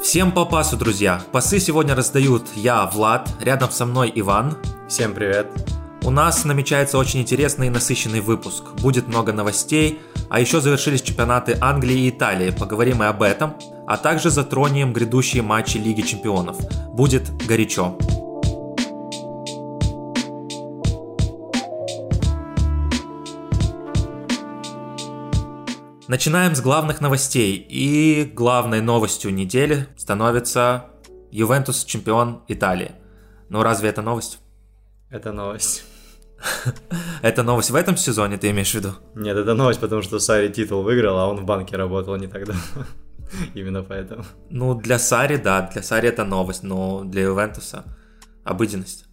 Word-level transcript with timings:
Всем 0.00 0.32
по 0.32 0.44
пасу, 0.44 0.76
друзья! 0.76 1.22
Пасы 1.32 1.60
сегодня 1.60 1.94
раздают 1.94 2.48
я, 2.54 2.86
Влад, 2.86 3.28
рядом 3.40 3.70
со 3.70 3.86
мной 3.86 4.12
Иван. 4.14 4.56
Всем 4.88 5.14
привет! 5.14 5.46
У 6.02 6.10
нас 6.10 6.44
намечается 6.44 6.98
очень 6.98 7.20
интересный 7.20 7.68
и 7.68 7.70
насыщенный 7.70 8.20
выпуск. 8.20 8.64
Будет 8.80 9.06
много 9.06 9.32
новостей, 9.32 10.00
а 10.28 10.40
еще 10.40 10.60
завершились 10.60 11.02
чемпионаты 11.02 11.56
Англии 11.60 12.06
и 12.06 12.10
Италии. 12.10 12.50
Поговорим 12.50 13.02
и 13.02 13.06
об 13.06 13.22
этом, 13.22 13.54
а 13.86 13.96
также 13.96 14.30
затронем 14.30 14.92
грядущие 14.92 15.42
матчи 15.42 15.78
Лиги 15.78 16.02
Чемпионов. 16.02 16.56
Будет 16.92 17.30
горячо. 17.46 17.96
Начинаем 26.12 26.54
с 26.54 26.60
главных 26.60 27.00
новостей. 27.00 27.56
И 27.56 28.30
главной 28.34 28.82
новостью 28.82 29.32
недели 29.32 29.86
становится 29.96 30.90
Ювентус 31.30 31.86
чемпион 31.86 32.42
Италии. 32.48 32.92
Ну 33.48 33.62
разве 33.62 33.88
это 33.88 34.02
новость? 34.02 34.38
Это 35.08 35.32
новость. 35.32 35.84
Это 37.22 37.42
новость 37.42 37.70
в 37.70 37.74
этом 37.74 37.96
сезоне, 37.96 38.36
ты 38.36 38.50
имеешь 38.50 38.72
в 38.72 38.74
виду? 38.74 38.90
Нет, 39.14 39.38
это 39.38 39.54
новость, 39.54 39.80
потому 39.80 40.02
что 40.02 40.18
Сари 40.18 40.48
титул 40.48 40.82
выиграл, 40.82 41.18
а 41.18 41.28
он 41.28 41.38
в 41.38 41.44
банке 41.44 41.76
работал 41.78 42.16
не 42.16 42.26
так 42.26 42.44
давно. 42.44 42.60
Именно 43.54 43.82
поэтому. 43.82 44.24
Ну, 44.50 44.74
для 44.74 44.98
Сари, 44.98 45.38
да, 45.38 45.70
для 45.72 45.82
Сари 45.82 46.10
это 46.10 46.24
новость, 46.24 46.62
но 46.62 47.04
для 47.04 47.22
Ювентуса 47.22 47.84
обыденность. 48.44 49.06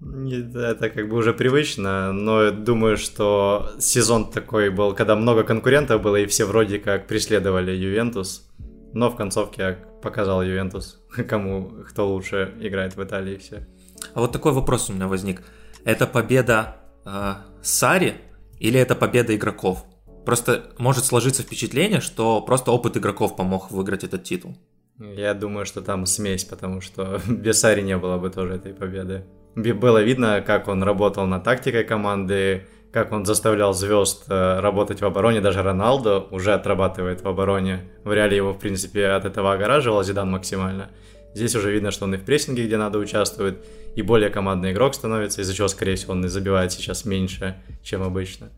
Это 0.00 0.90
как 0.90 1.08
бы 1.08 1.16
уже 1.16 1.32
привычно, 1.32 2.12
но 2.12 2.50
думаю, 2.50 2.96
что 2.96 3.70
сезон 3.78 4.30
такой 4.30 4.70
был, 4.70 4.94
когда 4.94 5.16
много 5.16 5.44
конкурентов 5.44 6.02
было, 6.02 6.16
и 6.16 6.26
все 6.26 6.44
вроде 6.44 6.78
как 6.78 7.06
преследовали 7.06 7.72
Ювентус, 7.72 8.46
но 8.92 9.10
в 9.10 9.16
концовке 9.16 9.78
показал 10.02 10.42
Ювентус, 10.42 11.02
кому, 11.28 11.70
кто 11.88 12.12
лучше 12.12 12.54
играет 12.60 12.96
в 12.96 13.02
Италии 13.02 13.36
все. 13.38 13.66
А 14.12 14.20
вот 14.20 14.32
такой 14.32 14.52
вопрос 14.52 14.90
у 14.90 14.92
меня 14.92 15.08
возник. 15.08 15.42
Это 15.84 16.06
победа 16.06 16.76
э, 17.04 17.34
Сари 17.62 18.14
или 18.58 18.78
это 18.78 18.94
победа 18.94 19.34
игроков? 19.34 19.84
Просто 20.24 20.70
может 20.78 21.04
сложиться 21.04 21.42
впечатление, 21.42 22.00
что 22.00 22.40
просто 22.40 22.70
опыт 22.70 22.96
игроков 22.96 23.36
помог 23.36 23.70
выиграть 23.70 24.04
этот 24.04 24.24
титул. 24.24 24.56
Я 24.98 25.34
думаю, 25.34 25.66
что 25.66 25.82
там 25.82 26.06
смесь, 26.06 26.44
потому 26.44 26.80
что 26.80 27.20
без 27.28 27.60
Сари 27.60 27.82
не 27.82 27.96
было 27.96 28.18
бы 28.18 28.30
тоже 28.30 28.54
этой 28.54 28.74
победы 28.74 29.24
было 29.54 30.02
видно, 30.02 30.42
как 30.44 30.68
он 30.68 30.82
работал 30.82 31.26
над 31.26 31.44
тактикой 31.44 31.84
команды, 31.84 32.66
как 32.92 33.12
он 33.12 33.24
заставлял 33.24 33.74
звезд 33.74 34.24
э, 34.28 34.60
работать 34.60 35.00
в 35.00 35.04
обороне, 35.04 35.40
даже 35.40 35.62
Роналдо 35.62 36.28
уже 36.30 36.54
отрабатывает 36.54 37.22
в 37.22 37.28
обороне. 37.28 37.80
В 38.04 38.12
реале 38.12 38.36
его, 38.36 38.52
в 38.52 38.58
принципе, 38.58 39.08
от 39.08 39.24
этого 39.24 39.52
огораживал 39.52 40.02
Зидан 40.04 40.30
максимально. 40.30 40.90
Здесь 41.34 41.56
уже 41.56 41.72
видно, 41.72 41.90
что 41.90 42.04
он 42.04 42.14
и 42.14 42.18
в 42.18 42.24
прессинге, 42.24 42.66
где 42.66 42.76
надо, 42.76 42.98
участвует, 42.98 43.64
и 43.96 44.02
более 44.02 44.30
командный 44.30 44.72
игрок 44.72 44.94
становится, 44.94 45.42
из-за 45.42 45.54
чего, 45.54 45.66
скорее 45.66 45.96
всего, 45.96 46.12
он 46.12 46.24
и 46.24 46.28
забивает 46.28 46.70
сейчас 46.72 47.04
меньше, 47.04 47.56
чем 47.82 48.02
обычно. 48.02 48.50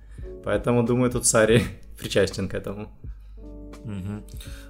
Поэтому, 0.44 0.83
думаю, 0.83 1.11
тут 1.11 1.24
Сари 1.24 1.62
причастен 1.98 2.48
к 2.48 2.55
этому. 2.55 2.91
Угу. 3.84 4.22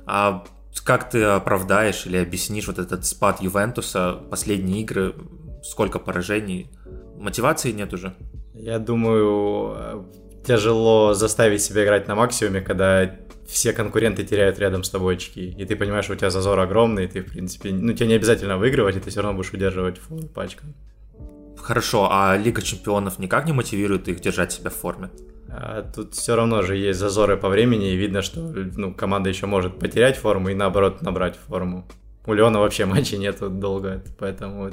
А 0.07 0.45
как 0.85 1.11
ты 1.11 1.23
оправдаешь 1.25 2.07
или 2.07 2.17
объяснишь 2.17 2.69
вот 2.69 2.79
этот 2.79 3.05
спад 3.05 3.41
Ювентуса, 3.41 4.21
последние 4.31 4.83
игры, 4.83 5.15
сколько 5.71 5.99
поражений, 5.99 6.71
мотивации 7.19 7.73
нет 7.73 7.93
уже. 7.93 8.15
Я 8.55 8.79
думаю, 8.79 10.07
тяжело 10.47 11.15
заставить 11.15 11.63
себя 11.63 11.85
играть 11.85 12.09
на 12.09 12.15
максимуме, 12.15 12.61
когда 12.61 13.11
все 13.47 13.73
конкуренты 13.73 14.25
теряют 14.25 14.59
рядом 14.59 14.83
с 14.83 14.91
тобой 14.91 15.17
очки, 15.17 15.51
и 15.51 15.65
ты 15.65 15.77
понимаешь, 15.77 16.05
что 16.05 16.15
у 16.15 16.17
тебя 16.17 16.31
зазор 16.31 16.59
огромный, 16.59 17.05
и 17.05 17.09
ты, 17.09 17.23
в 17.23 17.31
принципе, 17.31 17.73
ну, 17.73 17.93
тебе 17.93 18.09
не 18.09 18.15
обязательно 18.15 18.59
выигрывать, 18.59 18.97
и 18.97 19.01
ты 19.01 19.11
все 19.11 19.23
равно 19.23 19.37
будешь 19.37 19.53
удерживать 19.53 19.99
форму 19.99 20.29
пачком. 20.29 20.75
Хорошо, 21.57 22.09
а 22.11 22.37
Лига 22.37 22.63
Чемпионов 22.63 23.19
никак 23.19 23.47
не 23.47 23.53
мотивирует 23.53 24.09
их 24.09 24.21
держать 24.21 24.53
себя 24.53 24.71
в 24.71 24.75
форме? 24.75 25.11
А 25.49 25.83
тут 25.83 26.15
все 26.15 26.37
равно 26.37 26.63
же 26.63 26.77
есть 26.77 26.99
зазоры 26.99 27.37
по 27.37 27.49
времени, 27.49 27.93
и 27.93 27.97
видно, 27.97 28.23
что 28.23 28.41
ну, 28.41 28.95
команда 28.95 29.31
еще 29.31 29.47
может 29.47 29.79
потерять 29.79 30.17
форму 30.17 30.49
и 30.49 30.55
наоборот 30.55 31.03
набрать 31.03 31.37
форму. 31.37 31.87
У 32.27 32.33
Леона 32.33 32.61
вообще 32.61 32.85
матчей 32.87 33.19
нету 33.19 33.49
долго, 33.49 34.03
поэтому 34.19 34.71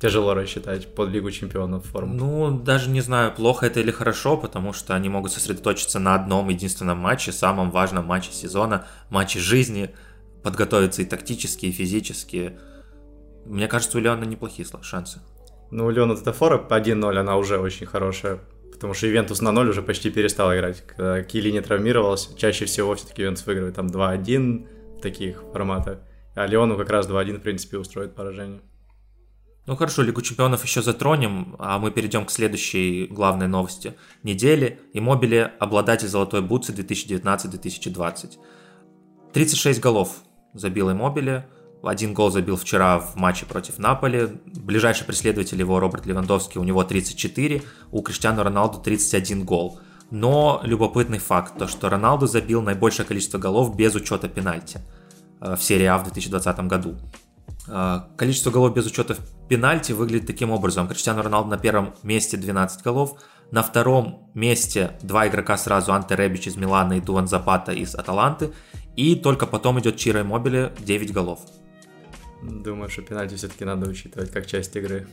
тяжело 0.00 0.34
рассчитать 0.34 0.94
под 0.94 1.10
Лигу 1.10 1.30
Чемпионов 1.30 1.86
форму. 1.86 2.14
Ну, 2.14 2.58
даже 2.58 2.90
не 2.90 3.00
знаю, 3.00 3.32
плохо 3.32 3.66
это 3.66 3.80
или 3.80 3.90
хорошо, 3.90 4.36
потому 4.36 4.72
что 4.72 4.94
они 4.94 5.08
могут 5.08 5.32
сосредоточиться 5.32 5.98
на 5.98 6.14
одном 6.14 6.48
единственном 6.48 6.98
матче, 6.98 7.32
самом 7.32 7.70
важном 7.70 8.06
матче 8.06 8.32
сезона, 8.32 8.86
матче 9.10 9.38
жизни, 9.38 9.94
подготовиться 10.42 11.02
и 11.02 11.06
тактически, 11.06 11.66
и 11.66 11.72
физически. 11.72 12.58
Мне 13.46 13.68
кажется, 13.68 13.98
у 13.98 14.00
Леона 14.00 14.24
неплохие 14.24 14.66
шансы. 14.82 15.20
Ну, 15.70 15.86
у 15.86 15.90
Леона 15.90 16.16
Татафора 16.16 16.58
по 16.58 16.78
1-0, 16.78 17.16
она 17.16 17.36
уже 17.36 17.58
очень 17.58 17.86
хорошая, 17.86 18.40
потому 18.72 18.94
что 18.94 19.08
Ивентус 19.08 19.40
на 19.40 19.52
0 19.52 19.70
уже 19.70 19.82
почти 19.82 20.10
перестал 20.10 20.54
играть. 20.54 20.84
Когда 20.86 21.22
Кили 21.22 21.50
не 21.50 21.60
травмировался, 21.60 22.36
чаще 22.36 22.66
всего 22.66 22.94
все-таки 22.94 23.22
Ивентус 23.22 23.46
выигрывает 23.46 23.76
там 23.76 23.86
2-1 23.86 24.98
в 24.98 25.00
таких 25.00 25.42
форматах, 25.52 26.00
а 26.34 26.46
Леону 26.46 26.76
как 26.76 26.90
раз 26.90 27.08
2-1 27.08 27.38
в 27.38 27.42
принципе 27.42 27.78
устроит 27.78 28.14
поражение. 28.14 28.60
Ну 29.66 29.76
хорошо, 29.76 30.02
Лигу 30.02 30.20
чемпионов 30.20 30.62
еще 30.62 30.82
затронем, 30.82 31.56
а 31.58 31.78
мы 31.78 31.90
перейдем 31.90 32.26
к 32.26 32.30
следующей 32.30 33.06
главной 33.06 33.48
новости 33.48 33.94
недели. 34.22 34.78
Иммобили– 34.92 35.52
обладатель 35.58 36.08
золотой 36.08 36.42
бутсы 36.42 36.72
2019-2020. 36.72 38.32
36 39.32 39.80
голов 39.80 40.16
забил 40.52 40.92
Иммобили, 40.92 41.46
один 41.82 42.12
гол 42.12 42.30
забил 42.30 42.56
вчера 42.56 42.98
в 42.98 43.16
матче 43.16 43.46
против 43.46 43.78
Наполи. 43.78 44.38
Ближайший 44.44 45.04
преследователь 45.04 45.58
его 45.58 45.80
Роберт 45.80 46.04
Левандовский, 46.04 46.60
у 46.60 46.64
него 46.64 46.84
34, 46.84 47.62
у 47.90 48.02
Криштиану 48.02 48.42
Роналду 48.42 48.78
31 48.78 49.44
гол. 49.44 49.80
Но 50.10 50.60
любопытный 50.62 51.18
факт, 51.18 51.56
то 51.58 51.66
что 51.66 51.88
Роналду 51.88 52.26
забил 52.26 52.60
наибольшее 52.60 53.06
количество 53.06 53.38
голов 53.38 53.74
без 53.74 53.94
учета 53.94 54.28
пенальти 54.28 54.80
э, 55.40 55.56
в 55.56 55.62
серии 55.62 55.86
А 55.86 55.96
в 55.96 56.04
2020 56.04 56.58
году. 56.66 56.96
А, 57.66 58.08
количество 58.16 58.50
голов 58.50 58.74
без 58.74 58.86
учета 58.86 59.16
пенальти 59.48 59.92
выглядит 59.92 60.26
таким 60.26 60.50
образом. 60.50 60.88
Криштиану 60.88 61.22
Роналду 61.22 61.50
на 61.50 61.58
первом 61.58 61.94
месте 62.02 62.36
12 62.36 62.82
голов, 62.82 63.18
на 63.50 63.62
втором 63.62 64.30
месте 64.34 64.92
два 65.02 65.28
игрока 65.28 65.56
сразу, 65.56 65.92
Анте 65.92 66.16
Ребич 66.16 66.46
из 66.46 66.56
Милана 66.56 66.94
и 66.94 67.00
Дуан 67.00 67.28
Запата 67.28 67.72
из 67.72 67.94
Аталанты, 67.94 68.52
и 68.96 69.16
только 69.16 69.46
потом 69.46 69.80
идет 69.80 69.96
Чиро 69.96 70.24
Мобили 70.24 70.72
9 70.80 71.12
голов. 71.12 71.40
Думаю, 72.42 72.90
что 72.90 73.02
пенальти 73.02 73.34
все-таки 73.36 73.64
надо 73.64 73.88
учитывать 73.88 74.30
как 74.30 74.46
часть 74.46 74.76
игры. 74.76 75.06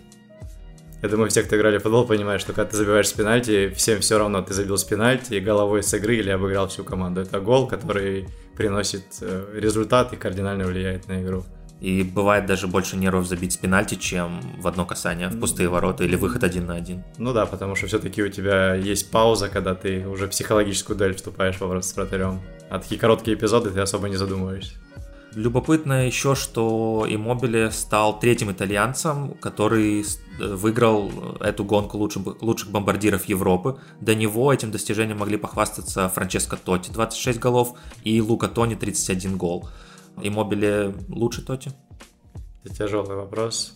Я 1.01 1.09
думаю, 1.09 1.29
все, 1.29 1.41
кто 1.41 1.57
играли 1.57 1.79
в 1.79 1.83
футбол, 1.83 2.05
понимают, 2.05 2.41
что 2.41 2.53
когда 2.53 2.69
ты 2.69 2.77
забиваешь 2.77 3.07
с 3.07 3.13
пенальти, 3.13 3.69
всем 3.75 4.01
все 4.01 4.19
равно, 4.19 4.43
ты 4.43 4.53
забил 4.53 4.77
с 4.77 4.83
пенальти, 4.83 5.39
головой 5.39 5.81
с 5.81 5.91
игры 5.95 6.17
или 6.17 6.29
обыграл 6.29 6.67
всю 6.67 6.83
команду. 6.83 7.21
Это 7.21 7.39
гол, 7.39 7.67
который 7.67 8.27
приносит 8.55 9.05
э, 9.21 9.45
результат 9.55 10.13
и 10.13 10.15
кардинально 10.15 10.65
влияет 10.65 11.07
на 11.07 11.23
игру. 11.23 11.43
И 11.81 12.03
бывает 12.03 12.45
даже 12.45 12.67
больше 12.67 12.95
нервов 12.95 13.27
забить 13.27 13.53
с 13.53 13.57
пенальти, 13.57 13.95
чем 13.95 14.39
в 14.59 14.67
одно 14.67 14.85
касание, 14.85 15.29
в 15.29 15.39
пустые 15.39 15.67
ворота 15.67 16.03
или 16.03 16.15
выход 16.15 16.43
один 16.43 16.67
на 16.67 16.75
один. 16.75 17.03
Ну 17.17 17.33
да, 17.33 17.47
потому 17.47 17.75
что 17.75 17.87
все-таки 17.87 18.21
у 18.21 18.29
тебя 18.29 18.75
есть 18.75 19.09
пауза, 19.09 19.49
когда 19.49 19.73
ты 19.73 20.07
уже 20.07 20.27
психологическую 20.27 20.95
дуэль 20.95 21.15
вступаешь 21.15 21.59
в 21.59 21.81
с 21.81 21.95
вратарем. 21.95 22.39
А 22.69 22.77
такие 22.77 23.01
короткие 23.01 23.35
эпизоды 23.35 23.71
ты 23.71 23.79
особо 23.79 24.09
не 24.09 24.15
задумываешься. 24.15 24.75
Любопытно 25.33 26.05
еще, 26.05 26.35
что 26.35 27.05
Иммобиле 27.09 27.71
стал 27.71 28.19
третьим 28.19 28.51
итальянцем, 28.51 29.35
который 29.35 30.05
выиграл 30.37 31.09
эту 31.39 31.63
гонку 31.63 31.97
лучших, 31.97 32.41
лучших 32.41 32.69
бомбардиров 32.69 33.25
Европы. 33.25 33.79
До 34.01 34.13
него 34.13 34.53
этим 34.53 34.71
достижением 34.71 35.19
могли 35.19 35.37
похвастаться 35.37 36.09
Франческо 36.09 36.57
Тотти 36.57 36.91
26 36.91 37.39
голов 37.39 37.73
и 38.03 38.21
Лука 38.21 38.49
Тони 38.49 38.75
31 38.75 39.37
гол. 39.37 39.69
Иммобили 40.17 40.93
лучше 41.09 41.45
Тоти? 41.45 41.71
Это 42.63 42.75
тяжелый 42.75 43.15
вопрос. 43.15 43.73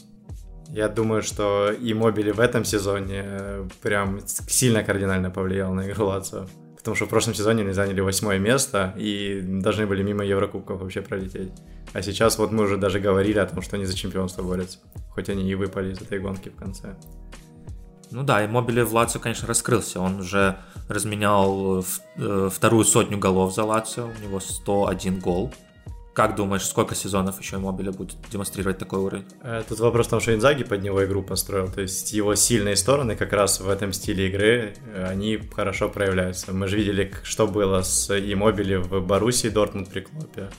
Я 0.70 0.90
думаю, 0.90 1.22
что 1.22 1.72
Иммобили 1.72 2.32
в 2.32 2.40
этом 2.40 2.66
сезоне 2.66 3.24
э, 3.24 3.68
прям 3.82 4.20
сильно 4.26 4.84
кардинально 4.84 5.30
повлиял 5.30 5.74
на 5.74 5.90
игру 5.90 6.08
Лацио. 6.08 6.48
Потому 6.86 6.96
что 6.96 7.06
в 7.06 7.10
прошлом 7.10 7.34
сезоне 7.34 7.64
они 7.64 7.74
заняли 7.74 8.00
восьмое 8.02 8.38
место 8.38 8.94
и 8.96 9.42
должны 9.42 9.88
были 9.88 10.04
мимо 10.04 10.24
Еврокубков 10.24 10.82
вообще 10.82 11.02
пролететь. 11.02 11.52
А 11.94 12.02
сейчас 12.02 12.38
вот 12.38 12.52
мы 12.52 12.64
уже 12.64 12.78
даже 12.78 13.00
говорили 13.00 13.40
о 13.40 13.46
том, 13.48 13.62
что 13.64 13.76
они 13.76 13.86
за 13.86 13.96
чемпионство 13.96 14.44
борются. 14.44 14.80
Хоть 15.10 15.30
они 15.30 15.50
и 15.50 15.56
выпали 15.56 15.94
из 15.94 16.02
этой 16.02 16.20
гонки 16.20 16.50
в 16.50 16.56
конце. 16.56 16.96
Ну 18.12 18.24
да, 18.24 18.44
и 18.44 18.48
Мобили 18.48 18.82
в 18.82 18.94
Лацио, 18.94 19.20
конечно, 19.20 19.48
раскрылся. 19.48 20.00
Он 20.00 20.20
уже 20.20 20.58
разменял 20.88 21.84
э, 22.18 22.50
вторую 22.52 22.84
сотню 22.86 23.18
голов 23.18 23.56
за 23.56 23.64
Лацио. 23.64 24.06
У 24.06 24.24
него 24.24 24.40
101 24.40 25.20
гол. 25.20 25.52
Как 26.16 26.38
думаешь, 26.38 26.66
сколько 26.66 26.96
сезонов 26.96 27.42
еще 27.42 27.58
Мобиля 27.58 27.92
будет 27.92 28.16
демонстрировать 28.32 28.78
такой 28.78 29.00
уровень? 29.00 29.26
Э, 29.42 29.64
тут 29.68 29.82
вопрос 29.82 30.08
в 30.08 30.12
том, 30.12 30.22
что 30.22 30.34
Инзаги 30.34 30.64
под 30.64 30.82
него 30.82 31.04
игру 31.04 31.22
построил. 31.22 31.68
То 31.70 31.82
есть 31.82 32.14
его 32.14 32.36
сильные 32.36 32.78
стороны 32.78 33.18
как 33.18 33.34
раз 33.34 33.60
в 33.60 33.68
этом 33.68 33.92
стиле 33.92 34.30
игры, 34.30 34.76
э, 34.94 35.08
они 35.10 35.38
хорошо 35.54 35.90
проявляются. 35.90 36.54
Мы 36.54 36.70
же 36.70 36.78
видели, 36.78 37.12
что 37.24 37.48
было 37.48 37.82
с 37.82 38.10
Иммобили 38.18 38.76
в 38.76 39.06
Боруссии 39.06 39.50
Дортмунд 39.50 39.90
при 39.90 40.00
Клопе. 40.00 40.50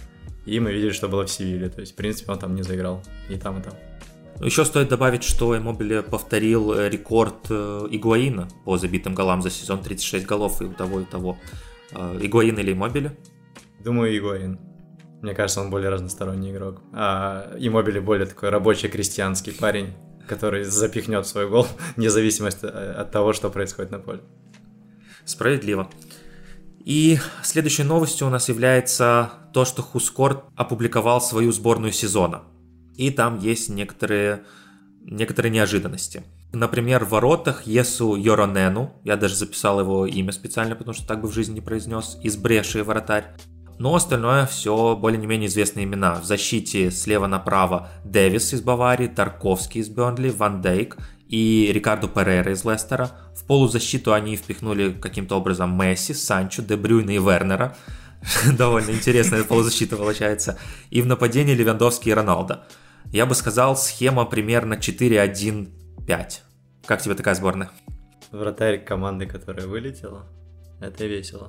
И 0.45 0.61
мы 0.61 0.75
видели, 0.75 0.91
что 0.91 1.09
было 1.09 1.25
в 1.25 1.31
Севиле. 1.31 1.71
То 1.71 1.81
есть, 1.81 1.95
в 1.95 1.97
принципе, 1.97 2.33
он 2.33 2.39
там 2.39 2.55
не 2.55 2.63
заиграл. 2.63 3.03
И 3.31 3.37
там, 3.37 3.59
и 3.59 3.63
там. 3.63 3.73
Еще 4.45 4.63
стоит 4.67 4.91
добавить, 4.91 5.25
что 5.25 5.57
Эмобиле 5.57 6.03
повторил 6.03 6.75
э, 6.75 6.91
рекорд 6.91 7.51
Игуаина 7.51 8.47
по 8.67 8.77
забитым 8.77 9.15
голам 9.15 9.41
за 9.41 9.49
сезон 9.49 9.81
36 9.81 10.27
голов 10.27 10.61
и 10.61 10.67
у 10.67 10.75
того, 10.75 11.01
и 11.01 11.03
у 11.05 11.07
того. 11.07 11.39
Игуаин 12.21 12.59
или 12.59 12.75
Эмобиле? 12.75 13.17
Думаю, 13.83 14.15
Игуаин. 14.15 14.66
Мне 15.23 15.35
кажется, 15.35 15.61
он 15.61 15.71
более 15.71 15.89
разносторонний 15.89 16.53
игрок. 16.53 16.81
А 16.93 17.55
Иммобили 17.59 17.99
более 17.99 18.27
такой 18.27 18.51
рабочий 18.51 18.89
крестьянский 18.89 19.53
парень, 19.53 19.95
который 20.29 20.65
запихнет 20.65 21.27
свой 21.27 21.49
гол, 21.49 21.67
вне 21.97 22.11
зависимости 22.11 22.67
от 22.67 23.11
того, 23.11 23.33
что 23.33 23.51
происходит 23.51 23.91
на 23.91 23.99
поле. 23.99 24.21
Справедливо. 25.25 25.91
И 26.85 27.19
следующей 27.43 27.83
новостью 27.83 28.29
у 28.29 28.31
нас 28.31 28.49
является 28.49 29.33
то, 29.53 29.65
что 29.65 29.83
Хускорт 29.83 30.45
опубликовал 30.55 31.21
свою 31.21 31.51
сборную 31.51 31.93
сезона. 31.93 32.43
И 32.95 33.11
там 33.11 33.41
есть 33.41 33.69
некоторые, 33.69 34.45
некоторые 35.01 35.51
неожиданности. 35.51 36.23
Например, 36.53 37.05
в 37.05 37.09
воротах 37.09 37.67
Есу 37.67 38.15
Йоронену, 38.15 38.93
я 39.03 39.17
даже 39.17 39.35
записал 39.35 39.81
его 39.81 40.07
имя 40.07 40.31
специально, 40.31 40.77
потому 40.77 40.95
что 40.95 41.07
так 41.07 41.21
бы 41.21 41.29
в 41.29 41.35
жизни 41.35 41.55
не 41.55 41.61
произнес, 41.61 42.19
из 42.23 42.37
Бреши 42.37 42.85
вратарь. 42.85 43.35
Но 43.79 43.95
остальное 43.95 44.47
все 44.47 44.97
более-менее 44.97 45.49
известные 45.49 45.85
имена. 45.85 46.15
В 46.15 46.25
защите 46.25 46.91
слева 46.91 47.27
направо 47.27 47.89
Дэвис 48.05 48.55
из 48.55 48.63
Баварии, 48.63 49.07
Тарковский 49.07 49.83
из 49.83 49.89
Бернли, 49.89 50.31
Ван 50.31 50.63
Дейк 50.63 50.97
и 51.29 51.71
Рикардо 51.73 52.09
Перейра 52.09 52.53
из 52.53 52.65
Лестера. 52.65 53.11
В 53.35 53.45
полузащиту 53.45 54.15
они 54.15 54.37
впихнули 54.37 54.93
каким-то 54.93 55.37
образом 55.37 55.79
Месси, 55.79 56.15
Санчо, 56.15 56.63
Дебрюйна 56.63 57.11
и 57.11 57.19
Вернера. 57.19 57.77
Довольно 58.59 58.91
интересная 58.91 59.45
полузащита 59.45 59.97
получается. 59.97 60.59
И 60.91 61.03
в 61.03 61.07
нападении 61.07 61.55
Левандовский 61.55 62.13
и 62.13 62.15
Роналдо. 62.15 62.65
Я 63.13 63.27
бы 63.27 63.35
сказал, 63.35 63.77
схема 63.77 64.25
примерно 64.25 64.75
4-1-5. 64.75 65.69
Как 66.87 67.03
тебе 67.03 67.15
такая 67.15 67.35
сборная? 67.35 67.71
Вратарь 68.33 68.83
команды, 68.83 69.27
которая 69.27 69.67
вылетела. 69.67 70.27
Это 70.81 71.07
весело. 71.07 71.49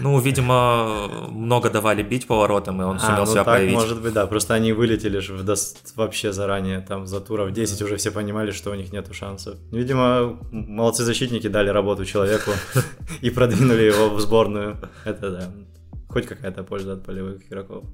Ну, 0.00 0.18
видимо, 0.20 1.28
много 1.28 1.70
давали 1.70 2.02
бить 2.02 2.26
поворотом, 2.26 2.80
и 2.80 2.84
он 2.84 2.98
сумел 2.98 3.22
а, 3.22 3.26
ну 3.26 3.26
себя 3.26 3.44
так, 3.44 3.54
проявить. 3.54 3.74
может 3.74 4.02
быть, 4.02 4.12
да. 4.12 4.26
Просто 4.26 4.54
они 4.54 4.72
вылетели 4.72 5.18
же 5.18 5.42
до... 5.42 5.54
вообще 5.96 6.32
заранее, 6.32 6.80
там, 6.80 7.06
за 7.06 7.20
туров 7.20 7.52
10 7.52 7.82
уже 7.82 7.96
все 7.96 8.10
понимали, 8.10 8.52
что 8.52 8.70
у 8.70 8.74
них 8.74 8.92
нету 8.92 9.12
шансов. 9.12 9.56
Видимо, 9.70 10.38
молодцы 10.50 11.04
защитники 11.04 11.48
дали 11.48 11.68
работу 11.68 12.04
человеку 12.04 12.52
и 13.20 13.30
продвинули 13.30 13.82
его 13.82 14.08
в 14.08 14.20
сборную. 14.20 14.78
Это 15.04 15.30
да. 15.30 15.50
Хоть 16.08 16.26
какая-то 16.26 16.62
польза 16.62 16.94
от 16.94 17.04
полевых 17.04 17.46
игроков. 17.46 17.84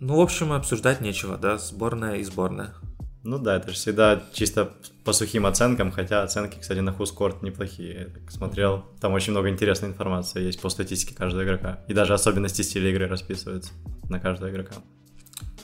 Ну, 0.00 0.16
в 0.16 0.20
общем, 0.20 0.52
обсуждать 0.52 1.00
нечего, 1.00 1.38
да, 1.38 1.58
сборная 1.58 2.16
и 2.16 2.24
сборная. 2.24 2.74
Ну 3.24 3.38
да, 3.38 3.56
это 3.56 3.68
же 3.70 3.76
всегда 3.76 4.20
чисто 4.32 4.72
по 5.04 5.12
сухим 5.12 5.46
оценкам, 5.46 5.92
хотя 5.92 6.22
оценки, 6.22 6.58
кстати, 6.60 6.80
на 6.80 6.92
Хускорт 6.92 7.42
неплохие. 7.42 8.12
Я 8.24 8.30
смотрел, 8.30 8.84
там 9.00 9.12
очень 9.12 9.30
много 9.30 9.48
интересной 9.48 9.90
информации 9.90 10.42
есть 10.42 10.60
по 10.60 10.68
статистике 10.68 11.14
каждого 11.14 11.44
игрока. 11.44 11.78
И 11.86 11.94
даже 11.94 12.14
особенности 12.14 12.62
стиля 12.62 12.90
игры 12.90 13.06
расписываются 13.06 13.72
на 14.08 14.18
каждого 14.18 14.50
игрока. 14.50 14.74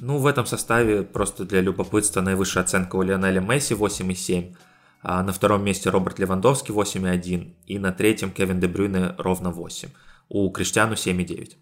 Ну, 0.00 0.18
в 0.18 0.26
этом 0.26 0.46
составе 0.46 1.02
просто 1.02 1.44
для 1.44 1.60
любопытства 1.60 2.20
наивысшая 2.20 2.62
оценка 2.62 2.94
у 2.94 3.02
Лионеля 3.02 3.40
Месси 3.40 3.74
8,7, 3.74 4.54
а 5.02 5.22
на 5.24 5.32
втором 5.32 5.64
месте 5.64 5.90
Роберт 5.90 6.20
Левандовский 6.20 6.72
8,1 6.72 7.54
и 7.66 7.78
на 7.80 7.90
третьем 7.90 8.30
Кевин 8.30 8.60
Де 8.60 8.68
Брюйне 8.68 9.14
ровно 9.18 9.50
8. 9.50 9.88
У 10.28 10.48
Криштиану 10.50 10.94
7,9. 10.94 11.56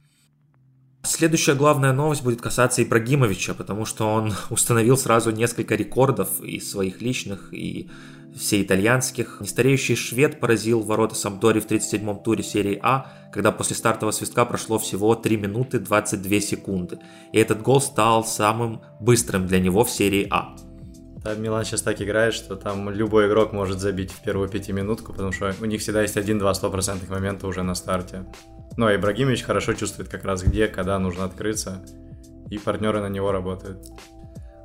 Следующая 1.06 1.55
главная 1.55 1.93
новость 1.93 2.25
будет 2.25 2.41
касаться 2.41 2.82
Ибрагимовича, 2.82 3.55
потому 3.55 3.85
что 3.85 4.12
он 4.12 4.35
установил 4.50 4.97
сразу 4.97 5.31
несколько 5.31 5.76
рекордов 5.76 6.41
и 6.41 6.58
своих 6.58 7.00
личных, 7.00 7.55
и 7.55 7.88
все 8.37 8.61
итальянских. 8.61 9.38
Нестареющий 9.41 9.94
швед 9.94 10.41
поразил 10.41 10.81
ворота 10.81 11.14
Самдори 11.14 11.61
в 11.61 11.67
37-м 11.67 12.23
туре 12.25 12.43
серии 12.43 12.79
А, 12.82 13.12
когда 13.32 13.53
после 13.53 13.76
стартового 13.76 14.12
свистка 14.12 14.44
прошло 14.44 14.79
всего 14.79 15.14
3 15.14 15.37
минуты 15.37 15.79
22 15.79 16.41
секунды. 16.41 16.99
И 17.32 17.38
этот 17.38 17.62
гол 17.62 17.81
стал 17.81 18.25
самым 18.25 18.82
быстрым 19.00 19.47
для 19.47 19.61
него 19.61 19.85
в 19.85 19.91
серии 19.91 20.26
А. 20.31 20.56
Милан 21.38 21.64
сейчас 21.64 21.82
так 21.82 22.00
играет, 22.02 22.35
что 22.35 22.56
там 22.56 22.91
любой 22.91 23.29
игрок 23.29 23.52
может 23.52 23.81
забить 23.81 24.12
в 24.12 24.23
первую 24.23 24.49
пятиминутку, 24.49 25.12
потому 25.12 25.32
что 25.32 25.55
у 25.61 25.64
них 25.64 25.81
всегда 25.81 26.02
есть 26.02 26.17
один-два 26.17 26.52
стопроцентных 26.55 27.11
момента 27.11 27.47
уже 27.47 27.62
на 27.62 27.75
старте. 27.75 28.26
Но 28.76 28.94
Ибрагимович 28.94 29.42
хорошо 29.42 29.72
чувствует 29.74 30.08
как 30.08 30.24
раз 30.24 30.42
где, 30.42 30.68
когда 30.68 30.98
нужно 30.98 31.24
открыться, 31.24 31.82
и 32.50 32.58
партнеры 32.58 33.00
на 33.00 33.08
него 33.08 33.32
работают. 33.32 33.86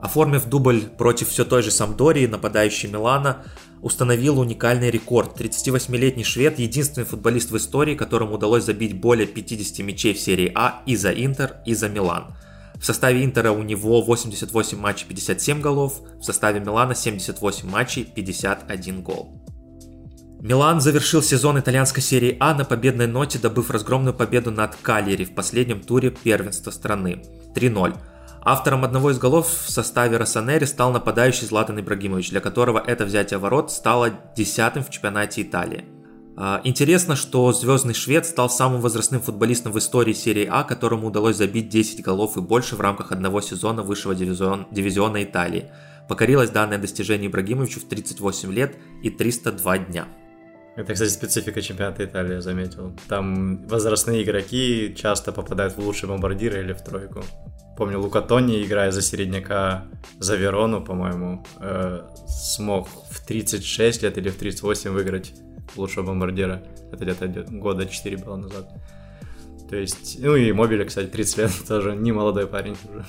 Оформив 0.01 0.45
дубль 0.45 0.81
против 0.81 1.29
все 1.29 1.45
той 1.45 1.61
же 1.61 1.69
Самдории, 1.69 2.25
нападающий 2.25 2.89
Милана 2.89 3.45
установил 3.81 4.39
уникальный 4.39 4.89
рекорд. 4.89 5.39
38-летний 5.39 6.23
швед– 6.23 6.57
единственный 6.59 7.05
футболист 7.05 7.51
в 7.51 7.57
истории, 7.57 7.95
которому 7.95 8.35
удалось 8.35 8.63
забить 8.63 8.99
более 8.99 9.27
50 9.27 9.85
мячей 9.85 10.13
в 10.13 10.19
серии 10.19 10.51
А 10.55 10.81
и 10.85 10.95
за 10.95 11.11
Интер, 11.11 11.57
и 11.65 11.73
за 11.73 11.89
Милан. 11.89 12.35
В 12.75 12.85
составе 12.85 13.23
Интера 13.23 13.51
у 13.51 13.61
него 13.61 14.01
88 14.01 14.77
матчей 14.77 15.07
57 15.07 15.61
голов, 15.61 16.01
в 16.19 16.23
составе 16.23 16.59
Милана 16.59 16.95
78 16.95 17.69
матчей 17.69 18.03
51 18.03 19.03
гол. 19.03 19.39
Милан 20.43 20.81
завершил 20.81 21.21
сезон 21.21 21.59
итальянской 21.59 22.01
серии 22.01 22.35
А 22.39 22.55
на 22.55 22.65
победной 22.65 23.05
ноте, 23.05 23.37
добыв 23.37 23.69
разгромную 23.69 24.15
победу 24.15 24.49
над 24.49 24.75
Калери 24.75 25.23
в 25.23 25.35
последнем 25.35 25.81
туре 25.81 26.09
первенства 26.09 26.71
страны 26.71 27.23
3-0. 27.53 27.95
Автором 28.41 28.83
одного 28.83 29.11
из 29.11 29.19
голов 29.19 29.47
в 29.47 29.69
составе 29.69 30.17
Росанери 30.17 30.65
стал 30.65 30.91
нападающий 30.91 31.45
Златан 31.45 31.79
Ибрагимович, 31.79 32.31
для 32.31 32.39
которого 32.39 32.79
это 32.79 33.05
взятие 33.05 33.37
ворот 33.37 33.71
стало 33.71 34.09
десятым 34.35 34.83
в 34.83 34.89
чемпионате 34.89 35.43
Италии. 35.43 35.85
А, 36.35 36.59
интересно, 36.63 37.15
что 37.15 37.53
звездный 37.53 37.93
швед 37.93 38.25
стал 38.25 38.49
самым 38.49 38.81
возрастным 38.81 39.21
футболистом 39.21 39.71
в 39.71 39.77
истории 39.77 40.13
серии 40.13 40.49
А, 40.49 40.63
которому 40.63 41.09
удалось 41.09 41.35
забить 41.35 41.69
10 41.69 42.01
голов 42.01 42.35
и 42.37 42.41
больше 42.41 42.75
в 42.75 42.81
рамках 42.81 43.11
одного 43.11 43.41
сезона 43.41 43.83
высшего 43.83 44.15
дивизион, 44.15 44.65
дивизиона 44.71 45.23
Италии. 45.23 45.69
Покорилось 46.09 46.49
данное 46.49 46.79
достижение 46.79 47.29
Ибрагимовичу 47.29 47.79
в 47.79 47.83
38 47.83 48.51
лет 48.51 48.75
и 49.03 49.11
302 49.11 49.77
дня. 49.77 50.07
Это, 50.75 50.93
кстати, 50.93 51.09
специфика 51.09 51.61
чемпионата 51.61 52.05
Италии, 52.05 52.35
я 52.35 52.41
заметил. 52.41 52.93
Там 53.09 53.67
возрастные 53.67 54.23
игроки 54.23 54.95
часто 54.97 55.31
попадают 55.33 55.75
в 55.75 55.79
лучшие 55.79 56.09
бомбардиры 56.09 56.61
или 56.61 56.73
в 56.73 56.81
тройку. 56.81 57.23
Помню, 57.77 57.99
Лука 57.99 58.21
Тони, 58.21 58.63
играя 58.63 58.91
за 58.91 59.01
середняка 59.01 59.85
за 60.19 60.35
Верону, 60.35 60.81
по-моему, 60.81 61.45
э, 61.59 62.01
смог 62.27 62.87
в 63.09 63.25
36 63.25 64.03
лет 64.03 64.17
или 64.17 64.29
в 64.29 64.35
38 64.37 64.91
выиграть 64.91 65.33
лучшего 65.75 66.05
бомбардира. 66.05 66.63
Это 66.91 67.03
где-то 67.05 67.51
года 67.51 67.85
4 67.85 68.17
было 68.17 68.37
назад. 68.37 68.69
То 69.69 69.75
есть, 69.75 70.19
ну 70.19 70.35
и 70.35 70.51
Мобиля, 70.51 70.85
кстати, 70.85 71.07
30 71.07 71.37
лет, 71.37 71.51
тоже 71.67 71.95
не 71.95 72.11
молодой 72.11 72.47
парень 72.47 72.77
уже. 72.89 73.05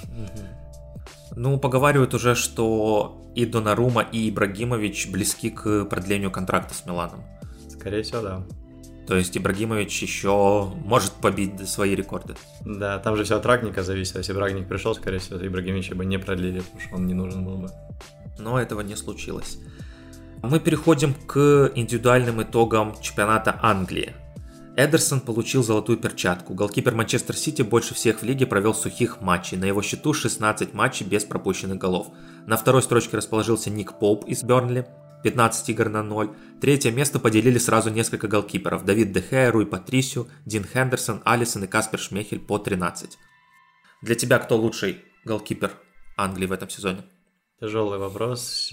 Ну, 1.34 1.58
поговаривают 1.58 2.14
уже, 2.14 2.34
что 2.34 3.22
и 3.34 3.46
Донарума, 3.46 4.02
и 4.02 4.30
Ибрагимович 4.30 5.10
близки 5.10 5.50
к 5.50 5.84
продлению 5.86 6.30
контракта 6.30 6.74
с 6.74 6.84
Миланом. 6.86 7.24
Скорее 7.82 8.04
всего, 8.04 8.20
да. 8.22 8.46
То 9.08 9.16
есть 9.16 9.36
Ибрагимович 9.36 10.02
еще 10.02 10.72
может 10.84 11.14
побить 11.14 11.68
свои 11.68 11.96
рекорды. 11.96 12.36
Да, 12.64 13.00
там 13.00 13.16
же 13.16 13.24
все 13.24 13.38
от 13.38 13.44
Рагника 13.44 13.82
зависит. 13.82 14.14
Если 14.14 14.32
бы 14.32 14.38
Рагник 14.38 14.68
пришел, 14.68 14.94
скорее 14.94 15.18
всего, 15.18 15.44
Ибрагимовича 15.44 15.96
бы 15.96 16.04
не 16.04 16.16
продлили, 16.16 16.60
потому 16.60 16.80
что 16.80 16.94
он 16.94 17.06
не 17.08 17.14
нужен 17.14 17.44
был 17.44 17.56
бы. 17.56 17.70
Но 18.38 18.60
этого 18.60 18.82
не 18.82 18.94
случилось. 18.94 19.58
Мы 20.44 20.60
переходим 20.60 21.12
к 21.14 21.72
индивидуальным 21.74 22.40
итогам 22.44 22.94
чемпионата 23.00 23.58
Англии. 23.60 24.14
Эдерсон 24.76 25.18
получил 25.18 25.64
золотую 25.64 25.98
перчатку. 25.98 26.54
Голкипер 26.54 26.94
Манчестер 26.94 27.36
Сити 27.36 27.62
больше 27.62 27.94
всех 27.94 28.20
в 28.20 28.22
лиге 28.22 28.46
провел 28.46 28.74
сухих 28.74 29.20
матчей. 29.20 29.58
На 29.58 29.64
его 29.64 29.82
счету 29.82 30.14
16 30.14 30.72
матчей 30.72 31.04
без 31.04 31.24
пропущенных 31.24 31.78
голов. 31.78 32.12
На 32.46 32.56
второй 32.56 32.82
строчке 32.82 33.16
расположился 33.16 33.70
Ник 33.70 33.98
Поуп 33.98 34.24
из 34.26 34.44
Бернли. 34.44 34.86
15 35.22 35.68
игр 35.70 35.88
на 35.88 36.02
0. 36.02 36.30
Третье 36.60 36.90
место 36.90 37.18
поделили 37.18 37.58
сразу 37.58 37.90
несколько 37.90 38.28
голкиперов. 38.28 38.84
Давид 38.84 39.12
Дехе, 39.12 39.50
Руй 39.50 39.66
Патрисио, 39.66 40.26
Дин 40.46 40.64
Хендерсон, 40.64 41.22
Алисон 41.24 41.64
и 41.64 41.66
Каспер 41.66 41.98
Шмехель 41.98 42.40
по 42.40 42.58
13. 42.58 43.18
Для 44.02 44.14
тебя 44.14 44.38
кто 44.38 44.56
лучший 44.56 45.04
голкипер 45.24 45.72
Англии 46.16 46.46
в 46.46 46.52
этом 46.52 46.68
сезоне? 46.68 47.04
Тяжелый 47.60 47.98
вопрос. 47.98 48.72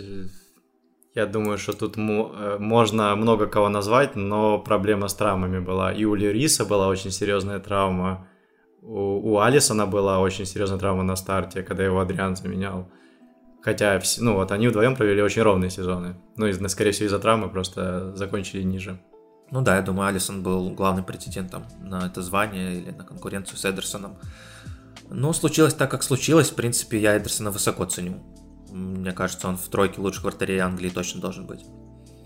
Я 1.15 1.25
думаю, 1.25 1.57
что 1.57 1.73
тут 1.73 1.97
э, 1.97 2.57
можно 2.59 3.15
много 3.15 3.47
кого 3.47 3.69
назвать, 3.69 4.15
но 4.15 4.59
проблема 4.59 5.07
с 5.07 5.13
травмами 5.13 5.59
была. 5.59 5.91
И 5.91 6.05
у 6.05 6.15
Льюриса 6.15 6.65
была 6.65 6.87
очень 6.87 7.11
серьезная 7.11 7.59
травма. 7.59 8.27
У, 8.81 9.33
у 9.33 9.39
Алисона 9.39 9.85
была 9.85 10.19
очень 10.19 10.45
серьезная 10.45 10.79
травма 10.79 11.03
на 11.03 11.15
старте, 11.15 11.63
когда 11.63 11.83
его 11.83 11.99
Адриан 11.99 12.35
заменял. 12.35 12.91
Хотя, 13.61 14.01
ну 14.19 14.35
вот, 14.35 14.51
они 14.51 14.67
вдвоем 14.67 14.95
провели 14.95 15.21
очень 15.21 15.41
ровные 15.41 15.69
сезоны. 15.69 16.15
Ну, 16.37 16.47
и, 16.47 16.67
скорее 16.69 16.91
всего, 16.91 17.07
из-за 17.07 17.19
травмы 17.19 17.49
просто 17.49 18.15
закончили 18.15 18.63
ниже. 18.63 18.99
Ну 19.51 19.61
да, 19.61 19.75
я 19.75 19.81
думаю, 19.81 20.07
Алисон 20.07 20.43
был 20.43 20.69
главным 20.71 21.03
претендентом 21.03 21.65
на 21.81 22.05
это 22.05 22.21
звание 22.21 22.81
или 22.81 22.91
на 22.91 23.03
конкуренцию 23.03 23.57
с 23.57 23.65
Эдерсоном. 23.65 24.17
Ну, 25.09 25.33
случилось 25.33 25.73
так, 25.73 25.89
как 25.89 26.03
случилось. 26.03 26.51
В 26.51 26.55
принципе, 26.55 26.99
я 26.99 27.17
Эдерсона 27.17 27.51
высоко 27.51 27.85
ценю. 27.85 28.21
Мне 28.71 29.11
кажется, 29.11 29.47
он 29.47 29.57
в 29.57 29.67
тройке 29.67 29.99
лучших 29.99 30.23
вратарей 30.23 30.59
Англии 30.59 30.89
точно 30.89 31.19
должен 31.19 31.47
быть. 31.47 31.65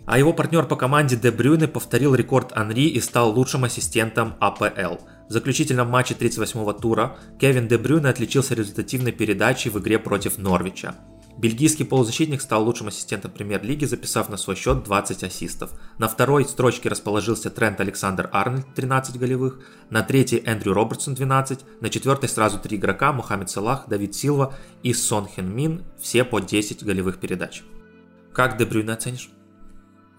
А 0.06 0.20
его 0.20 0.34
партнер 0.34 0.66
по 0.66 0.76
команде 0.76 1.16
Де 1.16 1.32
Брюне 1.32 1.70
повторил 1.70 2.14
рекорд 2.14 2.52
Анри 2.58 2.90
и 2.90 3.00
стал 3.00 3.32
лучшим 3.32 3.64
ассистентом 3.64 4.36
АПЛ. 4.42 4.98
В 5.30 5.32
заключительном 5.32 5.90
матче 5.90 6.14
38-го 6.14 6.74
тура 6.74 7.16
Кевин 7.40 7.70
Де 7.70 7.78
Брюне 7.78 8.10
отличился 8.10 8.54
результативной 8.54 9.14
передачей 9.14 9.70
в 9.70 9.80
игре 9.80 9.98
против 9.98 10.38
Норвича. 10.38 10.96
Бельгийский 11.38 11.86
полузащитник 11.86 12.42
стал 12.42 12.64
лучшим 12.64 12.88
ассистентом 12.88 13.32
премьер-лиги, 13.32 13.86
записав 13.86 14.30
на 14.30 14.38
свой 14.38 14.56
счет 14.56 14.84
20 14.84 15.24
ассистов. 15.24 15.72
На 15.98 16.08
второй 16.08 16.46
строчке 16.46 16.90
расположился 16.90 17.50
Трент 17.50 17.80
Александр 17.82 18.30
Арнольд, 18.32 18.68
13 18.76 19.18
голевых, 19.18 19.60
на 19.90 20.04
третьей 20.04 20.44
Эндрю 20.46 20.74
Робертсон, 20.74 21.16
12, 21.16 21.82
на 21.82 21.90
четвертой 21.90 22.30
сразу 22.30 22.60
три 22.60 22.78
игрока, 22.78 23.12
Мухаммед 23.14 23.50
Салах, 23.50 23.86
Давид 23.88 24.14
Силва 24.14 24.54
и 24.84 24.94
Сон 24.94 25.28
Хен 25.28 25.54
Мин, 25.54 25.84
все 26.00 26.24
по 26.24 26.40
10 26.40 26.84
голевых 26.84 27.18
передач. 27.20 27.64
Как 28.32 28.58
Де 28.58 28.66
Брюйне 28.66 28.94
оценишь? 28.94 29.30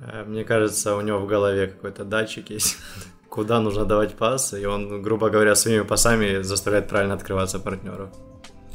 Э, 0.00 0.25
мне 0.25 0.44
кажется, 0.44 0.97
у 0.97 1.00
него 1.00 1.21
в 1.21 1.26
голове 1.28 1.68
какой-то 1.68 2.04
датчик 2.04 2.50
есть, 2.50 2.76
куда 3.28 3.61
нужно 3.61 3.85
давать 3.85 4.14
пас, 4.14 4.52
и 4.52 4.66
он, 4.66 5.00
грубо 5.00 5.30
говоря, 5.30 5.54
своими 5.54 5.83
пасами 5.83 6.42
заставляет 6.42 6.88
правильно 6.88 7.14
открываться 7.14 7.61
партнеру. 7.61 8.11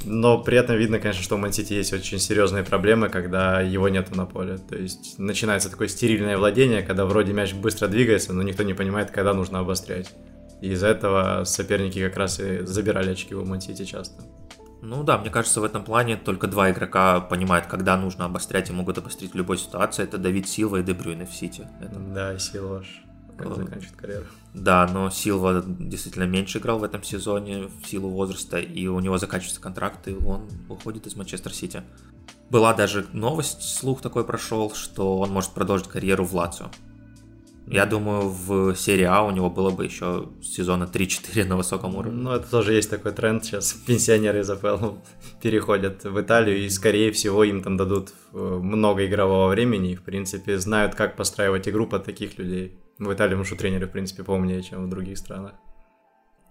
Но 0.06 0.42
при 0.42 0.58
этом 0.58 0.78
видно, 0.78 1.00
конечно, 1.00 1.24
что 1.24 1.36
у 1.36 1.38
Мансити 1.38 1.74
есть 1.74 1.94
очень 1.94 2.20
серьезные 2.20 2.64
проблемы, 2.64 3.10
когда 3.10 3.62
его 3.62 3.90
нету 3.90 4.16
на 4.16 4.26
поле. 4.26 4.58
То 4.58 4.76
есть 4.76 5.20
начинается 5.20 5.70
такое 5.70 5.88
стерильное 5.88 6.38
владение, 6.38 6.82
когда 6.82 7.06
вроде 7.06 7.34
мяч 7.34 7.54
быстро 7.54 7.88
двигается, 7.88 8.34
но 8.34 8.42
никто 8.44 8.64
не 8.64 8.74
понимает, 8.74 9.12
когда 9.12 9.34
нужно 9.34 9.60
обострять. 9.60 10.14
И 10.62 10.72
из-за 10.72 10.88
этого 10.88 11.44
соперники 11.46 12.06
как 12.06 12.18
раз 12.18 12.40
и 12.40 12.66
забирали 12.66 13.12
очки 13.12 13.36
у 13.36 13.46
Мансити 13.46 13.86
часто. 13.86 14.24
Ну 14.82 15.04
да, 15.04 15.18
мне 15.18 15.30
кажется, 15.30 15.60
в 15.60 15.66
этом 15.66 15.84
плане 15.84 16.16
только 16.16 16.48
два 16.48 16.72
игрока 16.72 17.20
понимают, 17.20 17.66
когда 17.66 17.98
нужно 17.98 18.26
обострять 18.26 18.70
и 18.70 18.74
могут 18.74 18.98
обострить 18.98 19.34
в 19.34 19.36
любой 19.36 19.58
ситуации. 19.58 20.04
Это 20.04 20.18
Давид 20.18 20.48
Силва 20.48 20.78
и 20.78 20.84
Дебрюйне 20.84 21.26
в 21.26 21.34
Сити. 21.34 21.68
Это... 21.82 22.00
Да, 22.00 22.40
Силва 22.40 22.84
как 23.40 23.56
заканчивает 23.56 23.96
карьеру. 23.96 24.26
Да, 24.54 24.88
но 24.88 25.10
Силва 25.10 25.64
действительно 25.66 26.24
меньше 26.24 26.60
играл 26.60 26.80
в 26.80 26.84
этом 26.84 27.04
сезоне 27.04 27.68
в 27.82 27.88
силу 27.88 28.10
возраста, 28.10 28.60
и 28.60 28.88
у 28.88 29.00
него 29.00 29.18
заканчивается 29.18 29.62
контракт, 29.62 30.08
и 30.08 30.14
он 30.14 30.50
уходит 30.68 31.08
из 31.08 31.16
Манчестер 31.16 31.54
Сити. 31.54 31.84
Была 32.50 32.74
даже 32.74 33.06
новость, 33.14 33.62
слух 33.62 34.02
такой 34.02 34.24
прошел, 34.24 34.74
что 34.74 35.20
он 35.20 35.30
может 35.30 35.52
продолжить 35.52 35.88
карьеру 35.88 36.26
в 36.26 36.34
Лацио. 36.34 36.70
Я 37.72 37.86
думаю, 37.86 38.30
в 38.30 38.76
серии 38.76 39.04
А 39.04 39.22
у 39.22 39.30
него 39.30 39.52
было 39.52 39.70
бы 39.70 39.86
еще 39.86 40.30
сезона 40.42 40.90
3-4 40.92 41.46
на 41.46 41.56
высоком 41.56 41.96
уровне. 41.96 42.20
Ну, 42.20 42.32
это 42.32 42.50
тоже 42.50 42.74
есть 42.74 42.90
такой 42.90 43.12
тренд 43.12 43.46
сейчас. 43.46 43.74
Пенсионеры 43.74 44.40
из 44.40 44.50
АПЛ 44.50 44.96
переходят 45.40 46.04
в 46.04 46.20
Италию, 46.20 46.58
и, 46.66 46.70
скорее 46.70 47.12
всего, 47.12 47.44
им 47.44 47.62
там 47.62 47.78
дадут 47.78 48.10
э, 48.34 48.38
много 48.38 49.06
игрового 49.06 49.50
времени, 49.50 49.92
и, 49.92 49.96
в 49.96 50.02
принципе, 50.02 50.58
знают, 50.58 50.96
как 50.96 51.16
постраивать 51.16 51.70
игру 51.70 51.86
под 51.86 52.06
таких 52.06 52.40
людей. 52.40 52.80
В 53.00 53.14
Италии, 53.14 53.32
потому 53.32 53.46
что 53.46 53.56
тренеры, 53.56 53.88
в 53.88 53.92
принципе, 53.92 54.24
поумнее, 54.24 54.62
чем 54.62 54.86
в 54.86 54.90
других 54.90 55.18
странах. 55.18 55.54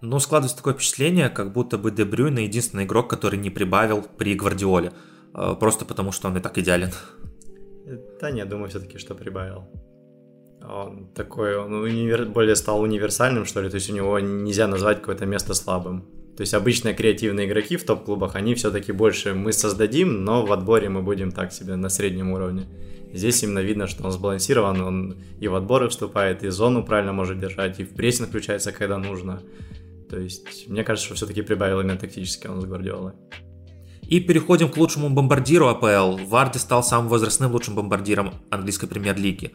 Ну, 0.01 0.19
складывается 0.19 0.57
такое 0.57 0.73
впечатление, 0.73 1.29
как 1.29 1.53
будто 1.53 1.77
бы 1.77 1.91
Де 1.91 2.05
Брюйне 2.05 2.45
единственный 2.45 2.85
игрок, 2.85 3.09
который 3.09 3.37
не 3.37 3.49
прибавил 3.49 4.05
при 4.17 4.33
Гвардиоле. 4.33 4.93
Э, 5.35 5.55
просто 5.59 5.85
потому, 5.85 6.11
что 6.11 6.27
он 6.29 6.37
и 6.37 6.39
так 6.39 6.57
идеален. 6.57 6.91
Да 8.21 8.31
нет, 8.31 8.49
думаю 8.49 8.69
все-таки, 8.69 8.97
что 8.97 9.15
прибавил. 9.15 9.67
Он 10.61 11.07
такой, 11.13 11.57
он 11.57 11.73
универ... 11.73 12.25
более 12.25 12.55
стал 12.55 12.81
универсальным, 12.81 13.45
что 13.45 13.61
ли, 13.61 13.69
то 13.69 13.75
есть 13.75 13.89
у 13.89 13.93
него 13.93 14.19
нельзя 14.19 14.67
назвать 14.67 14.99
какое-то 14.99 15.25
место 15.25 15.53
слабым. 15.53 16.05
То 16.35 16.41
есть 16.41 16.53
обычно 16.53 16.93
креативные 16.93 17.47
игроки 17.47 17.75
в 17.77 17.85
топ-клубах, 17.85 18.35
они 18.35 18.55
все-таки 18.55 18.91
больше 18.91 19.33
мы 19.33 19.51
создадим, 19.51 20.23
но 20.23 20.45
в 20.45 20.51
отборе 20.51 20.87
мы 20.89 21.01
будем 21.01 21.31
так 21.31 21.51
себе 21.51 21.75
на 21.75 21.89
среднем 21.89 22.31
уровне. 22.31 22.67
Здесь 23.13 23.41
именно 23.43 23.59
видно, 23.59 23.87
что 23.87 24.03
он 24.03 24.11
сбалансирован, 24.11 24.81
он 24.81 25.17
и 25.39 25.47
в 25.47 25.55
отборы 25.55 25.89
вступает, 25.89 26.43
и 26.43 26.49
зону 26.49 26.83
правильно 26.83 27.13
может 27.13 27.39
держать, 27.39 27.79
и 27.79 27.83
в 27.83 27.95
прессинг 27.95 28.29
включается, 28.29 28.71
когда 28.71 28.97
нужно. 28.97 29.41
То 30.09 30.19
есть, 30.19 30.67
мне 30.67 30.83
кажется, 30.83 31.05
что 31.07 31.15
все-таки 31.15 31.41
прибавил 31.41 31.81
именно 31.81 31.97
тактически 31.97 32.47
он 32.47 32.61
с 32.61 32.65
Гвардиолой. 32.65 33.13
И 34.03 34.19
переходим 34.19 34.69
к 34.69 34.77
лучшему 34.77 35.09
бомбардиру 35.09 35.67
АПЛ. 35.67 36.17
Варди 36.25 36.57
стал 36.57 36.83
самым 36.83 37.09
возрастным 37.09 37.51
лучшим 37.51 37.75
бомбардиром 37.75 38.33
английской 38.49 38.87
премьер-лиги. 38.87 39.53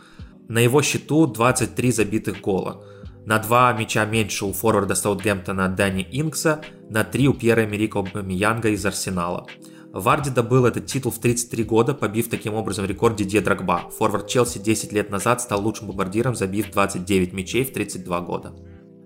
На 0.48 0.60
его 0.60 0.80
счету 0.82 1.26
23 1.26 1.90
забитых 1.90 2.40
гола. 2.40 2.84
На 3.26 3.38
два 3.38 3.72
мяча 3.72 4.04
меньше 4.04 4.44
у 4.44 4.52
форварда 4.52 4.94
Саутгемптона 4.94 5.68
Дани 5.68 6.06
Инкса, 6.12 6.62
на 6.90 7.04
три 7.04 7.26
у 7.26 7.32
Пьера 7.32 7.64
Эмерика 7.64 7.98
Обамиянга 7.98 8.68
из 8.68 8.84
Арсенала. 8.84 9.46
Варди 9.94 10.28
добыл 10.28 10.66
этот 10.66 10.86
титул 10.86 11.12
в 11.12 11.20
33 11.20 11.62
года, 11.62 11.94
побив 11.94 12.28
таким 12.28 12.54
образом 12.54 12.84
рекорд 12.84 13.14
Дидье 13.14 13.40
Драгба. 13.40 13.90
Форвард 13.96 14.26
Челси 14.26 14.58
10 14.58 14.92
лет 14.92 15.08
назад 15.08 15.40
стал 15.40 15.62
лучшим 15.62 15.86
бомбардиром, 15.86 16.34
забив 16.34 16.72
29 16.72 17.32
мячей 17.32 17.64
в 17.64 17.72
32 17.72 18.20
года. 18.22 18.52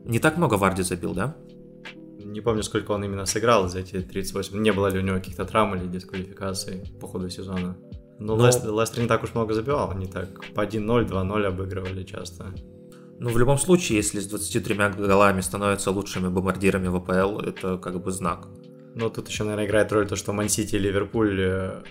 Не 0.06 0.18
так 0.18 0.38
много 0.38 0.54
Варди 0.54 0.82
забил, 0.82 1.12
да? 1.12 1.36
Не 2.24 2.40
помню, 2.40 2.62
сколько 2.62 2.92
он 2.92 3.04
именно 3.04 3.26
сыграл 3.26 3.68
за 3.68 3.80
эти 3.80 4.00
38. 4.00 4.58
Не 4.62 4.72
было 4.72 4.86
ли 4.86 4.98
у 4.98 5.02
него 5.02 5.18
каких-то 5.18 5.44
травм 5.44 5.74
или 5.74 5.86
дисквалификаций 5.86 6.84
по 6.98 7.06
ходу 7.06 7.28
сезона. 7.28 7.76
Ну, 8.18 8.36
Но... 8.36 8.46
Лестер, 8.46 8.72
Лестер 8.72 9.02
не 9.02 9.08
так 9.08 9.22
уж 9.22 9.34
много 9.34 9.52
забивал, 9.52 9.90
они 9.90 10.06
так 10.06 10.42
по 10.54 10.64
1-0, 10.64 11.06
2-0 11.06 11.44
обыгрывали 11.44 12.02
часто. 12.02 12.46
Ну, 13.18 13.28
в 13.28 13.36
любом 13.36 13.58
случае, 13.58 13.98
если 13.98 14.20
с 14.20 14.26
23 14.26 14.74
голами 14.96 15.42
становятся 15.42 15.90
лучшими 15.90 16.28
бомбардирами 16.28 16.88
в 16.88 16.96
АПЛ, 16.96 17.40
это 17.40 17.76
как 17.76 18.02
бы 18.02 18.10
знак. 18.10 18.48
Ну, 18.94 19.10
тут 19.10 19.28
еще, 19.28 19.44
наверное, 19.44 19.66
играет 19.66 19.92
роль 19.92 20.06
то, 20.06 20.16
что 20.16 20.32
Мансити 20.32 20.76
и 20.76 20.78
Ливерпуль 20.78 21.40
э, 21.40 21.82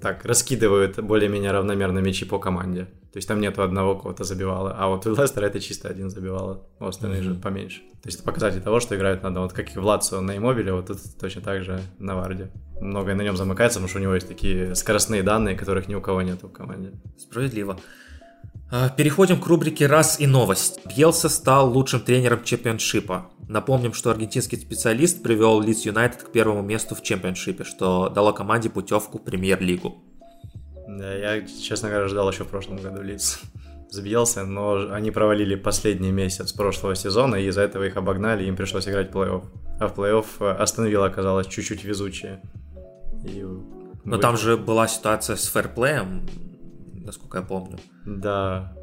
так 0.00 0.24
раскидывают 0.24 0.98
более-менее 0.98 1.52
равномерно 1.52 2.00
мячи 2.00 2.24
по 2.24 2.38
команде. 2.38 2.84
То 3.12 3.16
есть 3.16 3.28
там 3.28 3.40
нету 3.40 3.62
одного 3.62 3.96
кого-то 3.96 4.24
забивала. 4.24 4.74
А 4.78 4.88
вот 4.88 5.06
у 5.06 5.14
Лестера 5.14 5.46
это 5.46 5.60
чисто 5.60 5.88
один 5.88 6.10
забивала, 6.10 6.66
у 6.78 6.86
остальных 6.86 7.20
mm-hmm. 7.20 7.34
же 7.34 7.34
поменьше. 7.34 7.80
То 8.02 8.08
есть 8.08 8.18
это 8.18 8.26
показатель 8.26 8.60
того, 8.60 8.80
что 8.80 8.96
играют 8.96 9.22
надо. 9.22 9.40
Вот 9.40 9.52
как 9.52 9.74
и 9.74 9.78
в 9.78 9.84
Лацио 9.84 10.20
на 10.20 10.36
Иммобиле, 10.36 10.72
вот 10.72 10.86
тут 10.86 10.98
точно 11.18 11.40
так 11.40 11.64
же 11.64 11.80
на 11.98 12.16
Варде. 12.16 12.50
Многое 12.80 13.14
на 13.14 13.22
нем 13.22 13.36
замыкается, 13.36 13.78
потому 13.78 13.88
что 13.88 13.98
у 13.98 14.02
него 14.02 14.14
есть 14.14 14.28
такие 14.28 14.74
скоростные 14.74 15.22
данные, 15.22 15.56
которых 15.56 15.88
ни 15.88 15.94
у 15.94 16.00
кого 16.00 16.22
нет 16.22 16.42
в 16.42 16.48
команде. 16.50 16.92
Справедливо. 17.16 17.78
А, 18.70 18.90
переходим 18.90 19.40
к 19.40 19.46
рубрике 19.46 19.86
«Раз 19.86 20.20
и 20.20 20.26
новость». 20.26 20.80
Бьелса 20.84 21.30
стал 21.30 21.72
лучшим 21.72 22.00
тренером 22.00 22.44
чемпионшипа. 22.44 23.30
Напомним, 23.48 23.94
что 23.94 24.10
аргентинский 24.10 24.58
специалист 24.58 25.22
привел 25.22 25.60
Лидс 25.60 25.86
Юнайтед 25.86 26.22
к 26.22 26.30
первому 26.30 26.60
месту 26.62 26.94
в 26.94 27.02
чемпионшипе, 27.02 27.64
что 27.64 28.10
дало 28.10 28.34
команде 28.34 28.68
путевку 28.68 29.18
в 29.18 29.22
премьер-лигу. 29.22 29.96
Да, 30.86 31.14
я, 31.14 31.46
честно 31.46 31.88
говоря, 31.88 32.08
ждал 32.08 32.30
еще 32.30 32.44
в 32.44 32.48
прошлом 32.48 32.76
году 32.76 33.02
Лидс. 33.02 33.38
Забьелся, 33.90 34.44
но 34.44 34.92
они 34.92 35.10
провалили 35.10 35.54
последний 35.54 36.10
месяц 36.10 36.52
прошлого 36.52 36.94
сезона, 36.94 37.36
и 37.36 37.46
из-за 37.46 37.62
этого 37.62 37.84
их 37.84 37.96
обогнали, 37.96 38.44
им 38.44 38.54
пришлось 38.54 38.86
играть 38.86 39.10
в 39.10 39.16
плей-офф. 39.16 39.44
А 39.80 39.88
в 39.88 39.98
плей-офф 39.98 40.56
остановила 40.56 41.06
оказалось 41.06 41.46
чуть-чуть 41.46 41.84
везучее. 41.84 42.42
И... 43.24 43.46
Но 44.04 44.18
там 44.18 44.36
же 44.36 44.58
была 44.58 44.88
ситуация 44.88 45.36
с 45.36 45.48
фэрплеем, 45.48 46.26
насколько 46.92 47.38
я 47.38 47.44
помню. 47.44 47.78
Да. 48.04 48.74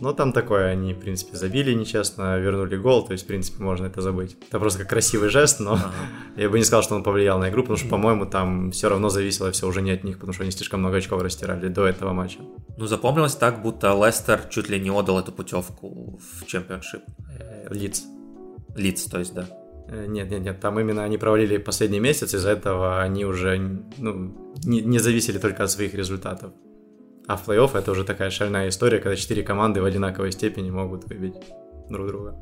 Но 0.00 0.12
там 0.12 0.32
такое, 0.32 0.66
они, 0.66 0.94
в 0.94 1.00
принципе, 1.00 1.36
забили 1.36 1.72
нечестно, 1.72 2.38
вернули 2.38 2.76
гол, 2.76 3.06
то 3.06 3.12
есть, 3.12 3.24
в 3.24 3.26
принципе, 3.26 3.62
можно 3.62 3.86
это 3.86 4.00
забыть. 4.00 4.36
Это 4.48 4.58
просто 4.58 4.80
как 4.80 4.90
красивый 4.90 5.28
жест, 5.28 5.60
но 5.60 5.74
ага. 5.74 5.92
я 6.36 6.48
бы 6.48 6.58
не 6.58 6.64
сказал, 6.64 6.82
что 6.82 6.94
он 6.94 7.02
повлиял 7.02 7.38
на 7.38 7.50
игру, 7.50 7.62
потому 7.62 7.78
что, 7.78 7.88
по-моему, 7.88 8.26
там 8.26 8.70
все 8.70 8.88
равно 8.88 9.08
зависело 9.08 9.50
все 9.52 9.66
уже 9.66 9.82
не 9.82 9.92
от 9.92 10.04
них, 10.04 10.16
потому 10.16 10.32
что 10.32 10.42
они 10.42 10.52
слишком 10.52 10.80
много 10.80 10.96
очков 10.96 11.22
растирали 11.22 11.68
до 11.68 11.86
этого 11.86 12.12
матча. 12.12 12.40
Ну, 12.76 12.86
запомнилось 12.86 13.34
так, 13.34 13.62
будто 13.62 13.92
Лестер 13.92 14.40
чуть 14.50 14.68
ли 14.68 14.80
не 14.80 14.90
отдал 14.90 15.18
эту 15.18 15.32
путевку 15.32 16.20
в 16.20 16.46
чемпионшип. 16.46 17.02
Лидс. 17.70 18.02
Лидс, 18.76 19.04
то 19.04 19.18
есть, 19.18 19.34
да. 19.34 19.46
Э, 19.88 20.06
нет, 20.06 20.30
нет, 20.30 20.40
нет, 20.40 20.60
там 20.60 20.78
именно 20.80 21.04
они 21.04 21.18
провалили 21.18 21.58
последний 21.58 22.00
месяц, 22.00 22.34
из-за 22.34 22.50
этого 22.50 23.02
они 23.02 23.24
уже 23.24 23.58
ну, 23.98 24.54
не, 24.64 24.80
не 24.80 24.98
зависели 24.98 25.38
только 25.38 25.64
от 25.64 25.70
своих 25.70 25.94
результатов. 25.94 26.52
А 27.26 27.36
в 27.36 27.48
плей-офф 27.48 27.78
это 27.78 27.92
уже 27.92 28.04
такая 28.04 28.30
шальная 28.30 28.68
история, 28.68 28.98
когда 28.98 29.16
четыре 29.16 29.42
команды 29.42 29.80
в 29.80 29.84
одинаковой 29.84 30.32
степени 30.32 30.70
могут 30.70 31.04
выбить 31.04 31.34
друг 31.88 32.08
друга. 32.08 32.36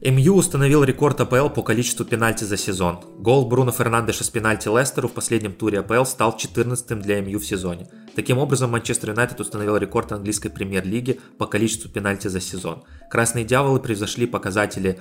МЮ 0.00 0.36
установил 0.36 0.84
рекорд 0.84 1.20
АПЛ 1.20 1.48
по 1.48 1.62
количеству 1.62 2.04
пенальти 2.04 2.44
за 2.44 2.56
сезон. 2.56 3.00
Гол 3.18 3.48
Бруно 3.48 3.72
Фернандеша 3.72 4.22
с 4.22 4.30
пенальти 4.30 4.68
Лестеру 4.68 5.08
в 5.08 5.12
последнем 5.12 5.52
туре 5.52 5.80
АПЛ 5.80 6.04
стал 6.04 6.36
14-м 6.36 7.00
для 7.00 7.20
МЮ 7.20 7.40
в 7.40 7.44
сезоне. 7.44 7.88
Таким 8.14 8.38
образом, 8.38 8.70
Манчестер 8.70 9.10
Юнайтед 9.10 9.40
установил 9.40 9.76
рекорд 9.76 10.12
английской 10.12 10.50
премьер-лиги 10.50 11.20
по 11.36 11.46
количеству 11.46 11.90
пенальти 11.90 12.28
за 12.28 12.40
сезон. 12.40 12.84
Красные 13.10 13.44
дьяволы 13.44 13.80
превзошли 13.80 14.26
показатели 14.26 15.00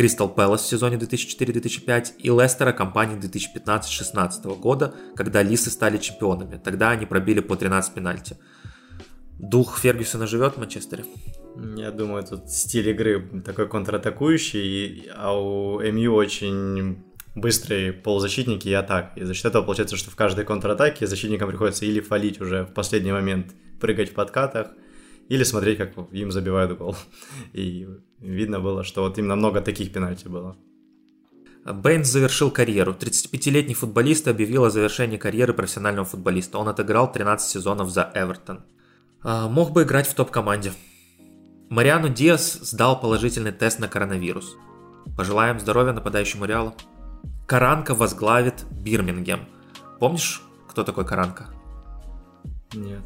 Кристал 0.00 0.30
Пэлас 0.30 0.62
в 0.62 0.66
сезоне 0.66 0.96
2004-2005 0.96 2.12
и 2.20 2.30
Лестера 2.30 2.72
компании 2.72 3.18
2015-16 3.18 4.58
года, 4.58 4.94
когда 5.14 5.42
Лисы 5.42 5.68
стали 5.68 5.98
чемпионами. 5.98 6.56
Тогда 6.56 6.88
они 6.92 7.04
пробили 7.04 7.40
по 7.40 7.54
13 7.54 7.92
пенальти. 7.92 8.38
Дух 9.38 9.78
Фергюсона 9.78 10.26
живет 10.26 10.54
в 10.54 10.56
Манчестере? 10.56 11.04
Я 11.76 11.90
думаю, 11.90 12.24
тут 12.24 12.48
стиль 12.48 12.88
игры 12.88 13.42
такой 13.44 13.68
контратакующий, 13.68 15.10
а 15.14 15.38
у 15.38 15.80
МЮ 15.82 16.14
очень 16.14 17.04
быстрые 17.34 17.92
полузащитники 17.92 18.68
и 18.68 18.72
атак. 18.72 19.12
И 19.16 19.24
за 19.24 19.34
счет 19.34 19.44
этого 19.44 19.64
получается, 19.64 19.98
что 19.98 20.10
в 20.10 20.16
каждой 20.16 20.46
контратаке 20.46 21.06
защитникам 21.06 21.50
приходится 21.50 21.84
или 21.84 22.00
фалить 22.00 22.40
уже 22.40 22.64
в 22.64 22.72
последний 22.72 23.12
момент, 23.12 23.48
прыгать 23.78 24.12
в 24.12 24.14
подкатах, 24.14 24.68
или 25.30 25.44
смотреть, 25.44 25.78
как 25.78 25.92
им 26.12 26.32
забивают 26.32 26.76
гол. 26.76 26.96
И 27.52 27.88
видно 28.18 28.58
было, 28.58 28.82
что 28.82 29.02
вот 29.02 29.16
именно 29.16 29.36
много 29.36 29.60
таких 29.60 29.92
пенальти 29.92 30.28
было. 30.28 30.56
Бэйнс 31.64 32.08
завершил 32.08 32.50
карьеру. 32.50 32.96
35-летний 32.98 33.74
футболист 33.74 34.26
объявил 34.26 34.64
о 34.64 34.70
завершении 34.70 35.18
карьеры 35.18 35.52
профессионального 35.52 36.04
футболиста. 36.04 36.58
Он 36.58 36.68
отыграл 36.68 37.12
13 37.12 37.48
сезонов 37.48 37.90
за 37.90 38.10
Эвертон. 38.14 38.64
А, 39.22 39.48
мог 39.48 39.70
бы 39.70 39.84
играть 39.84 40.08
в 40.08 40.14
топ-команде. 40.14 40.72
Мариану 41.68 42.08
Диас 42.08 42.54
сдал 42.54 43.00
положительный 43.00 43.52
тест 43.52 43.78
на 43.78 43.86
коронавирус. 43.86 44.56
Пожелаем 45.16 45.60
здоровья 45.60 45.92
нападающему 45.92 46.44
Реалу. 46.44 46.74
Каранка 47.46 47.94
возглавит 47.94 48.64
Бирмингем. 48.72 49.40
Помнишь, 50.00 50.42
кто 50.66 50.82
такой 50.82 51.06
Каранка? 51.06 51.50
Нет. 52.72 53.02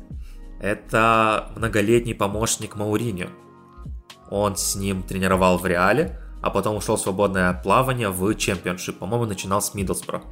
Это 0.64 1.50
многолетний 1.56 2.14
помощник 2.14 2.75
Мауриньо. 2.75 3.28
Он 4.30 4.56
с 4.56 4.76
ним 4.76 5.02
тренировал 5.02 5.59
в 5.59 5.66
Реале, 5.66 6.18
а 6.40 6.49
потом 6.49 6.76
ушел 6.76 6.97
в 6.97 7.00
свободное 7.00 7.52
плавание 7.52 8.09
в 8.09 8.35
чемпионшип. 8.35 8.99
По-моему, 8.99 9.26
начинал 9.26 9.61
с 9.61 9.75
Миддлсбро. 9.75 10.23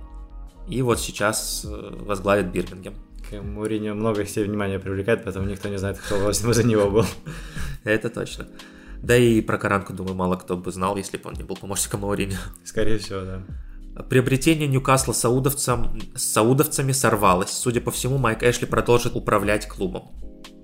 И 0.67 0.81
вот 0.81 1.01
сейчас 1.01 1.67
э, 1.69 1.97
возглавит 2.07 2.51
Бирмингем. 2.51 2.95
Мourinho 3.31 3.93
много 3.93 4.25
себе 4.25 4.47
внимания 4.47 4.79
привлекает, 4.79 5.23
поэтому 5.23 5.47
никто 5.47 5.69
не 5.69 5.77
знает, 5.77 5.99
кто 5.99 6.33
за 6.33 6.67
него 6.67 6.91
был. 6.91 7.05
Это 7.85 8.09
точно. 8.09 8.49
Да 9.03 9.15
и 9.15 9.43
про 9.43 9.59
Каранку, 9.59 9.93
думаю, 9.93 10.15
мало 10.15 10.37
кто 10.37 10.57
бы 10.57 10.73
знал, 10.73 10.97
если 10.97 11.19
бы 11.19 11.29
он 11.29 11.35
не 11.35 11.43
был 11.43 11.57
помощником 11.57 12.01
Мауриньо. 12.01 12.39
Скорее 12.65 12.97
всего, 12.97 13.21
да. 13.21 13.43
Приобретение 14.09 14.69
Ньюкасла 14.69 15.13
саудовцам, 15.13 15.99
с 16.15 16.23
саудовцами 16.25 16.93
сорвалось. 16.93 17.51
Судя 17.51 17.81
по 17.81 17.91
всему, 17.91 18.17
Майк 18.19 18.43
Эшли 18.43 18.67
продолжит 18.67 19.17
управлять 19.17 19.69
клубом. 19.69 20.11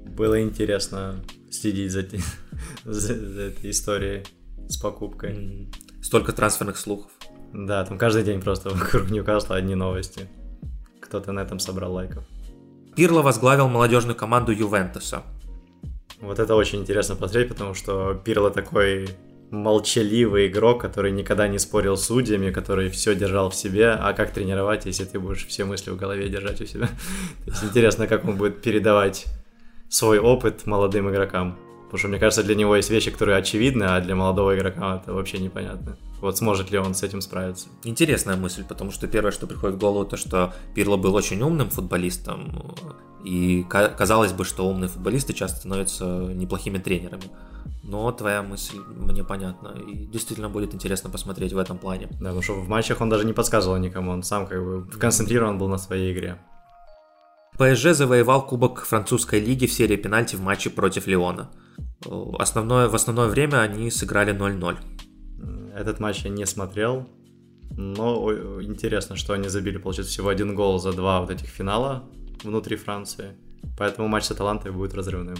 Было 0.06 0.42
интересно 0.42 1.22
следить 1.50 1.92
за, 1.92 2.06
за, 2.84 3.14
за 3.14 3.42
этой 3.42 3.70
историей 3.70 4.24
с 4.68 4.78
покупкой. 4.78 5.70
Столько 6.02 6.32
трансферных 6.32 6.78
слухов. 6.78 7.10
Да, 7.52 7.84
там 7.84 7.98
каждый 7.98 8.24
день 8.24 8.40
просто 8.40 8.70
вокруг 8.74 9.10
Ньюкасла 9.10 9.56
одни 9.56 9.74
новости. 9.74 10.28
Кто-то 11.00 11.32
на 11.32 11.40
этом 11.40 11.58
собрал 11.58 11.92
лайков. 11.92 12.24
Пирло 12.96 13.22
возглавил 13.22 13.68
молодежную 13.68 14.16
команду 14.16 14.52
Ювентуса. 14.52 15.22
Вот 16.20 16.38
это 16.38 16.54
очень 16.54 16.80
интересно 16.80 17.14
посмотреть, 17.14 17.48
потому 17.48 17.74
что 17.74 18.14
Пирло 18.24 18.50
такой 18.50 19.08
молчаливый 19.50 20.48
игрок, 20.48 20.80
который 20.80 21.10
никогда 21.10 21.48
не 21.48 21.58
спорил 21.58 21.96
с 21.96 22.06
судьями, 22.06 22.50
который 22.50 22.90
все 22.90 23.14
держал 23.14 23.50
в 23.50 23.54
себе, 23.54 23.90
а 23.90 24.12
как 24.12 24.32
тренировать, 24.32 24.86
если 24.86 25.04
ты 25.04 25.18
будешь 25.18 25.46
все 25.46 25.64
мысли 25.64 25.90
в 25.90 25.96
голове 25.96 26.28
держать 26.28 26.60
у 26.60 26.66
себя? 26.66 26.86
То 27.44 27.50
есть 27.50 27.64
интересно, 27.64 28.06
как 28.06 28.24
он 28.24 28.36
будет 28.36 28.60
передавать 28.60 29.26
свой 29.88 30.18
опыт 30.18 30.66
молодым 30.66 31.10
игрокам. 31.10 31.58
Потому 31.84 31.98
что, 31.98 32.08
мне 32.08 32.18
кажется, 32.18 32.42
для 32.42 32.54
него 32.54 32.76
есть 32.76 32.90
вещи, 32.90 33.10
которые 33.10 33.38
очевидны, 33.38 33.84
а 33.84 34.00
для 34.00 34.14
молодого 34.14 34.54
игрока 34.54 35.00
это 35.02 35.14
вообще 35.14 35.38
непонятно. 35.38 35.96
Вот 36.20 36.36
сможет 36.36 36.70
ли 36.70 36.78
он 36.78 36.94
с 36.94 37.02
этим 37.02 37.22
справиться? 37.22 37.68
Интересная 37.84 38.36
мысль, 38.36 38.64
потому 38.68 38.90
что 38.90 39.06
первое, 39.06 39.32
что 39.32 39.46
приходит 39.46 39.76
в 39.76 39.80
голову, 39.80 40.04
то, 40.04 40.18
что 40.18 40.52
Пирло 40.74 40.98
был 40.98 41.14
очень 41.14 41.40
умным 41.40 41.70
футболистом, 41.70 42.74
и 43.24 43.64
казалось 43.68 44.32
бы, 44.32 44.44
что 44.44 44.68
умные 44.68 44.88
футболисты 44.88 45.32
часто 45.32 45.60
становятся 45.60 46.04
неплохими 46.04 46.78
тренерами. 46.78 47.24
Но 47.90 48.12
твоя 48.12 48.42
мысль 48.42 48.76
мне 48.78 49.24
понятна, 49.24 49.68
и 49.68 50.04
действительно 50.04 50.50
будет 50.50 50.74
интересно 50.74 51.08
посмотреть 51.08 51.54
в 51.54 51.58
этом 51.58 51.78
плане. 51.78 52.08
Да, 52.20 52.26
потому 52.26 52.42
что 52.42 52.52
в 52.52 52.68
матчах 52.68 53.00
он 53.00 53.08
даже 53.08 53.24
не 53.24 53.32
подсказывал 53.32 53.78
никому, 53.78 54.10
он 54.10 54.22
сам 54.22 54.46
как 54.46 54.62
бы 54.62 54.86
концентрирован 54.98 55.56
был 55.56 55.68
на 55.68 55.78
своей 55.78 56.12
игре. 56.12 56.38
ПСЖ 57.58 57.94
завоевал 57.94 58.46
Кубок 58.46 58.84
французской 58.84 59.40
лиги 59.40 59.64
в 59.64 59.72
серии 59.72 59.96
пенальти 59.96 60.36
в 60.36 60.42
матче 60.42 60.68
против 60.68 61.06
Леона. 61.06 61.50
Основное, 62.38 62.88
в 62.88 62.94
основное 62.94 63.26
время 63.26 63.62
они 63.62 63.90
сыграли 63.90 64.34
0-0. 64.34 64.76
Этот 65.74 65.98
матч 65.98 66.24
я 66.24 66.30
не 66.30 66.44
смотрел, 66.44 67.08
но 67.70 68.30
интересно, 68.60 69.16
что 69.16 69.32
они 69.32 69.48
забили, 69.48 69.78
получается, 69.78 70.12
всего 70.12 70.28
один 70.28 70.54
гол 70.54 70.78
за 70.78 70.92
два 70.92 71.22
вот 71.22 71.30
этих 71.30 71.48
финала 71.48 72.04
внутри 72.44 72.76
Франции. 72.76 73.32
Поэтому 73.78 74.08
матч 74.08 74.24
с 74.24 74.30
Аталантой 74.30 74.72
будет 74.72 74.92
разрывным. 74.92 75.36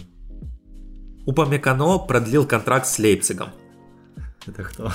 Упамекано 1.29 1.99
продлил 1.99 2.47
контракт 2.47 2.87
с 2.87 2.97
Лейпцигом. 2.97 3.49
Это 4.47 4.63
кто? 4.63 4.91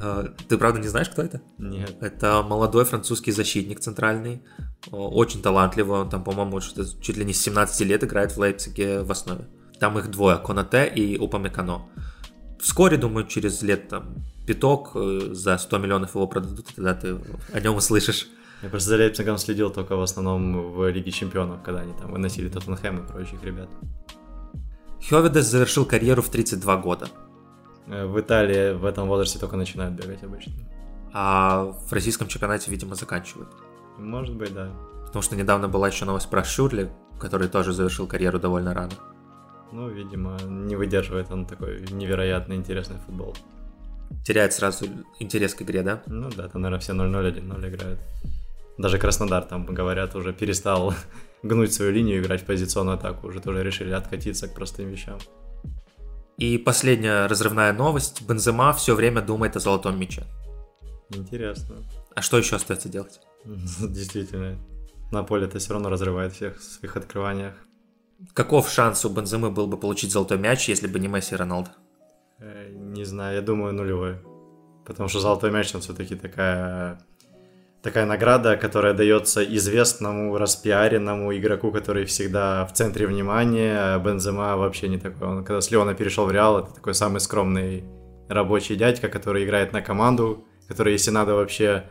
А, 0.00 0.24
ты 0.48 0.58
правда 0.58 0.80
не 0.80 0.88
знаешь, 0.88 1.08
кто 1.08 1.22
это? 1.22 1.40
Нет. 1.56 1.96
Это 2.00 2.42
молодой 2.42 2.84
французский 2.84 3.30
защитник 3.30 3.78
центральный. 3.78 4.42
Очень 4.90 5.40
талантливый. 5.40 6.00
Он 6.00 6.10
там, 6.10 6.24
по-моему, 6.24 6.60
чуть 6.60 7.16
ли 7.16 7.24
не 7.24 7.32
с 7.32 7.40
17 7.42 7.86
лет 7.86 8.02
играет 8.02 8.32
в 8.32 8.38
Лейпциге 8.38 9.02
в 9.02 9.12
основе. 9.12 9.46
Там 9.78 9.96
их 10.00 10.10
двое, 10.10 10.38
Конате 10.38 10.88
и 10.88 11.16
Упамекано. 11.16 11.82
Вскоре, 12.60 12.96
думаю, 12.96 13.28
через 13.28 13.62
лет 13.62 13.88
там 13.88 14.24
пяток 14.48 14.96
э, 14.96 15.28
за 15.30 15.56
100 15.58 15.78
миллионов 15.78 16.16
его 16.16 16.26
продадут, 16.26 16.72
и 16.72 16.74
тогда 16.74 16.94
ты 16.94 17.20
о 17.52 17.60
нем 17.60 17.76
услышишь. 17.76 18.26
Я 18.62 18.68
просто 18.68 18.88
за 18.88 18.96
Лейпцигом 18.96 19.38
следил 19.38 19.70
только 19.70 19.94
в 19.94 20.02
основном 20.02 20.72
в 20.72 20.90
Лиге 20.90 21.12
Чемпионов, 21.12 21.62
когда 21.62 21.82
они 21.82 21.92
там 21.92 22.10
выносили 22.10 22.48
Тоттенхэм 22.48 23.04
и 23.04 23.06
прочих 23.06 23.44
ребят. 23.44 23.68
Хёведес 25.00 25.46
завершил 25.46 25.84
карьеру 25.84 26.22
в 26.22 26.28
32 26.28 26.76
года. 26.76 27.08
Э, 27.86 28.06
в 28.06 28.18
Италии 28.20 28.72
в 28.74 28.84
этом 28.84 29.08
возрасте 29.08 29.38
только 29.38 29.56
начинают 29.56 29.94
бегать 29.94 30.22
обычно. 30.22 30.52
А 31.12 31.74
в 31.88 31.92
российском 31.92 32.28
чемпионате, 32.28 32.70
видимо, 32.70 32.94
заканчивают. 32.94 33.48
Может 33.98 34.36
быть, 34.36 34.52
да. 34.52 34.70
Потому 35.06 35.22
что 35.22 35.36
недавно 35.36 35.68
была 35.68 35.88
еще 35.88 36.04
новость 36.04 36.28
про 36.28 36.44
Шурли, 36.44 36.90
который 37.18 37.48
тоже 37.48 37.72
завершил 37.72 38.06
карьеру 38.06 38.38
довольно 38.38 38.74
рано. 38.74 38.92
Ну, 39.72 39.88
видимо, 39.88 40.36
не 40.42 40.76
выдерживает 40.76 41.30
он 41.30 41.46
такой 41.46 41.80
невероятно 41.90 42.54
интересный 42.54 42.96
футбол. 43.06 43.34
Теряет 44.24 44.52
сразу 44.52 44.86
интерес 45.18 45.54
к 45.54 45.62
игре, 45.62 45.82
да? 45.82 46.02
Ну 46.06 46.30
да, 46.30 46.48
там, 46.48 46.62
наверное, 46.62 46.80
все 46.80 46.92
0-0, 46.92 47.34
1-0 47.34 47.68
играют. 47.68 48.00
Даже 48.78 48.98
Краснодар, 48.98 49.44
там, 49.44 49.66
говорят, 49.66 50.14
уже 50.14 50.32
перестал 50.32 50.94
гнуть 51.42 51.72
свою 51.72 51.92
линию, 51.92 52.20
играть 52.20 52.42
в 52.42 52.46
позиционную 52.46 52.96
атаку, 52.96 53.28
уже 53.28 53.40
тоже 53.40 53.62
решили 53.62 53.92
откатиться 53.92 54.48
к 54.48 54.54
простым 54.54 54.88
вещам. 54.88 55.18
И 56.36 56.56
последняя 56.56 57.26
разрывная 57.26 57.72
новость. 57.72 58.22
Бензема 58.22 58.72
все 58.72 58.94
время 58.94 59.20
думает 59.20 59.56
о 59.56 59.60
золотом 59.60 59.98
мяче. 59.98 60.24
Интересно. 61.10 61.76
А 62.14 62.22
что 62.22 62.38
еще 62.38 62.56
остается 62.56 62.88
делать? 62.88 63.20
Действительно. 63.44 64.56
На 65.10 65.24
поле 65.24 65.46
это 65.46 65.58
все 65.58 65.72
равно 65.72 65.88
разрывает 65.88 66.32
всех 66.32 66.58
в 66.58 66.62
своих 66.62 66.96
открываниях. 66.96 67.54
Каков 68.34 68.70
шанс 68.70 69.04
у 69.04 69.08
Бенземы 69.08 69.50
был 69.50 69.66
бы 69.66 69.78
получить 69.78 70.12
золотой 70.12 70.38
мяч, 70.38 70.68
если 70.68 70.86
бы 70.86 70.98
не 70.98 71.08
Месси 71.08 71.34
и 71.34 71.38
Роналдо? 71.38 71.70
Э, 72.40 72.68
не 72.72 73.04
знаю, 73.04 73.36
я 73.36 73.42
думаю 73.42 73.72
нулевой. 73.72 74.18
Потому 74.84 75.08
что 75.08 75.20
золотой 75.20 75.50
мяч, 75.50 75.74
он 75.74 75.80
все-таки 75.80 76.14
такая 76.14 77.00
такая 77.82 78.06
награда, 78.06 78.56
которая 78.56 78.92
дается 78.94 79.42
известному, 79.42 80.36
распиаренному 80.36 81.36
игроку, 81.36 81.70
который 81.70 82.04
всегда 82.04 82.66
в 82.66 82.72
центре 82.72 83.06
внимания. 83.06 83.98
Бензема 83.98 84.56
вообще 84.56 84.88
не 84.88 84.98
такой. 84.98 85.28
Он, 85.28 85.44
когда 85.44 85.60
с 85.60 85.70
Леона 85.70 85.94
перешел 85.94 86.26
в 86.26 86.32
Реал, 86.32 86.60
это 86.60 86.74
такой 86.74 86.94
самый 86.94 87.20
скромный 87.20 87.84
рабочий 88.28 88.76
дядька, 88.76 89.08
который 89.08 89.44
играет 89.44 89.72
на 89.72 89.80
команду, 89.80 90.44
который, 90.66 90.92
если 90.92 91.10
надо, 91.10 91.34
вообще 91.34 91.84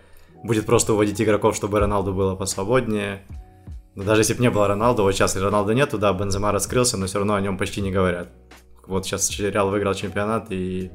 будет 0.44 0.66
просто 0.66 0.94
уводить 0.94 1.20
игроков, 1.22 1.56
чтобы 1.56 1.80
Роналду 1.80 2.14
было 2.14 2.36
посвободнее. 2.36 3.24
Но 3.96 4.04
даже 4.04 4.22
если 4.22 4.36
бы 4.36 4.42
не 4.42 4.52
было 4.52 4.68
Роналду, 4.68 5.02
вот 5.02 5.14
сейчас 5.14 5.36
Роналду 5.36 5.74
нету, 5.74 5.98
да, 5.98 6.14
Бензема 6.14 6.52
раскрылся, 6.52 6.98
но 6.98 7.08
все 7.08 7.18
равно 7.18 7.34
о 7.34 7.42
нем 7.42 7.58
почти 7.58 7.82
не 7.82 7.92
говорят. 7.92 8.30
Вот 8.86 9.06
сейчас 9.06 9.32
Реал 9.40 9.70
выиграл 9.70 9.96
чемпионат 9.96 10.52
и 10.52 10.92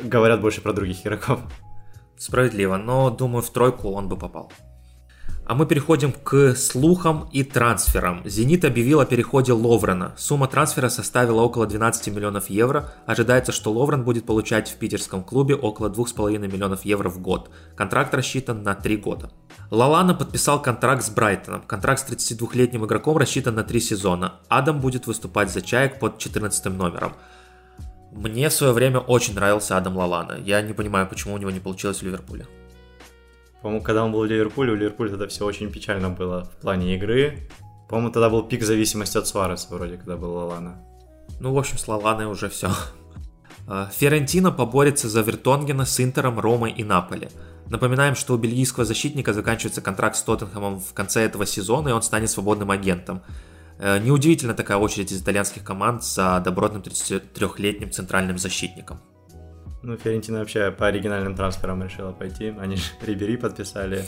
говорят 0.00 0.40
больше 0.40 0.60
про 0.60 0.72
других 0.72 1.04
игроков. 1.04 1.40
Справедливо, 2.18 2.76
но 2.76 3.10
думаю, 3.10 3.42
в 3.42 3.50
тройку 3.50 3.90
он 3.90 4.08
бы 4.08 4.16
попал. 4.16 4.50
А 5.48 5.54
мы 5.54 5.64
переходим 5.64 6.12
к 6.12 6.56
слухам 6.56 7.28
и 7.32 7.44
трансферам. 7.44 8.22
«Зенит» 8.24 8.64
объявил 8.64 8.98
о 8.98 9.06
переходе 9.06 9.52
Ловрена. 9.52 10.12
Сумма 10.16 10.48
трансфера 10.48 10.88
составила 10.88 11.40
около 11.42 11.68
12 11.68 12.08
миллионов 12.08 12.50
евро. 12.50 12.92
Ожидается, 13.06 13.52
что 13.52 13.70
Ловрен 13.70 14.02
будет 14.02 14.26
получать 14.26 14.68
в 14.68 14.74
питерском 14.74 15.22
клубе 15.22 15.54
около 15.54 15.88
2,5 15.88 16.38
миллионов 16.38 16.84
евро 16.84 17.08
в 17.10 17.20
год. 17.20 17.48
Контракт 17.76 18.12
рассчитан 18.12 18.64
на 18.64 18.74
3 18.74 18.96
года. 18.96 19.30
Лалана 19.70 20.14
подписал 20.14 20.60
контракт 20.60 21.04
с 21.04 21.10
Брайтоном. 21.10 21.62
Контракт 21.62 22.00
с 22.00 22.10
32-летним 22.10 22.84
игроком 22.84 23.16
рассчитан 23.16 23.54
на 23.54 23.62
3 23.62 23.80
сезона. 23.80 24.40
Адам 24.48 24.80
будет 24.80 25.06
выступать 25.06 25.52
за 25.52 25.62
Чаек 25.62 26.00
под 26.00 26.18
14 26.18 26.64
номером. 26.66 27.12
Мне 28.16 28.48
в 28.48 28.52
свое 28.52 28.72
время 28.72 29.00
очень 29.00 29.34
нравился 29.34 29.76
Адам 29.76 29.96
Лалана. 29.96 30.38
Я 30.42 30.62
не 30.62 30.72
понимаю, 30.72 31.06
почему 31.06 31.34
у 31.34 31.38
него 31.38 31.50
не 31.50 31.60
получилось 31.60 31.98
в 31.98 32.02
Ливерпуле. 32.02 32.46
По-моему, 33.60 33.84
когда 33.84 34.04
он 34.04 34.12
был 34.12 34.20
в 34.20 34.24
Ливерпуле, 34.24 34.72
у 34.72 34.74
Ливерпуля 34.74 35.10
тогда 35.10 35.28
все 35.28 35.44
очень 35.44 35.70
печально 35.70 36.08
было 36.08 36.44
в 36.44 36.56
плане 36.62 36.94
игры. 36.94 37.48
По-моему, 37.88 38.10
тогда 38.10 38.30
был 38.30 38.42
пик 38.42 38.62
зависимости 38.62 39.18
от 39.18 39.26
Суареса 39.26 39.68
вроде, 39.70 39.98
когда 39.98 40.16
был 40.16 40.32
Лалана. 40.32 40.82
Ну, 41.40 41.52
в 41.52 41.58
общем, 41.58 41.76
с 41.76 41.86
Лаланой 41.86 42.26
уже 42.26 42.48
все. 42.48 42.70
А, 43.68 43.90
Ферентино 43.92 44.52
поборется 44.52 45.08
за 45.08 45.22
Вертонгена 45.22 45.86
с 45.86 46.00
Интером, 46.00 46.38
Ромой 46.38 46.70
и 46.70 46.84
Наполи. 46.84 47.28
Напоминаем, 47.68 48.14
что 48.14 48.34
у 48.34 48.36
бельгийского 48.36 48.84
защитника 48.84 49.32
заканчивается 49.32 49.80
контракт 49.80 50.14
с 50.14 50.22
Тоттенхэмом 50.22 50.78
в 50.78 50.92
конце 50.94 51.22
этого 51.22 51.46
сезона, 51.46 51.88
и 51.88 51.92
он 51.92 52.02
станет 52.02 52.30
свободным 52.30 52.70
агентом. 52.70 53.22
Э, 53.78 53.98
неудивительно 53.98 54.54
такая 54.54 54.78
очередь 54.78 55.12
из 55.12 55.22
итальянских 55.22 55.62
команд 55.64 56.02
за 56.02 56.40
добротным 56.40 56.82
33-летним 56.82 57.90
центральным 57.90 58.38
защитником. 58.38 59.00
Ну, 59.82 59.96
Ферентина 59.96 60.38
вообще 60.38 60.70
по 60.70 60.86
оригинальным 60.86 61.34
трансферам 61.34 61.82
решила 61.82 62.12
пойти. 62.12 62.54
Они 62.58 62.76
же 62.76 62.82
Рибери 63.06 63.36
подписали, 63.36 64.04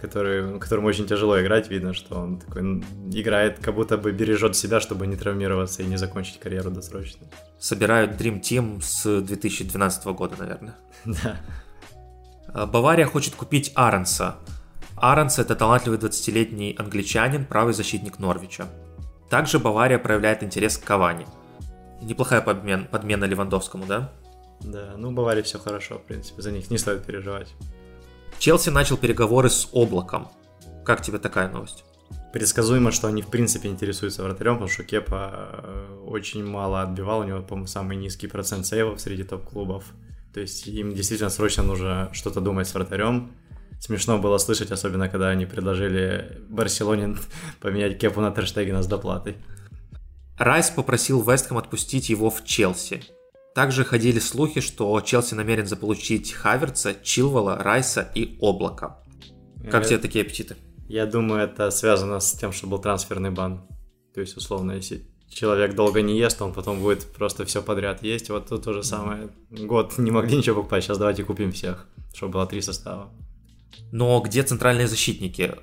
который, 0.00 0.58
которому 0.60 0.88
очень 0.88 1.06
тяжело 1.06 1.40
играть. 1.40 1.70
Видно, 1.70 1.94
что 1.94 2.16
он 2.16 2.38
такой 2.38 2.82
играет, 3.12 3.58
как 3.60 3.74
будто 3.74 3.96
бы 3.96 4.12
бережет 4.12 4.56
себя, 4.56 4.78
чтобы 4.80 5.06
не 5.06 5.16
травмироваться 5.16 5.82
и 5.82 5.86
не 5.86 5.96
закончить 5.96 6.38
карьеру 6.38 6.70
досрочно. 6.70 7.26
Собирают 7.58 8.20
Dream 8.20 8.40
Team 8.40 8.80
с 8.82 9.20
2012 9.22 10.06
года, 10.06 10.36
наверное. 10.38 10.76
Да. 11.04 11.36
Э, 12.54 12.66
Бавария 12.66 13.06
хочет 13.06 13.34
купить 13.34 13.72
Аронса. 13.74 14.36
Аронс– 14.96 15.38
это 15.40 15.54
талантливый 15.54 15.98
20-летний 15.98 16.74
англичанин, 16.78 17.44
правый 17.44 17.72
защитник 17.72 18.18
Норвича. 18.18 18.66
Также 19.30 19.58
Бавария 19.58 19.98
проявляет 19.98 20.42
интерес 20.42 20.78
к 20.78 20.84
Кавани. 20.84 21.26
Неплохая 22.00 22.40
подмен, 22.40 22.86
подмена 22.86 23.24
Левандовскому, 23.24 23.84
да? 23.86 24.12
Да, 24.60 24.94
ну 24.96 25.12
Баварии 25.12 25.42
все 25.42 25.58
хорошо, 25.58 25.98
в 25.98 26.02
принципе, 26.02 26.42
за 26.42 26.50
них 26.50 26.70
не 26.70 26.78
стоит 26.78 27.04
переживать. 27.04 27.52
Челси 28.38 28.70
начал 28.70 28.96
переговоры 28.96 29.50
с 29.50 29.68
Облаком. 29.72 30.28
Как 30.84 31.02
тебе 31.02 31.18
такая 31.18 31.50
новость? 31.50 31.84
Предсказуемо, 32.32 32.92
что 32.92 33.08
они 33.08 33.22
в 33.22 33.28
принципе 33.28 33.68
интересуются 33.68 34.22
вратарем, 34.22 34.54
потому 34.54 34.70
что 34.70 34.84
Кепа 34.84 35.50
э, 35.52 36.04
очень 36.06 36.44
мало 36.44 36.82
отбивал, 36.82 37.20
у 37.20 37.24
него, 37.24 37.42
по-моему, 37.42 37.66
самый 37.66 37.96
низкий 37.96 38.26
процент 38.26 38.66
сейвов 38.66 39.00
среди 39.00 39.24
топ-клубов. 39.24 39.84
То 40.32 40.40
есть 40.40 40.66
им 40.66 40.94
действительно 40.94 41.30
срочно 41.30 41.62
нужно 41.62 42.10
что-то 42.12 42.40
думать 42.40 42.68
с 42.68 42.74
вратарем. 42.74 43.32
Смешно 43.80 44.18
было 44.18 44.38
слышать, 44.38 44.72
особенно 44.72 45.08
когда 45.08 45.28
они 45.28 45.46
предложили 45.46 46.42
Барселоне 46.48 47.16
поменять 47.60 47.98
Кепу 47.98 48.20
на 48.20 48.30
Терштегена 48.30 48.82
с 48.82 48.86
доплатой. 48.86 49.36
Райс 50.36 50.70
попросил 50.70 51.22
Вестхэм 51.22 51.58
отпустить 51.58 52.10
его 52.10 52.30
в 52.30 52.44
Челси. 52.44 53.02
Также 53.54 53.84
ходили 53.84 54.18
слухи, 54.20 54.60
что 54.60 55.00
Челси 55.00 55.34
намерен 55.34 55.66
заполучить 55.66 56.32
Хаверца, 56.32 56.94
Чилвала, 57.02 57.56
Райса 57.56 58.08
и 58.14 58.38
Облака. 58.40 58.98
Как 59.70 59.86
тебе 59.86 59.98
такие 59.98 60.22
аппетиты? 60.22 60.56
Я 60.88 61.06
думаю, 61.06 61.42
это 61.42 61.70
связано 61.70 62.20
с 62.20 62.32
тем, 62.32 62.52
что 62.52 62.66
был 62.66 62.78
трансферный 62.78 63.30
бан. 63.30 63.66
То 64.14 64.20
есть, 64.20 64.36
условно, 64.36 64.72
если 64.72 65.02
человек 65.28 65.74
долго 65.74 66.02
не 66.02 66.16
ест, 66.18 66.40
он 66.40 66.52
потом 66.52 66.80
будет 66.80 67.04
просто 67.12 67.44
все 67.44 67.62
подряд 67.62 68.02
есть. 68.02 68.30
Вот 68.30 68.48
тут 68.48 68.64
то 68.64 68.72
же 68.72 68.82
самое. 68.82 69.28
Год 69.50 69.98
не 69.98 70.10
могли 70.10 70.38
ничего 70.38 70.56
покупать, 70.56 70.84
сейчас 70.84 70.98
давайте 70.98 71.24
купим 71.24 71.52
всех, 71.52 71.86
чтобы 72.14 72.32
было 72.34 72.46
три 72.46 72.62
состава. 72.62 73.10
Но 73.92 74.20
где 74.20 74.42
центральные 74.42 74.88
защитники? 74.88 75.54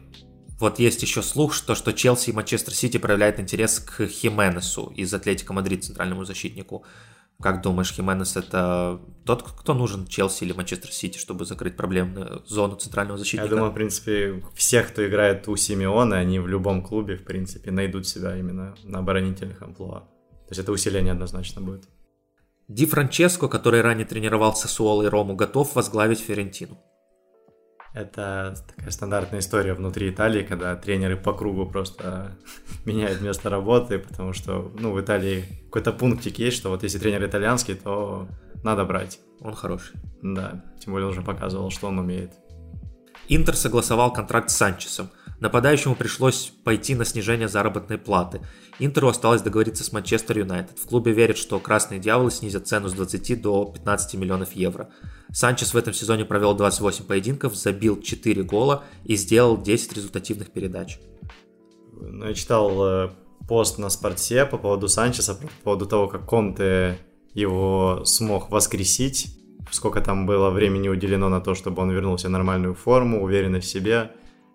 Вот 0.60 0.80
есть 0.80 1.02
еще 1.02 1.22
слух, 1.22 1.54
что, 1.54 1.76
что 1.76 1.92
Челси 1.92 2.30
и 2.30 2.34
Манчестер 2.34 2.74
Сити 2.74 2.98
проявляют 2.98 3.40
интерес 3.40 3.80
к 3.80 4.08
Хименесу 4.08 4.92
из 4.96 5.14
Атлетика 5.14 5.54
Мадрид, 5.54 5.84
центральному 5.84 6.24
защитнику. 6.24 6.86
Как 7.42 7.62
думаешь, 7.62 7.92
Хименес 7.92 8.38
это 8.38 9.02
тот, 9.26 9.44
кто 9.44 9.74
нужен 9.74 10.08
Челси 10.08 10.46
или 10.46 10.54
Манчестер 10.54 10.92
Сити, 10.92 11.18
чтобы 11.18 11.46
закрыть 11.46 11.76
проблемную 11.76 12.44
зону 12.46 12.78
центрального 12.78 13.18
защитника? 13.18 13.48
Я 13.48 13.56
думаю, 13.56 13.72
в 13.72 13.76
принципе, 13.76 14.42
всех, 14.56 14.88
кто 14.88 15.06
играет 15.06 15.46
у 15.50 15.56
Симеона, 15.58 16.18
они 16.18 16.40
в 16.40 16.48
любом 16.48 16.82
клубе, 16.82 17.18
в 17.18 17.26
принципе, 17.26 17.72
найдут 17.72 18.08
себя 18.08 18.38
именно 18.38 18.76
на 18.84 19.00
оборонительных 19.00 19.62
амплуа. 19.62 20.00
То 20.00 20.52
есть 20.52 20.62
это 20.62 20.72
усиление 20.72 21.12
однозначно 21.12 21.60
будет. 21.60 21.90
Ди 22.70 22.86
Франческо, 22.86 23.50
который 23.50 23.82
ранее 23.82 24.06
тренировал 24.06 24.56
Сосуоло 24.56 25.04
и 25.04 25.08
Рому, 25.08 25.36
готов 25.36 25.76
возглавить 25.76 26.20
Ферентину. 26.20 26.80
Это 27.96 28.54
такая 28.76 28.92
стандартная 28.92 29.40
история 29.40 29.74
внутри 29.74 30.10
Италии, 30.10 30.44
когда 30.44 30.76
тренеры 30.76 31.16
по 31.16 31.32
кругу 31.32 31.66
просто 31.66 32.36
меняют 32.86 33.22
место 33.22 33.50
работы, 33.50 34.00
потому 34.00 34.34
что, 34.34 34.70
ну, 34.78 34.92
в 34.92 35.00
Италии 35.00 35.46
какой-то 35.68 35.94
пунктик 35.94 36.38
есть, 36.38 36.58
что 36.58 36.70
вот 36.70 36.84
если 36.84 37.00
тренер 37.00 37.26
итальянский, 37.26 37.74
то 37.74 38.28
надо 38.64 38.84
брать. 38.84 39.22
Он 39.40 39.56
хороший. 39.56 39.96
Да, 40.22 40.62
тем 40.82 40.92
более 40.92 41.08
он 41.08 41.14
уже 41.14 41.22
показывал, 41.22 41.72
что 41.72 41.88
он 41.88 41.98
умеет. 41.98 42.34
Интер 43.30 43.56
согласовал 43.56 44.12
контракт 44.12 44.50
с 44.50 44.58
Санчесом. 44.58 45.10
Нападающему 45.40 45.96
пришлось 45.96 46.52
пойти 46.66 46.96
на 46.96 47.06
снижение 47.06 47.48
заработной 47.48 47.98
платы. 47.98 48.42
Интеру 48.78 49.08
осталось 49.08 49.42
договориться 49.42 49.86
с 49.86 49.94
Манчестер 49.94 50.40
Юнайтед. 50.40 50.80
В 50.80 50.86
клубе 50.86 51.14
верят, 51.14 51.38
что 51.38 51.60
красные 51.60 52.02
дьяволы 52.02 52.30
снизят 52.30 52.68
цену 52.68 52.90
с 52.90 52.94
20 52.94 53.42
до 53.42 53.66
15 53.66 54.16
миллионов 54.16 54.52
евро. 54.52 54.90
Санчес 55.36 55.74
в 55.74 55.78
этом 55.78 55.94
сезоне 55.94 56.24
провел 56.24 56.56
28 56.56 57.04
поединков, 57.04 57.56
забил 57.56 58.02
4 58.02 58.44
гола 58.44 58.86
и 59.04 59.18
сделал 59.18 59.62
10 59.62 59.98
результативных 59.98 60.50
передач. 60.50 60.98
Ну, 61.92 62.26
я 62.26 62.34
читал 62.34 62.88
э, 62.88 63.10
пост 63.46 63.78
на 63.78 63.90
Спорте 63.90 64.46
по 64.46 64.58
поводу 64.58 64.88
Санчеса, 64.88 65.36
по 65.36 65.48
поводу 65.66 65.88
того, 65.88 66.08
как 66.08 66.26
Конте 66.26 66.98
его 67.34 68.04
смог 68.06 68.50
воскресить, 68.50 69.38
сколько 69.72 70.00
там 70.00 70.26
было 70.26 70.52
времени 70.52 70.88
уделено 70.88 71.28
на 71.28 71.42
то, 71.42 71.54
чтобы 71.54 71.82
он 71.82 71.92
вернулся 71.92 72.30
в 72.30 72.32
нормальную 72.32 72.74
форму, 72.74 73.22
уверенный 73.22 73.60
в 73.60 73.66
себе. 73.66 74.14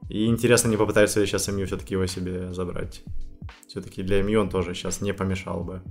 И 0.08 0.24
интересно, 0.24 0.70
не 0.70 0.78
попытается 0.78 1.20
ли 1.20 1.26
сейчас 1.26 1.46
МЮ 1.48 1.66
все-таки 1.66 1.92
его 1.92 2.06
себе 2.06 2.54
забрать. 2.54 3.02
Все-таки 3.68 4.02
для 4.02 4.22
МЮ 4.22 4.40
он 4.40 4.48
тоже 4.48 4.72
сейчас 4.72 5.02
не 5.02 5.12
помешал 5.12 5.62
бы. 5.62 5.82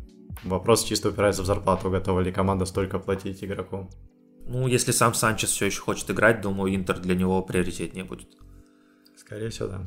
Вопрос 0.43 0.83
чисто 0.83 1.09
упирается 1.09 1.43
в 1.43 1.45
зарплату, 1.45 1.91
готова 1.91 2.21
ли 2.21 2.31
команда 2.31 2.65
столько 2.65 2.97
платить 2.97 3.43
игроку. 3.43 3.87
Ну, 4.51 4.65
если 4.65 4.91
сам 4.91 5.13
Санчес 5.13 5.51
все 5.51 5.67
еще 5.67 5.79
хочет 5.79 6.09
играть, 6.09 6.41
думаю, 6.41 6.73
Интер 6.73 6.97
для 6.97 7.13
него 7.13 7.39
приоритетнее 7.43 8.03
будет. 8.03 8.29
Скорее 9.15 9.49
всего, 9.49 9.67
да. 9.67 9.81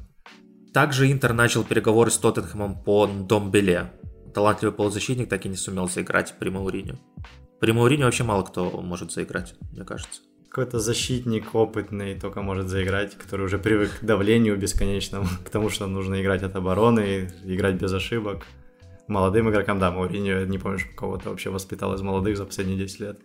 Также 0.73 1.11
Интер 1.11 1.33
начал 1.33 1.65
переговоры 1.65 2.13
с 2.13 2.19
Тоттенхэмом 2.19 2.81
по 2.81 3.09
Домбеле. 3.09 3.93
Талантливый 4.33 4.73
полузащитник 4.73 5.29
так 5.29 5.45
и 5.45 5.49
не 5.49 5.57
сумел 5.57 5.89
заиграть 5.89 6.35
при 6.39 6.49
Мауриню. 6.49 7.01
При 7.59 7.73
Мауриню 7.73 8.05
вообще 8.05 8.23
мало 8.23 8.45
кто 8.45 8.71
может 8.81 9.11
заиграть, 9.11 9.57
мне 9.73 9.85
кажется. 9.85 10.21
Какой-то 10.49 10.79
защитник 10.79 11.57
опытный 11.57 12.15
только 12.21 12.41
может 12.41 12.69
заиграть, 12.69 13.17
который 13.17 13.47
уже 13.47 13.59
привык 13.59 13.99
к 13.99 14.05
давлению 14.05 14.57
бесконечному, 14.57 15.27
к 15.45 15.51
тому, 15.51 15.71
что 15.71 15.89
нужно 15.89 16.23
играть 16.23 16.45
от 16.45 16.55
обороны, 16.55 17.33
играть 17.43 17.75
без 17.83 17.93
ошибок. 17.93 18.47
Молодым 19.09 19.51
игрокам, 19.51 19.81
да, 19.81 19.91
Мауриньо, 19.91 20.45
не 20.45 20.59
помню, 20.59 20.79
что 20.79 20.95
кого-то 20.95 21.31
вообще 21.31 21.51
воспитал 21.51 21.95
из 21.95 22.01
молодых 22.01 22.37
за 22.37 22.45
последние 22.45 22.79
10 22.79 23.01
лет. 23.01 23.19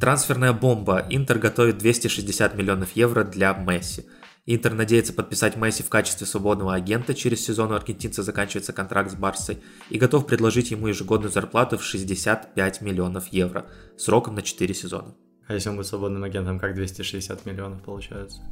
Трансферная 0.00 0.52
бомба. 0.52 1.04
Интер 1.10 1.38
готовит 1.38 1.78
260 1.78 2.54
миллионов 2.54 2.92
евро 2.94 3.24
для 3.24 3.52
Месси. 3.52 4.06
Интер 4.46 4.72
надеется 4.72 5.12
подписать 5.12 5.56
Месси 5.56 5.82
в 5.82 5.88
качестве 5.88 6.26
свободного 6.26 6.72
агента. 6.72 7.14
Через 7.14 7.44
сезон 7.44 7.72
у 7.72 7.74
аргентинца 7.74 8.22
заканчивается 8.22 8.72
контракт 8.72 9.10
с 9.10 9.14
Барсой 9.14 9.58
и 9.90 9.98
готов 9.98 10.26
предложить 10.26 10.70
ему 10.70 10.86
ежегодную 10.86 11.32
зарплату 11.32 11.78
в 11.78 11.82
65 11.82 12.80
миллионов 12.80 13.26
евро 13.28 13.66
сроком 13.96 14.36
на 14.36 14.42
4 14.42 14.72
сезона. 14.72 15.14
А 15.48 15.54
если 15.54 15.68
он 15.68 15.76
будет 15.76 15.88
свободным 15.88 16.22
агентом, 16.22 16.60
как 16.60 16.74
260 16.74 17.44
миллионов 17.44 17.82
получается? 17.82 18.42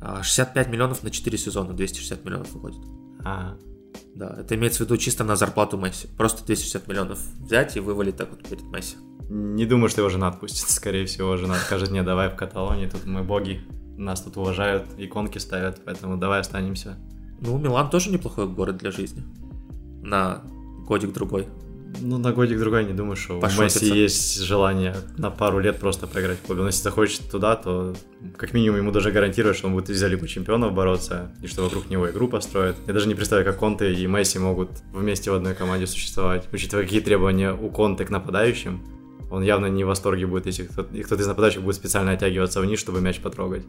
А, 0.00 0.22
65 0.22 0.68
миллионов 0.68 1.02
на 1.02 1.10
4 1.10 1.36
сезона, 1.36 1.74
260 1.74 2.24
миллионов 2.24 2.52
выходит. 2.52 2.80
А, 3.24 3.56
Да, 4.14 4.36
это 4.38 4.54
имеется 4.54 4.82
в 4.84 4.86
виду 4.86 4.96
чисто 4.96 5.24
на 5.24 5.34
зарплату 5.34 5.76
Месси. 5.76 6.08
Просто 6.16 6.44
260 6.44 6.86
миллионов 6.88 7.18
взять 7.40 7.76
и 7.76 7.80
вывалить 7.80 8.16
так 8.16 8.30
вот 8.30 8.48
перед 8.48 8.62
Месси. 8.64 8.96
Не 9.28 9.66
думаю, 9.66 9.88
что 9.88 10.00
его 10.00 10.10
жена 10.10 10.28
отпустит. 10.28 10.68
Скорее 10.68 11.06
всего, 11.06 11.36
жена 11.36 11.56
скажет, 11.56 11.90
не, 11.90 12.02
давай 12.02 12.28
в 12.28 12.36
Каталонии, 12.36 12.86
тут 12.86 13.06
мы 13.06 13.22
боги, 13.22 13.60
нас 13.96 14.22
тут 14.22 14.36
уважают, 14.36 14.86
иконки 14.98 15.38
ставят, 15.38 15.80
поэтому 15.84 16.16
давай 16.16 16.40
останемся. 16.40 16.96
Ну, 17.40 17.58
Милан 17.58 17.90
тоже 17.90 18.10
неплохой 18.10 18.48
город 18.48 18.76
для 18.78 18.90
жизни. 18.90 19.22
На 20.02 20.42
годик 20.86 21.12
другой. 21.12 21.46
Ну, 22.00 22.18
на 22.18 22.32
годик 22.32 22.58
другой 22.58 22.84
не 22.84 22.92
думаю, 22.92 23.16
что 23.16 23.38
у 23.38 23.40
Пошопиться. 23.40 23.84
Месси 23.84 23.96
есть 23.96 24.40
желание 24.40 24.96
на 25.16 25.30
пару 25.30 25.60
лет 25.60 25.78
просто 25.78 26.06
поиграть 26.06 26.38
в 26.38 26.42
клубе. 26.42 26.62
Но 26.62 26.66
если 26.68 26.82
захочет 26.82 27.30
туда, 27.30 27.54
то 27.56 27.94
как 28.36 28.52
минимум 28.52 28.78
ему 28.78 28.90
даже 28.90 29.12
гарантируют, 29.12 29.56
что 29.56 29.68
он 29.68 29.74
будет 29.74 29.88
за 29.96 30.08
Лигу 30.08 30.26
Чемпионов 30.26 30.72
бороться, 30.72 31.32
и 31.42 31.46
что 31.46 31.62
вокруг 31.62 31.88
него 31.90 32.10
игру 32.10 32.28
построят. 32.28 32.76
Я 32.86 32.92
даже 32.92 33.06
не 33.06 33.14
представляю, 33.14 33.46
как 33.46 33.58
Конте 33.60 33.92
и 33.92 34.06
Месси 34.06 34.38
могут 34.38 34.70
вместе 34.92 35.30
в 35.30 35.34
одной 35.34 35.54
команде 35.54 35.86
существовать, 35.86 36.48
учитывая, 36.52 36.84
какие 36.84 37.00
требования 37.00 37.52
у 37.52 37.70
Конте 37.70 38.04
к 38.04 38.10
нападающим. 38.10 38.82
Он 39.30 39.42
явно 39.42 39.66
не 39.66 39.84
в 39.84 39.88
восторге 39.88 40.26
будет, 40.26 40.46
если 40.46 40.64
кто-то, 40.64 40.96
и 40.96 41.02
кто-то 41.02 41.22
из 41.22 41.26
нападающих 41.26 41.62
будет 41.62 41.76
специально 41.76 42.12
оттягиваться 42.12 42.60
вниз, 42.60 42.78
чтобы 42.78 43.00
мяч 43.00 43.20
потрогать. 43.20 43.64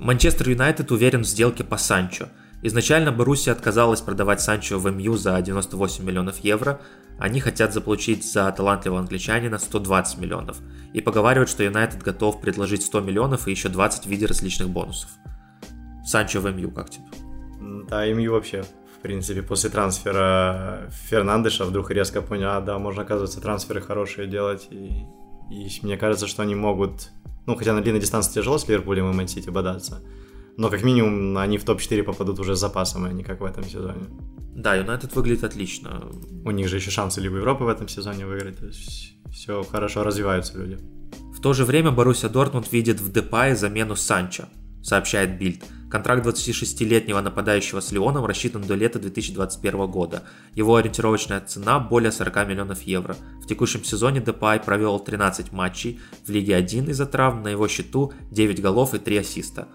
Манчестер 0.00 0.48
Юнайтед 0.48 0.90
уверен 0.90 1.22
в 1.22 1.26
сделке 1.26 1.62
по 1.62 1.76
Санчо. 1.76 2.26
Изначально 2.62 3.12
Боруссия 3.12 3.52
отказалась 3.52 4.00
продавать 4.00 4.40
Санчо 4.40 4.78
в 4.78 4.90
МЮ 4.90 5.16
за 5.16 5.40
98 5.40 6.04
миллионов 6.04 6.38
евро. 6.38 6.80
Они 7.18 7.40
хотят 7.40 7.72
заполучить 7.72 8.24
за 8.24 8.50
талантливого 8.50 9.00
англичанина 9.00 9.58
120 9.58 10.18
миллионов. 10.18 10.58
И 10.92 11.00
поговаривают, 11.00 11.50
что 11.50 11.62
Юнайтед 11.62 12.02
готов 12.02 12.40
предложить 12.40 12.82
100 12.82 13.00
миллионов 13.00 13.46
и 13.46 13.50
еще 13.50 13.68
20 13.68 14.06
в 14.06 14.08
виде 14.08 14.26
различных 14.26 14.68
бонусов. 14.68 15.10
Санчо 16.04 16.40
в 16.40 16.50
МЮ 16.50 16.70
как 16.70 16.90
тебе? 16.90 17.04
Да, 17.88 18.06
МЮ 18.06 18.32
вообще, 18.32 18.64
принципе, 19.02 19.42
после 19.42 19.70
трансфера 19.70 20.90
Фернандеша 21.08 21.64
вдруг 21.64 21.90
резко 21.90 22.22
понял, 22.22 22.50
а, 22.50 22.60
да, 22.60 22.78
можно, 22.78 23.02
оказывается, 23.02 23.40
трансферы 23.40 23.80
хорошие 23.80 24.28
делать, 24.28 24.68
и, 24.70 25.04
и 25.50 25.68
мне 25.82 25.96
кажется, 25.96 26.26
что 26.26 26.42
они 26.42 26.54
могут 26.54 27.10
Ну, 27.46 27.56
хотя 27.56 27.72
на 27.74 27.80
длинной 27.82 28.00
дистанции 28.00 28.32
тяжело 28.32 28.58
с 28.58 28.68
Ливерпулем 28.68 29.10
и 29.10 29.12
Мэн-Сити 29.12 29.50
бодаться. 29.50 30.00
Но 30.56 30.68
как 30.70 30.82
минимум 30.84 31.36
они 31.38 31.58
в 31.58 31.64
топ-4 31.64 32.02
попадут 32.02 32.38
уже 32.38 32.54
с 32.54 32.60
запасом, 32.60 33.04
а 33.04 33.12
не 33.12 33.24
как 33.24 33.40
в 33.40 33.44
этом 33.44 33.64
сезоне. 33.64 34.06
Да, 34.54 34.74
Юнайтед 34.74 35.14
выглядит 35.16 35.44
отлично. 35.44 36.10
У 36.44 36.50
них 36.50 36.68
же 36.68 36.76
еще 36.76 36.90
шансы 36.90 37.20
Лигу 37.20 37.36
Европы 37.36 37.64
в 37.64 37.68
этом 37.68 37.88
сезоне 37.88 38.26
выиграть. 38.26 38.58
То 38.58 38.66
есть 38.66 39.16
все 39.32 39.62
хорошо 39.62 40.04
развиваются 40.04 40.58
люди. 40.58 40.78
В 41.34 41.40
то 41.40 41.54
же 41.54 41.64
время 41.64 41.90
Боруссия 41.90 42.28
Дортмунд 42.28 42.70
видит 42.70 43.00
в 43.00 43.10
Депае 43.10 43.56
замену 43.56 43.96
Санчо, 43.96 44.44
сообщает 44.82 45.38
Бильд. 45.38 45.62
Контракт 45.90 46.24
26-летнего 46.26 47.20
нападающего 47.20 47.80
с 47.80 47.92
Лионом 47.92 48.24
рассчитан 48.24 48.62
до 48.62 48.74
лета 48.74 48.98
2021 48.98 49.86
года. 49.90 50.22
Его 50.54 50.76
ориентировочная 50.76 51.40
цена 51.40 51.78
более 51.80 52.10
40 52.10 52.48
миллионов 52.48 52.82
евро. 52.82 53.14
В 53.42 53.46
текущем 53.46 53.84
сезоне 53.84 54.20
Депай 54.20 54.58
провел 54.58 54.98
13 54.98 55.52
матчей 55.52 56.00
в 56.24 56.30
Лиге 56.30 56.56
1 56.56 56.88
из-за 56.88 57.04
травм, 57.04 57.42
на 57.42 57.48
его 57.48 57.68
счету 57.68 58.14
9 58.30 58.62
голов 58.62 58.94
и 58.94 58.98
3 58.98 59.18
ассиста. 59.18 59.68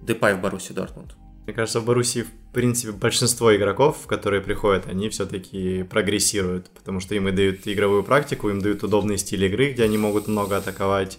Депай 0.00 0.34
в 0.34 0.40
Боруссии 0.40 0.72
Дортмунд. 0.72 1.16
Мне 1.44 1.54
кажется, 1.54 1.80
в 1.80 1.86
Боруссии, 1.86 2.22
в 2.22 2.52
принципе, 2.52 2.92
большинство 2.92 3.56
игроков, 3.56 4.06
которые 4.06 4.42
приходят, 4.42 4.86
они 4.86 5.08
все-таки 5.08 5.82
прогрессируют, 5.82 6.70
потому 6.70 7.00
что 7.00 7.14
им 7.14 7.26
и 7.26 7.32
дают 7.32 7.66
игровую 7.66 8.04
практику, 8.04 8.48
им 8.50 8.60
дают 8.60 8.84
удобный 8.84 9.18
стиль 9.18 9.44
игры, 9.46 9.72
где 9.72 9.82
они 9.82 9.98
могут 9.98 10.28
много 10.28 10.56
атаковать. 10.58 11.18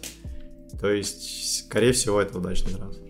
То 0.79 0.89
есть, 0.89 1.65
скорее 1.65 1.91
всего, 1.91 2.21
это 2.21 2.37
удачный 2.37 2.73
трансфер. 2.73 3.08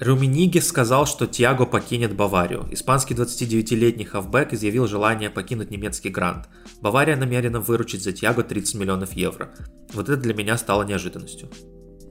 Руминиги 0.00 0.58
сказал, 0.58 1.06
что 1.06 1.26
Тиаго 1.26 1.66
покинет 1.66 2.14
Баварию. 2.14 2.66
Испанский 2.70 3.14
29-летний 3.14 4.04
хавбэк 4.04 4.52
изъявил 4.52 4.86
желание 4.86 5.28
покинуть 5.28 5.72
немецкий 5.72 6.08
грант. 6.08 6.48
Бавария 6.80 7.16
намерена 7.16 7.58
выручить 7.58 8.04
за 8.04 8.12
Тиаго 8.12 8.44
30 8.44 8.76
миллионов 8.76 9.14
евро. 9.14 9.50
Вот 9.92 10.08
это 10.08 10.20
для 10.20 10.34
меня 10.34 10.56
стало 10.56 10.84
неожиданностью. 10.84 11.48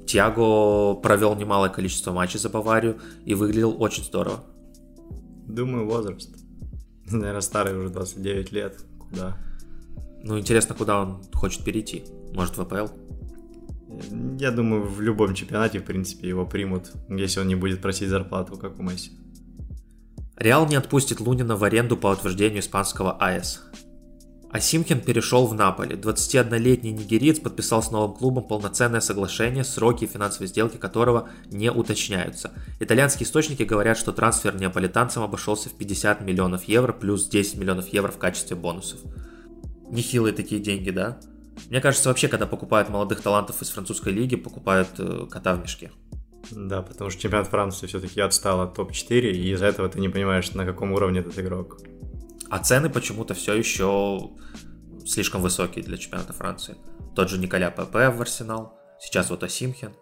Тиаго 0.06 0.95
провел 0.95 1.36
немалое 1.36 1.69
количество 1.69 2.12
матчей 2.12 2.39
за 2.39 2.50
Баварию 2.50 3.00
и 3.26 3.34
выглядел 3.34 3.82
очень 3.82 4.04
здорово. 4.04 4.43
Думаю, 5.47 5.86
возраст. 5.86 6.36
Наверное, 7.06 7.41
старый 7.41 7.78
уже 7.78 7.89
29 7.89 8.52
лет. 8.52 8.82
Куда? 9.00 9.38
Ну, 10.23 10.38
интересно, 10.38 10.76
куда 10.76 11.02
он 11.02 11.23
хочет 11.34 11.63
перейти? 11.63 12.04
Может, 12.34 12.58
в 12.58 12.62
АПЛ? 12.62 12.91
Я 14.39 14.52
думаю, 14.52 14.84
в 14.84 15.02
любом 15.02 15.34
чемпионате, 15.34 15.80
в 15.80 15.84
принципе, 15.86 16.28
его 16.28 16.45
примут, 16.45 16.91
если 17.10 17.39
он 17.39 17.47
не 17.47 17.56
будет 17.56 17.82
просить 17.82 18.10
зарплату, 18.10 18.58
как 18.58 18.80
у 18.80 18.84
Месси. 18.84 19.12
Реал 20.36 20.67
не 20.67 20.76
отпустит 20.76 21.19
Лунина 21.19 21.56
в 21.56 21.63
аренду 21.63 21.97
по 21.97 22.08
утверждению 22.08 22.60
испанского 22.60 23.13
АЭС. 23.13 23.63
Асимхин 24.52 25.02
перешел 25.02 25.45
в 25.45 25.54
Наполе. 25.54 25.95
21-летний 25.95 26.91
нигериец 26.91 27.39
подписал 27.39 27.84
с 27.84 27.91
новым 27.91 28.15
клубом 28.15 28.43
полноценное 28.43 29.02
соглашение, 29.02 29.63
сроки 29.63 30.06
и 30.06 30.08
финансовые 30.08 30.47
сделки 30.47 30.78
которого 30.78 31.30
не 31.47 31.71
уточняются. 31.71 32.52
Итальянские 32.80 33.26
источники 33.26 33.63
говорят, 33.63 33.97
что 33.97 34.13
трансфер 34.13 34.56
неаполитанцам 34.56 35.23
обошелся 35.23 35.69
в 35.69 35.73
50 35.73 36.21
миллионов 36.21 36.63
евро 36.65 36.93
плюс 36.93 37.28
10 37.28 37.58
миллионов 37.58 37.89
евро 37.89 38.12
в 38.12 38.17
качестве 38.17 38.56
бонусов. 38.56 39.00
Нехилые 39.89 40.34
такие 40.34 40.62
деньги, 40.62 40.91
да? 40.91 41.19
Мне 41.70 41.82
кажется, 41.82 42.10
вообще, 42.10 42.28
когда 42.28 42.46
покупают 42.46 42.89
молодых 42.89 43.22
талантов 43.22 43.62
из 43.62 43.70
французской 43.70 44.13
лиги, 44.13 44.36
покупают 44.36 44.89
э, 45.00 45.26
кота 45.30 45.56
в 45.56 45.62
мешке. 45.62 45.91
Да, 46.52 46.82
потому 46.82 47.10
что 47.10 47.22
чемпионат 47.22 47.48
Франции 47.48 47.88
все-таки 47.88 48.22
отстал 48.22 48.62
от 48.62 48.74
топ-4, 48.76 49.32
и 49.32 49.52
из-за 49.52 49.65
этого 49.65 49.89
ты 49.89 50.00
не 50.00 50.10
понимаешь, 50.10 50.52
на 50.54 50.65
каком 50.65 50.93
уровне 50.93 51.20
этот 51.20 51.38
игрок. 51.39 51.80
А 52.50 52.60
цены 52.60 52.89
почему-то 52.89 53.34
все 53.34 53.54
еще 53.54 54.32
слишком 55.06 55.41
высокие 55.41 55.84
для 55.84 55.98
чемпионата 55.98 56.34
Франции. 56.34 56.78
Тот 57.15 57.30
же 57.30 57.38
Николя 57.38 57.72
ПП 57.72 57.96
в 57.96 58.22
Арсенал, 58.22 58.78
сейчас 59.00 59.30
вот 59.30 59.43
Асимхен. 59.43 59.93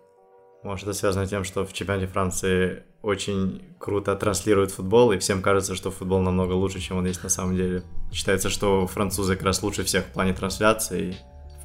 Может, 0.63 0.87
это 0.87 0.97
связано 0.97 1.25
с 1.25 1.29
тем, 1.29 1.43
что 1.43 1.65
в 1.65 1.73
чемпионате 1.73 2.07
Франции 2.07 2.83
очень 3.01 3.61
круто 3.79 4.15
транслируют 4.15 4.71
футбол, 4.71 5.11
и 5.11 5.19
всем 5.19 5.43
кажется, 5.43 5.75
что 5.75 5.91
футбол 5.91 6.21
намного 6.21 6.53
лучше, 6.53 6.79
чем 6.79 6.97
он 6.97 7.05
есть 7.05 7.23
на 7.23 7.29
самом 7.29 7.55
деле. 7.55 7.83
Считается, 8.11 8.49
что 8.49 8.87
французы 8.87 9.35
как 9.35 9.45
раз 9.45 9.61
лучше 9.61 9.83
всех 9.83 10.05
в 10.05 10.11
плане 10.11 10.33
трансляции, 10.33 11.15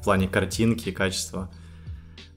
в 0.01 0.03
плане 0.03 0.27
картинки 0.27 0.89
и 0.89 0.91
качества. 0.91 1.51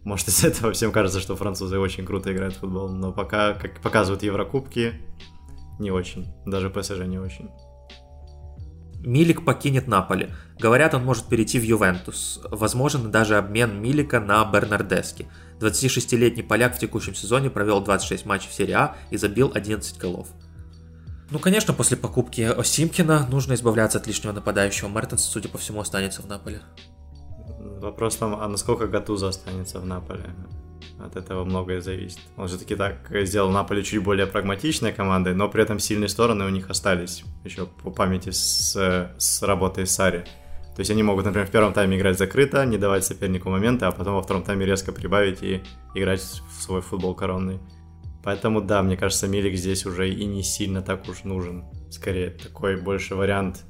Может, 0.05 0.29
из 0.29 0.45
этого 0.45 0.73
всем 0.73 0.93
кажется, 0.93 1.21
что 1.21 1.35
французы 1.35 1.79
очень 1.79 2.05
круто 2.05 2.33
играют 2.33 2.57
в 2.57 2.61
футбол, 2.61 2.89
но 2.89 3.13
пока, 3.13 3.55
как 3.55 3.81
показывают 3.81 4.23
Еврокубки, 4.23 5.01
не 5.79 5.91
очень. 5.91 6.33
Даже 6.47 6.71
ПСЖ 6.71 7.01
не 7.07 7.19
очень. 7.19 7.51
Милик 9.01 9.45
покинет 9.45 9.87
Наполи. 9.87 10.31
Говорят, 10.59 10.95
он 10.95 11.05
может 11.05 11.27
перейти 11.27 11.59
в 11.59 11.63
Ювентус. 11.63 12.41
Возможен 12.51 13.11
даже 13.11 13.37
обмен 13.37 13.81
Милика 13.83 14.19
на 14.19 14.43
Бернардески. 14.45 15.29
26-летний 15.61 16.43
поляк 16.43 16.75
в 16.75 16.79
текущем 16.79 17.15
сезоне 17.15 17.51
провел 17.51 17.83
26 17.83 18.25
матчей 18.25 18.49
в 18.49 18.55
серии 18.55 18.73
А 18.73 18.97
и 19.11 19.19
забил 19.19 19.53
11 19.55 19.99
голов. 19.99 20.29
Ну, 21.31 21.39
конечно, 21.39 21.75
после 21.75 21.97
покупки 21.97 22.43
Осимкина 22.43 23.27
нужно 23.29 23.55
избавляться 23.55 23.99
от 23.99 24.07
лишнего 24.07 24.33
нападающего. 24.33 24.89
Мертенс, 24.89 25.23
судя 25.25 25.49
по 25.49 25.59
всему, 25.59 25.81
останется 25.81 26.23
в 26.23 26.27
Наполе. 26.27 26.63
Вопрос 27.85 28.17
там, 28.17 28.35
а 28.41 28.49
насколько 28.49 28.87
Гатуза 28.87 29.29
останется 29.29 29.79
в 29.79 29.85
Наполе? 29.85 30.31
От 30.99 31.17
этого 31.17 31.45
многое 31.45 31.83
зависит. 31.83 32.21
Он 32.39 32.49
все-таки 32.49 32.77
так 32.77 33.11
сделал 33.27 33.51
Наполе 33.51 33.83
чуть 33.83 34.03
более 34.03 34.27
прагматичной 34.27 34.91
командой, 34.91 35.35
но 35.35 35.51
при 35.51 35.63
этом 35.63 35.79
сильные 35.79 36.09
стороны 36.09 36.47
у 36.47 36.49
них 36.49 36.71
остались 36.71 37.25
еще 37.45 37.67
по 37.67 37.91
памяти 37.91 38.31
с, 38.31 38.75
с 39.19 39.43
работой 39.43 39.87
Сари. 39.87 40.25
То 40.75 40.81
есть 40.81 40.91
они 40.91 41.03
могут, 41.03 41.27
например, 41.27 41.47
в 41.47 41.51
первом 41.51 41.75
тайме 41.75 41.99
играть 41.99 42.17
закрыто, 42.17 42.65
не 42.65 42.79
давать 42.79 43.05
сопернику 43.05 43.51
моменты, 43.51 43.85
а 43.85 43.93
потом 43.93 44.15
во 44.15 44.23
втором 44.23 44.45
тайме 44.45 44.65
резко 44.65 44.91
прибавить 44.91 45.43
и 45.43 45.63
играть 45.95 46.23
в 46.23 46.63
свой 46.63 46.81
футбол 46.81 47.15
коронный. 47.15 47.61
Поэтому 48.23 48.63
да, 48.63 48.83
мне 48.83 48.97
кажется, 48.97 49.29
Милик 49.29 49.57
здесь 49.57 49.85
уже 49.85 50.09
и 50.09 50.25
не 50.25 50.43
сильно 50.43 50.81
так 50.81 51.07
уж 51.07 51.25
нужен. 51.25 51.67
Скорее, 51.91 52.31
такой 52.31 52.81
больше 52.81 53.15
вариант 53.15 53.67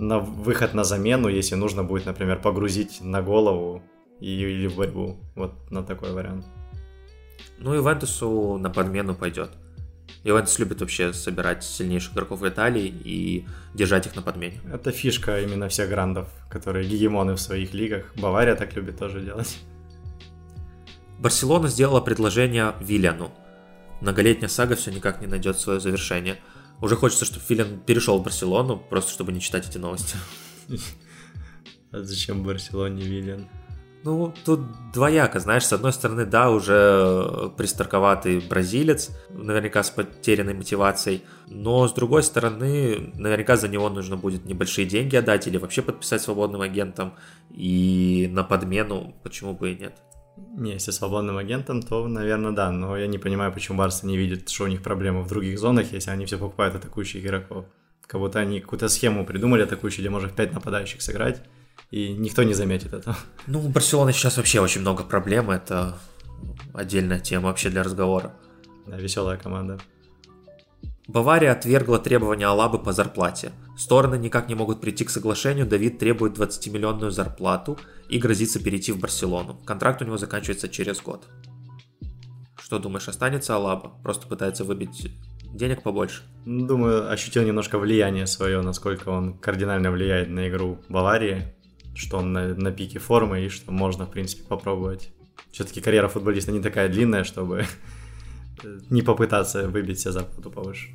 на 0.00 0.18
выход 0.18 0.74
на 0.74 0.84
замену, 0.84 1.28
если 1.28 1.54
нужно 1.54 1.84
будет, 1.84 2.06
например, 2.06 2.40
погрузить 2.40 3.00
на 3.00 3.22
голову 3.22 3.82
и, 4.18 4.32
или 4.32 4.66
в 4.66 4.76
борьбу. 4.76 5.18
Вот 5.34 5.70
на 5.70 5.82
такой 5.82 6.12
вариант. 6.12 6.46
Ну, 7.58 7.76
Ивентусу 7.76 8.56
на 8.58 8.70
подмену 8.70 9.14
пойдет. 9.14 9.50
Ивентус 10.24 10.58
любит 10.58 10.80
вообще 10.80 11.12
собирать 11.12 11.64
сильнейших 11.64 12.12
игроков 12.14 12.40
в 12.40 12.48
Италии 12.48 12.86
и 12.86 13.46
держать 13.74 14.06
их 14.06 14.16
на 14.16 14.22
подмене. 14.22 14.60
Это 14.72 14.90
фишка 14.90 15.40
именно 15.40 15.68
всех 15.68 15.88
грандов, 15.88 16.28
которые 16.50 16.88
гегемоны 16.88 17.34
в 17.34 17.40
своих 17.40 17.74
лигах. 17.74 18.12
Бавария 18.16 18.54
так 18.54 18.74
любит 18.74 18.98
тоже 18.98 19.20
делать. 19.20 19.58
Барселона 21.18 21.68
сделала 21.68 22.00
предложение 22.00 22.74
Виллиану. 22.80 23.30
Многолетняя 24.00 24.48
сага 24.48 24.76
все 24.76 24.90
никак 24.90 25.20
не 25.20 25.26
найдет 25.26 25.58
свое 25.58 25.80
завершение. 25.80 26.38
Уже 26.80 26.96
хочется, 26.96 27.24
чтобы 27.24 27.44
Виллиан 27.48 27.80
перешел 27.80 28.18
в 28.18 28.22
Барселону, 28.22 28.76
просто 28.78 29.12
чтобы 29.12 29.32
не 29.32 29.40
читать 29.40 29.68
эти 29.68 29.78
новости. 29.78 30.16
А 31.92 32.04
зачем 32.04 32.44
Барселоне 32.44 33.02
Виллиан? 33.02 33.48
Ну, 34.02 34.32
тут 34.44 34.60
двояко, 34.94 35.40
знаешь, 35.40 35.66
с 35.66 35.72
одной 35.74 35.92
стороны, 35.92 36.24
да, 36.24 36.50
уже 36.50 37.50
пристарковатый 37.56 38.40
бразилец, 38.40 39.10
наверняка 39.28 39.82
с 39.82 39.90
потерянной 39.90 40.54
мотивацией, 40.54 41.22
но 41.48 41.86
с 41.86 41.92
другой 41.92 42.22
стороны, 42.22 43.12
наверняка 43.14 43.56
за 43.56 43.68
него 43.68 43.90
нужно 43.90 44.16
будет 44.16 44.46
небольшие 44.46 44.86
деньги 44.86 45.16
отдать 45.16 45.46
или 45.46 45.58
вообще 45.58 45.82
подписать 45.82 46.22
свободным 46.22 46.62
агентом, 46.62 47.14
и 47.50 48.30
на 48.32 48.42
подмену 48.42 49.14
почему 49.22 49.52
бы 49.52 49.72
и 49.72 49.76
нет. 49.76 50.00
Не, 50.56 50.72
если 50.72 50.90
свободным 50.90 51.38
агентом, 51.38 51.82
то, 51.82 52.06
наверное, 52.06 52.52
да, 52.52 52.70
но 52.70 52.96
я 52.96 53.06
не 53.06 53.18
понимаю, 53.18 53.52
почему 53.52 53.78
Барса 53.78 54.06
не 54.06 54.16
видит, 54.16 54.48
что 54.48 54.64
у 54.64 54.66
них 54.66 54.82
проблемы 54.82 55.22
в 55.22 55.28
других 55.28 55.58
зонах, 55.58 55.92
если 55.92 56.10
они 56.10 56.26
все 56.26 56.38
покупают 56.38 56.74
атакующих 56.74 57.24
игроков. 57.24 57.64
Как 58.06 58.20
будто 58.20 58.40
они 58.40 58.60
какую-то 58.60 58.88
схему 58.88 59.24
придумали 59.24 59.62
атакующую, 59.62 60.00
где 60.00 60.10
можно 60.10 60.28
в 60.28 60.34
5 60.34 60.52
нападающих 60.52 61.00
сыграть, 61.00 61.42
и 61.90 62.12
никто 62.12 62.42
не 62.42 62.54
заметит 62.54 62.92
этого. 62.92 63.16
Ну, 63.46 63.64
у 63.64 63.68
Барселоны 63.68 64.12
сейчас 64.12 64.36
вообще 64.36 64.60
очень 64.60 64.80
много 64.80 65.04
проблем, 65.04 65.50
это 65.50 65.96
отдельная 66.74 67.20
тема 67.20 67.48
вообще 67.48 67.70
для 67.70 67.82
разговора. 67.82 68.34
Да, 68.86 68.96
веселая 68.96 69.38
команда. 69.38 69.78
Бавария 71.10 71.50
отвергла 71.50 71.98
требования 71.98 72.46
Алабы 72.46 72.78
по 72.78 72.92
зарплате. 72.92 73.50
Стороны 73.76 74.16
никак 74.16 74.48
не 74.48 74.54
могут 74.54 74.80
прийти 74.80 75.04
к 75.04 75.10
соглашению, 75.10 75.66
Давид 75.66 75.98
требует 75.98 76.38
20-миллионную 76.38 77.10
зарплату 77.10 77.78
и 78.08 78.18
грозится 78.18 78.62
перейти 78.62 78.92
в 78.92 79.00
Барселону. 79.00 79.58
Контракт 79.64 80.02
у 80.02 80.04
него 80.04 80.18
заканчивается 80.18 80.68
через 80.68 81.00
год. 81.00 81.26
Что 82.62 82.78
думаешь, 82.78 83.08
останется 83.08 83.56
Алаба? 83.56 83.92
Просто 84.04 84.28
пытается 84.28 84.64
выбить 84.64 85.10
денег 85.52 85.82
побольше? 85.82 86.22
Думаю, 86.46 87.10
ощутил 87.10 87.42
немножко 87.42 87.78
влияние 87.78 88.28
свое, 88.28 88.60
насколько 88.62 89.08
он 89.08 89.36
кардинально 89.36 89.90
влияет 89.90 90.30
на 90.30 90.48
игру 90.48 90.78
Баварии 90.88 91.52
что 91.94 92.18
он 92.18 92.32
на, 92.32 92.54
на 92.54 92.70
пике 92.70 92.98
формы 92.98 93.44
и 93.44 93.48
что 93.48 93.72
можно, 93.72 94.06
в 94.06 94.10
принципе, 94.10 94.44
попробовать. 94.44 95.10
Все-таки 95.50 95.80
карьера 95.80 96.08
футболиста 96.08 96.52
не 96.52 96.60
такая 96.60 96.88
длинная, 96.88 97.24
чтобы 97.24 97.64
не 98.90 99.02
попытаться 99.02 99.68
выбить 99.68 100.00
себе 100.00 100.12
зарплату 100.12 100.50
повыше. 100.50 100.88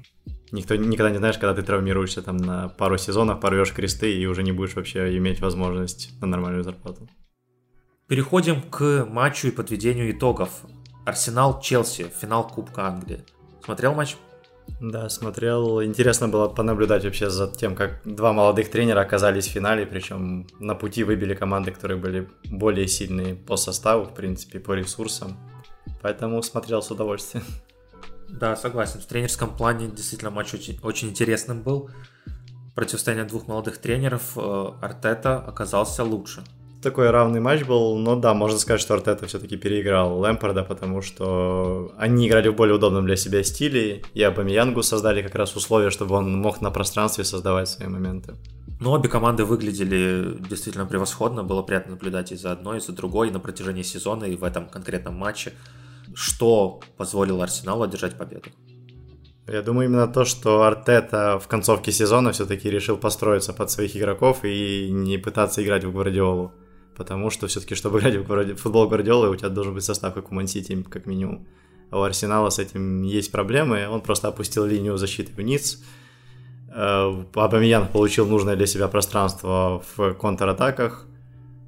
Никто 0.51 0.75
никогда 0.75 1.09
не 1.09 1.17
знаешь, 1.17 1.37
когда 1.37 1.53
ты 1.53 1.63
травмируешься 1.63 2.21
там 2.21 2.37
на 2.37 2.69
пару 2.69 2.97
сезонов, 2.97 3.39
порвешь 3.39 3.73
кресты 3.73 4.13
и 4.13 4.25
уже 4.25 4.43
не 4.43 4.51
будешь 4.51 4.75
вообще 4.75 5.17
иметь 5.17 5.41
возможность 5.41 6.11
на 6.21 6.27
нормальную 6.27 6.63
зарплату. 6.63 7.09
Переходим 8.07 8.61
к 8.61 9.05
матчу 9.09 9.47
и 9.47 9.51
подведению 9.51 10.11
итогов. 10.11 10.49
Арсенал-Челси, 11.05 12.11
финал 12.19 12.47
Кубка 12.47 12.87
Англии. 12.87 13.23
Смотрел 13.63 13.95
матч? 13.95 14.15
Да, 14.79 15.09
смотрел. 15.09 15.83
Интересно 15.83 16.27
было 16.27 16.47
понаблюдать 16.47 17.03
вообще 17.03 17.29
за 17.29 17.47
тем, 17.47 17.75
как 17.75 18.01
два 18.05 18.33
молодых 18.33 18.69
тренера 18.69 19.01
оказались 19.01 19.47
в 19.47 19.51
финале, 19.51 19.85
причем 19.85 20.47
на 20.59 20.75
пути 20.75 21.03
выбили 21.03 21.33
команды, 21.33 21.71
которые 21.71 21.97
были 21.97 22.29
более 22.45 22.87
сильные 22.87 23.35
по 23.35 23.57
составу, 23.57 24.05
в 24.05 24.13
принципе, 24.13 24.59
по 24.59 24.73
ресурсам. 24.73 25.37
Поэтому 26.05 26.43
смотрел 26.43 26.83
с 26.83 26.91
удовольствием. 26.91 27.43
Да, 28.29 28.55
согласен. 28.55 28.99
В 28.99 29.07
тренерском 29.07 29.49
плане 29.57 29.87
действительно 29.87 30.29
матч 30.29 30.53
очень, 30.53 30.79
очень 30.83 31.09
интересным 31.09 31.63
был. 31.63 31.89
Противостояние 32.75 33.25
двух 33.25 33.47
молодых 33.47 33.79
тренеров. 33.79 34.33
Э, 34.35 34.73
Артета 34.83 35.39
оказался 35.39 36.03
лучше 36.03 36.43
такой 36.83 37.09
равный 37.09 37.39
матч 37.39 37.63
был, 37.63 37.97
но 37.97 38.15
да, 38.15 38.35
можно 38.35 38.59
сказать, 38.59 38.79
что 38.79 38.93
Артета 38.93 39.25
все-таки 39.25 39.57
переиграл 39.57 40.19
Лэмпорда, 40.19 40.63
потому 40.63 41.01
что 41.01 41.91
они 41.97 42.27
играли 42.27 42.49
в 42.49 42.55
более 42.55 42.75
удобном 42.75 43.07
для 43.07 43.15
себя 43.15 43.43
стиле, 43.43 44.03
и 44.13 44.21
Абамиянгу 44.21 44.83
создали 44.83 45.23
как 45.23 45.33
раз 45.33 45.55
условия, 45.55 45.89
чтобы 45.89 46.13
он 46.13 46.39
мог 46.39 46.61
на 46.61 46.69
пространстве 46.69 47.23
создавать 47.23 47.69
свои 47.69 47.87
моменты. 47.87 48.35
Но 48.79 48.91
обе 48.91 49.09
команды 49.09 49.45
выглядели 49.45 50.37
действительно 50.47 50.85
превосходно, 50.85 51.43
было 51.43 51.63
приятно 51.63 51.93
наблюдать 51.93 52.31
и 52.31 52.35
за 52.35 52.51
одной, 52.51 52.77
и 52.77 52.81
за 52.81 52.91
другой 52.91 53.31
на 53.31 53.39
протяжении 53.39 53.83
сезона, 53.83 54.25
и 54.25 54.35
в 54.35 54.43
этом 54.43 54.67
конкретном 54.69 55.15
матче, 55.15 55.53
что 56.15 56.79
позволило 56.97 57.43
Арсеналу 57.43 57.83
одержать 57.83 58.17
победу. 58.17 58.49
Я 59.47 59.61
думаю, 59.61 59.87
именно 59.87 60.07
то, 60.07 60.25
что 60.25 60.63
Артета 60.63 61.37
в 61.39 61.47
концовке 61.47 61.91
сезона 61.91 62.31
все-таки 62.31 62.69
решил 62.71 62.97
построиться 62.97 63.53
под 63.53 63.69
своих 63.69 63.95
игроков 63.95 64.43
и 64.43 64.89
не 64.89 65.19
пытаться 65.19 65.61
играть 65.61 65.83
в 65.83 65.91
Гвардиолу 65.91 66.51
потому 66.95 67.29
что 67.29 67.47
все-таки, 67.47 67.75
чтобы 67.75 67.99
играть 67.99 68.15
в 68.15 68.55
футбол 68.57 68.87
Гвардиолы, 68.87 69.29
у 69.29 69.35
тебя 69.35 69.49
должен 69.49 69.73
быть 69.73 69.83
состав, 69.83 70.13
как 70.13 70.31
у 70.31 70.35
Мансити, 70.35 70.83
как 70.83 71.05
минимум. 71.05 71.47
А 71.91 71.99
у 71.99 72.03
Арсенала 72.03 72.49
с 72.49 72.59
этим 72.59 73.03
есть 73.03 73.31
проблемы, 73.31 73.87
он 73.87 74.01
просто 74.01 74.27
опустил 74.27 74.65
линию 74.65 74.97
защиты 74.97 75.31
вниз, 75.33 75.83
э, 76.73 77.23
Абамиян 77.35 77.87
получил 77.87 78.27
нужное 78.27 78.55
для 78.55 78.65
себя 78.65 78.87
пространство 78.87 79.83
в 79.95 80.13
контратаках, 80.13 81.05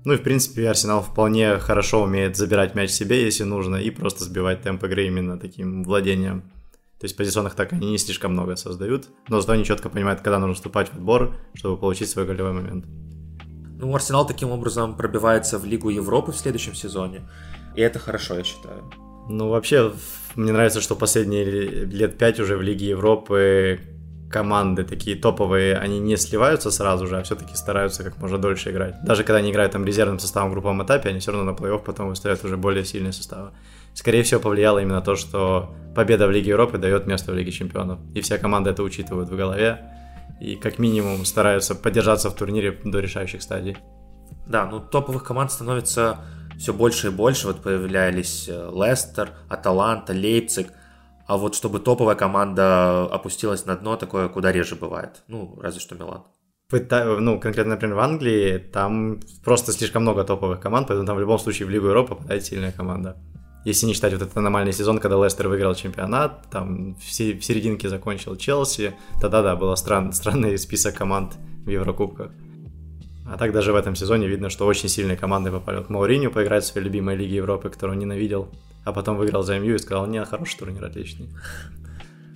ну 0.05 0.13
и, 0.13 0.17
в 0.17 0.23
принципе, 0.23 0.69
Арсенал 0.69 1.01
вполне 1.01 1.57
хорошо 1.59 2.03
умеет 2.03 2.37
забирать 2.37 2.75
мяч 2.75 2.91
себе, 2.91 3.23
если 3.23 3.43
нужно, 3.43 3.75
и 3.75 3.89
просто 3.89 4.23
сбивать 4.23 4.61
темп 4.61 4.83
игры 4.85 5.07
именно 5.07 5.37
таким 5.37 5.83
владением. 5.83 6.41
То 6.99 7.05
есть 7.05 7.15
позиционных 7.15 7.53
так 7.53 7.73
они 7.73 7.91
не 7.91 7.97
слишком 7.97 8.31
много 8.31 8.55
создают, 8.55 9.09
но 9.27 9.39
зато 9.39 9.53
они 9.53 9.65
четко 9.65 9.89
понимают, 9.89 10.21
когда 10.21 10.39
нужно 10.39 10.55
вступать 10.55 10.89
в 10.89 10.95
отбор, 10.95 11.35
чтобы 11.53 11.77
получить 11.77 12.09
свой 12.09 12.25
голевой 12.25 12.53
момент. 12.53 12.85
Ну, 13.79 13.93
Арсенал 13.93 14.25
таким 14.25 14.49
образом 14.49 14.95
пробивается 14.95 15.59
в 15.59 15.65
Лигу 15.65 15.89
Европы 15.89 16.31
в 16.31 16.37
следующем 16.37 16.73
сезоне. 16.73 17.29
И 17.75 17.81
это 17.81 17.99
хорошо, 17.99 18.35
я 18.35 18.43
считаю. 18.43 18.89
Ну, 19.29 19.49
вообще, 19.49 19.93
мне 20.35 20.51
нравится, 20.51 20.81
что 20.81 20.95
последние 20.95 21.43
лет 21.43 22.17
пять 22.17 22.39
уже 22.39 22.57
в 22.57 22.61
Лиге 22.63 22.87
Европы 22.87 23.79
команды 24.29 24.83
такие 24.83 25.15
топовые, 25.15 25.77
они 25.77 25.99
не 25.99 26.17
сливаются 26.17 26.71
сразу 26.71 27.07
же, 27.07 27.17
а 27.17 27.23
все-таки 27.23 27.55
стараются 27.55 28.03
как 28.03 28.17
можно 28.17 28.37
дольше 28.37 28.71
играть. 28.71 29.01
Даже 29.03 29.23
когда 29.23 29.37
они 29.39 29.51
играют 29.51 29.71
там 29.73 29.85
резервным 29.85 30.19
составом 30.19 30.49
в 30.49 30.53
групповом 30.53 30.83
этапе, 30.83 31.09
они 31.09 31.19
все 31.19 31.31
равно 31.31 31.51
на 31.51 31.55
плей-офф 31.55 31.83
потом 31.83 32.09
выставляют 32.09 32.43
уже 32.43 32.57
более 32.57 32.83
сильные 32.83 33.13
составы. 33.13 33.51
Скорее 33.93 34.23
всего, 34.23 34.39
повлияло 34.39 34.79
именно 34.79 35.01
то, 35.01 35.15
что 35.15 35.73
победа 35.95 36.27
в 36.27 36.31
Лиге 36.31 36.49
Европы 36.49 36.77
дает 36.77 37.07
место 37.07 37.31
в 37.31 37.35
Лиге 37.35 37.51
Чемпионов. 37.51 37.99
И 38.13 38.21
вся 38.21 38.37
команда 38.37 38.71
это 38.71 38.83
учитывает 38.83 39.29
в 39.29 39.35
голове 39.35 39.91
и 40.39 40.55
как 40.55 40.77
минимум 40.77 41.25
стараются 41.25 41.73
поддержаться 41.73 42.29
в 42.29 42.35
турнире 42.35 42.79
до 42.83 42.99
решающих 42.99 43.41
стадий. 43.41 43.77
Да, 44.45 44.65
ну 44.65 44.79
топовых 44.79 45.23
команд 45.23 45.51
становится 45.51 46.19
все 46.57 46.73
больше 46.73 47.07
и 47.07 47.09
больше. 47.09 47.47
Вот 47.47 47.61
появлялись 47.61 48.47
э, 48.47 48.71
Лестер, 48.73 49.31
Аталанта, 49.49 50.13
Лейпциг. 50.13 50.73
А 51.27 51.37
вот 51.37 51.55
чтобы 51.55 51.79
топовая 51.79 52.15
команда 52.15 53.03
опустилась 53.03 53.65
на 53.65 53.75
дно, 53.75 53.97
такое 53.97 54.29
куда 54.29 54.51
реже 54.51 54.75
бывает. 54.75 55.23
Ну, 55.27 55.57
разве 55.61 55.79
что 55.79 55.95
Милан. 55.95 56.23
Ну, 56.71 57.39
конкретно, 57.39 57.75
например, 57.75 57.95
в 57.95 57.99
Англии, 57.99 58.57
там 58.57 59.19
просто 59.43 59.71
слишком 59.71 60.01
много 60.01 60.23
топовых 60.23 60.59
команд, 60.59 60.87
поэтому 60.87 61.07
там 61.07 61.15
в 61.15 61.19
любом 61.19 61.39
случае 61.39 61.67
в 61.67 61.69
Лигу 61.69 61.87
Европы 61.87 62.15
попадает 62.15 62.45
сильная 62.45 62.71
команда 62.71 63.17
если 63.67 63.85
не 63.85 63.93
считать 63.93 64.13
вот 64.13 64.21
этот 64.21 64.37
аномальный 64.37 64.71
сезон, 64.71 64.97
когда 64.97 65.21
Лестер 65.21 65.49
выиграл 65.49 65.75
чемпионат, 65.75 66.49
там 66.49 66.95
в, 66.95 67.11
серединке 67.11 67.89
закончил 67.89 68.37
Челси, 68.37 68.95
тогда 69.19 69.41
да, 69.41 69.57
был 69.57 69.75
стран, 69.75 70.13
странный 70.13 70.57
список 70.57 70.95
команд 70.95 71.33
в 71.65 71.69
Еврокубках. 71.69 72.31
А 73.29 73.37
так 73.37 73.51
даже 73.51 73.73
в 73.73 73.75
этом 73.75 73.95
сезоне 73.95 74.27
видно, 74.27 74.49
что 74.49 74.65
очень 74.65 74.87
сильные 74.87 75.17
команды 75.17 75.51
попали. 75.51 75.77
Вот 75.77 75.89
Мауриню 75.89 76.31
поиграть 76.31 76.63
в 76.63 76.67
своей 76.67 76.85
любимой 76.85 77.15
Лиге 77.15 77.35
Европы, 77.35 77.69
которую 77.69 77.95
он 77.95 77.99
ненавидел, 77.99 78.47
а 78.85 78.93
потом 78.93 79.17
выиграл 79.17 79.43
за 79.43 79.59
МЮ 79.59 79.75
и 79.75 79.79
сказал, 79.79 80.07
не, 80.07 80.23
хороший 80.23 80.57
турнир, 80.57 80.85
отличный. 80.85 81.29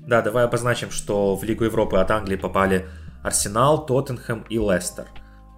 Да, 0.06 0.22
давай 0.22 0.44
обозначим, 0.44 0.92
что 0.92 1.36
в 1.36 1.44
Лигу 1.44 1.64
Европы 1.64 1.98
от 1.98 2.12
Англии 2.12 2.36
попали 2.36 2.88
Арсенал, 3.24 3.86
Тоттенхэм 3.86 4.46
и 4.50 4.58
Лестер. 4.58 5.08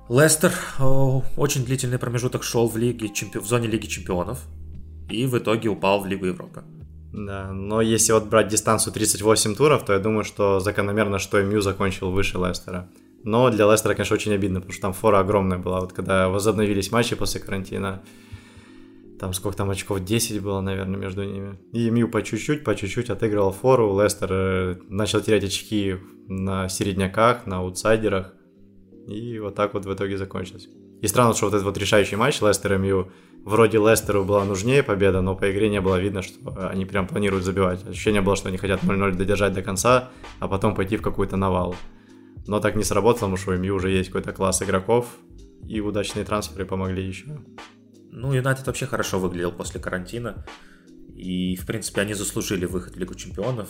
Лестер 0.09 0.51
очень 1.37 1.65
длительный 1.65 1.97
промежуток 1.97 2.43
шел 2.43 2.67
в, 2.67 2.77
лиге, 2.77 3.09
в 3.33 3.45
зоне 3.45 3.67
Лиги 3.67 3.87
Чемпионов 3.87 4.39
и 5.09 5.25
в 5.25 5.37
итоге 5.37 5.69
упал 5.69 6.01
в 6.01 6.05
Лигу 6.05 6.25
Европы. 6.25 6.63
Да, 7.13 7.51
но 7.51 7.81
если 7.81 8.11
вот 8.11 8.25
брать 8.25 8.49
дистанцию 8.49 8.93
38 8.93 9.55
туров, 9.55 9.85
то 9.85 9.93
я 9.93 9.99
думаю, 9.99 10.23
что 10.23 10.59
закономерно, 10.59 11.19
что 11.19 11.41
МЮ 11.41 11.61
закончил 11.61 12.11
выше 12.11 12.37
Лестера. 12.37 12.87
Но 13.23 13.49
для 13.49 13.71
Лестера, 13.71 13.93
конечно, 13.93 14.15
очень 14.15 14.33
обидно, 14.33 14.59
потому 14.59 14.73
что 14.73 14.81
там 14.81 14.93
фора 14.93 15.19
огромная 15.19 15.57
была. 15.57 15.79
Вот 15.79 15.93
когда 15.93 16.29
возобновились 16.29 16.91
матчи 16.91 17.15
после 17.15 17.39
карантина, 17.39 18.03
там 19.19 19.33
сколько 19.33 19.57
там 19.57 19.69
очков, 19.69 20.03
10 20.03 20.41
было, 20.41 20.59
наверное, 20.59 20.99
между 20.99 21.23
ними. 21.23 21.57
И 21.71 21.89
МЮ 21.89 22.09
по 22.09 22.21
чуть-чуть, 22.21 22.65
по 22.65 22.75
чуть-чуть 22.75 23.09
отыгрывал 23.09 23.53
фору. 23.53 23.97
Лестер 24.01 24.29
э, 24.31 24.75
начал 24.89 25.21
терять 25.21 25.45
очки 25.45 25.95
на 26.27 26.67
середняках, 26.67 27.45
на 27.45 27.59
аутсайдерах. 27.59 28.33
И 29.07 29.39
вот 29.39 29.55
так 29.55 29.73
вот 29.73 29.85
в 29.85 29.93
итоге 29.93 30.17
закончилось. 30.17 30.67
И 31.01 31.07
странно, 31.07 31.33
что 31.33 31.45
вот 31.45 31.53
этот 31.53 31.65
вот 31.65 31.77
решающий 31.77 32.17
матч 32.17 32.41
Лестер 32.41 32.73
и 32.73 32.77
МЮ 32.77 33.11
вроде 33.45 33.77
Лестеру 33.77 34.25
была 34.25 34.43
нужнее 34.43 34.83
победа, 34.83 35.21
но 35.21 35.35
по 35.35 35.49
игре 35.51 35.69
не 35.69 35.79
было 35.79 35.99
видно, 35.99 36.21
что 36.21 36.69
они 36.69 36.85
прям 36.85 37.07
планируют 37.07 37.45
забивать. 37.45 37.87
Ощущение 37.87 38.21
было, 38.21 38.35
что 38.35 38.49
они 38.49 38.57
хотят 38.57 38.83
0-0 38.83 39.15
додержать 39.15 39.53
до 39.53 39.61
конца, 39.61 40.09
а 40.39 40.47
потом 40.47 40.75
пойти 40.75 40.97
в 40.97 41.01
какую-то 41.01 41.37
навал. 41.37 41.75
Но 42.47 42.59
так 42.59 42.75
не 42.75 42.83
сработало, 42.83 43.29
потому 43.29 43.37
что 43.37 43.51
у 43.51 43.57
МЮ 43.57 43.75
уже 43.75 43.89
есть 43.89 44.09
какой-то 44.09 44.33
класс 44.33 44.61
игроков, 44.61 45.07
и 45.67 45.79
удачные 45.79 46.25
трансферы 46.25 46.65
помогли 46.65 47.05
еще. 47.05 47.39
Ну, 48.11 48.33
Юнайтед 48.33 48.67
вообще 48.67 48.85
хорошо 48.85 49.19
выглядел 49.19 49.51
после 49.51 49.79
карантина. 49.79 50.45
И, 51.15 51.55
в 51.55 51.65
принципе, 51.65 52.01
они 52.01 52.13
заслужили 52.15 52.65
выход 52.65 52.95
в 52.95 52.99
Лигу 52.99 53.13
Чемпионов. 53.15 53.69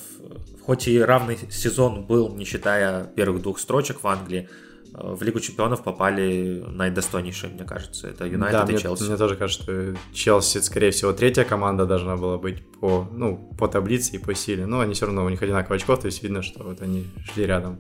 Хоть 0.66 0.88
и 0.88 1.00
равный 1.00 1.38
сезон 1.52 2.06
был, 2.06 2.34
не 2.36 2.46
считая 2.46 3.06
первых 3.06 3.42
двух 3.42 3.60
строчек 3.60 4.02
в 4.02 4.08
Англии, 4.08 4.50
в 4.94 5.24
Лигу 5.24 5.40
чемпионов 5.40 5.84
попали 5.84 6.64
наидостойнейшие, 6.68 7.52
мне 7.52 7.64
кажется. 7.64 8.08
Это 8.08 8.26
Юнайтед 8.26 8.68
да, 8.68 8.74
и 8.74 8.78
Челси. 8.78 9.04
Мне 9.04 9.18
тоже 9.18 9.36
кажется, 9.36 9.64
что 9.64 9.96
Челси, 10.14 10.60
скорее 10.60 10.92
всего, 10.92 11.14
третья 11.14 11.44
команда 11.46 11.86
должна 11.86 12.16
была 12.16 12.38
быть 12.38 12.64
по, 12.80 13.08
ну, 13.12 13.56
по 13.58 13.68
таблице 13.68 14.16
и 14.16 14.20
по 14.20 14.36
силе. 14.36 14.68
Но 14.68 14.82
они 14.82 14.94
все 14.94 15.08
равно, 15.08 15.26
у 15.26 15.30
них 15.30 15.42
одинаково 15.42 15.78
очков, 15.78 16.02
то 16.02 16.06
есть 16.06 16.22
видно, 16.22 16.44
что 16.44 16.64
вот 16.64 16.82
они 16.82 17.08
шли 17.34 17.46
рядом. 17.48 17.80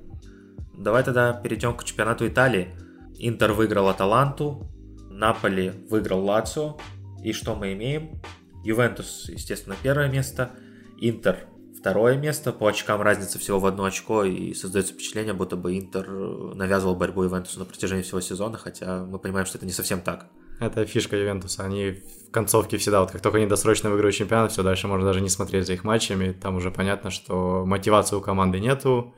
Давай 0.73 1.03
тогда 1.03 1.33
перейдем 1.33 1.75
к 1.75 1.83
чемпионату 1.83 2.27
Италии. 2.27 2.73
Интер 3.17 3.53
выиграл 3.53 3.89
Аталанту, 3.89 4.69
Наполи 5.09 5.71
выиграл 5.89 6.23
Лацио. 6.25 6.77
И 7.23 7.31
что 7.31 7.55
мы 7.55 7.73
имеем? 7.73 8.21
Ювентус, 8.63 9.29
естественно, 9.29 9.75
первое 9.81 10.09
место. 10.09 10.51
Интер 10.99 11.47
второе 11.77 12.17
место. 12.17 12.51
По 12.53 12.67
очкам 12.67 13.01
разница 13.01 13.37
всего 13.39 13.59
в 13.59 13.65
одно 13.65 13.83
очко, 13.83 14.23
и 14.23 14.53
создается 14.53 14.93
впечатление, 14.93 15.33
будто 15.33 15.55
бы 15.55 15.77
Интер 15.77 16.09
навязывал 16.55 16.95
борьбу 16.95 17.25
Ивентусу 17.25 17.59
на 17.59 17.65
протяжении 17.65 18.03
всего 18.03 18.21
сезона, 18.21 18.57
хотя 18.57 19.03
мы 19.05 19.19
понимаем, 19.19 19.45
что 19.45 19.57
это 19.57 19.65
не 19.65 19.73
совсем 19.73 20.01
так. 20.01 20.27
Это 20.59 20.85
фишка 20.85 21.17
Ювентуса. 21.17 21.63
Они 21.65 22.01
в 22.27 22.31
концовке 22.31 22.77
всегда, 22.77 23.01
вот 23.01 23.11
как 23.11 23.21
только 23.21 23.37
они 23.37 23.47
досрочно 23.47 23.89
выигрывают 23.89 24.15
чемпионат, 24.15 24.51
все, 24.51 24.63
дальше 24.63 24.87
можно 24.87 25.05
даже 25.05 25.19
не 25.19 25.29
смотреть 25.29 25.67
за 25.67 25.73
их 25.73 25.83
матчами. 25.83 26.31
Там 26.31 26.55
уже 26.55 26.71
понятно, 26.71 27.11
что 27.11 27.65
мотивации 27.65 28.15
у 28.15 28.21
команды 28.21 28.59
нету. 28.59 29.13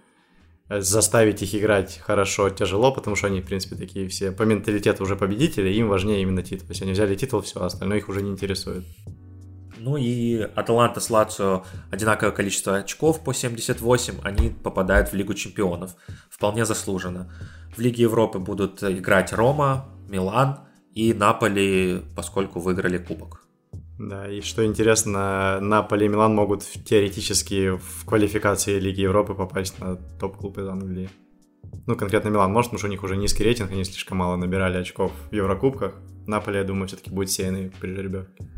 Заставить 0.68 1.44
их 1.44 1.54
играть 1.54 2.00
хорошо 2.00 2.50
тяжело, 2.50 2.92
потому 2.92 3.16
что 3.16 3.28
они, 3.28 3.42
в 3.42 3.46
принципе, 3.46 3.76
такие 3.76 4.08
все 4.08 4.32
по 4.32 4.44
менталитету 4.44 5.04
уже 5.04 5.16
победители, 5.16 5.70
им 5.70 5.88
важнее 5.90 6.24
именно 6.24 6.42
титул. 6.42 6.68
Есть 6.70 6.82
они 6.82 6.94
взяли 6.94 7.14
титул, 7.14 7.42
все, 7.42 7.64
остальное 7.64 8.00
их 8.00 8.10
уже 8.10 8.24
не 8.24 8.32
интересует. 8.32 8.84
Ну 9.78 9.98
и 9.98 10.40
Аталанта 10.40 11.00
с 11.00 11.12
Лацио 11.12 11.64
одинаковое 11.92 12.32
количество 12.32 12.78
очков 12.78 13.24
по 13.24 13.32
78, 13.32 14.16
они 14.24 14.50
попадают 14.50 15.10
в 15.10 15.14
Лигу 15.14 15.36
чемпионов. 15.36 15.96
Вполне 16.32 16.66
заслуженно. 16.66 17.32
В 17.78 17.80
Лиге 17.80 18.02
Европы 18.02 18.40
будут 18.40 18.82
играть 18.82 19.34
Рома, 19.34 19.86
Милан 20.10 20.62
и 20.96 21.14
Наполи, 21.14 22.02
поскольку 22.16 22.60
выиграли 22.60 22.98
кубок. 22.98 23.45
Да, 23.98 24.30
и 24.30 24.42
что 24.42 24.66
интересно, 24.66 25.60
Наполи 25.62 26.06
и 26.06 26.10
Милан 26.10 26.36
могут 26.36 26.64
теоретически 26.64 27.78
в 27.78 28.06
квалификации 28.06 28.80
Лиги 28.80 29.02
Европы 29.02 29.34
попасть 29.34 29.80
на 29.80 29.96
топ-клуб 29.96 30.58
из 30.58 30.68
Англии. 30.68 31.10
Ну, 31.88 31.96
конкретно 31.96 32.30
Милан 32.30 32.52
может, 32.52 32.72
потому 32.72 32.80
что 32.80 32.88
у 32.88 32.92
них 32.92 33.04
уже 33.04 33.16
низкий 33.16 33.44
рейтинг, 33.44 33.72
они 33.72 33.84
слишком 33.86 34.18
мало 34.18 34.36
набирали 34.36 34.78
очков 34.78 35.12
в 35.30 35.34
Еврокубках. 35.34 35.94
Наполе, 36.28 36.60
я 36.60 36.64
думаю, 36.66 36.88
все-таки 36.88 37.12
будет 37.12 37.32
сеянный 37.32 37.72
при 37.80 37.94
жеребьевке. 37.94 38.50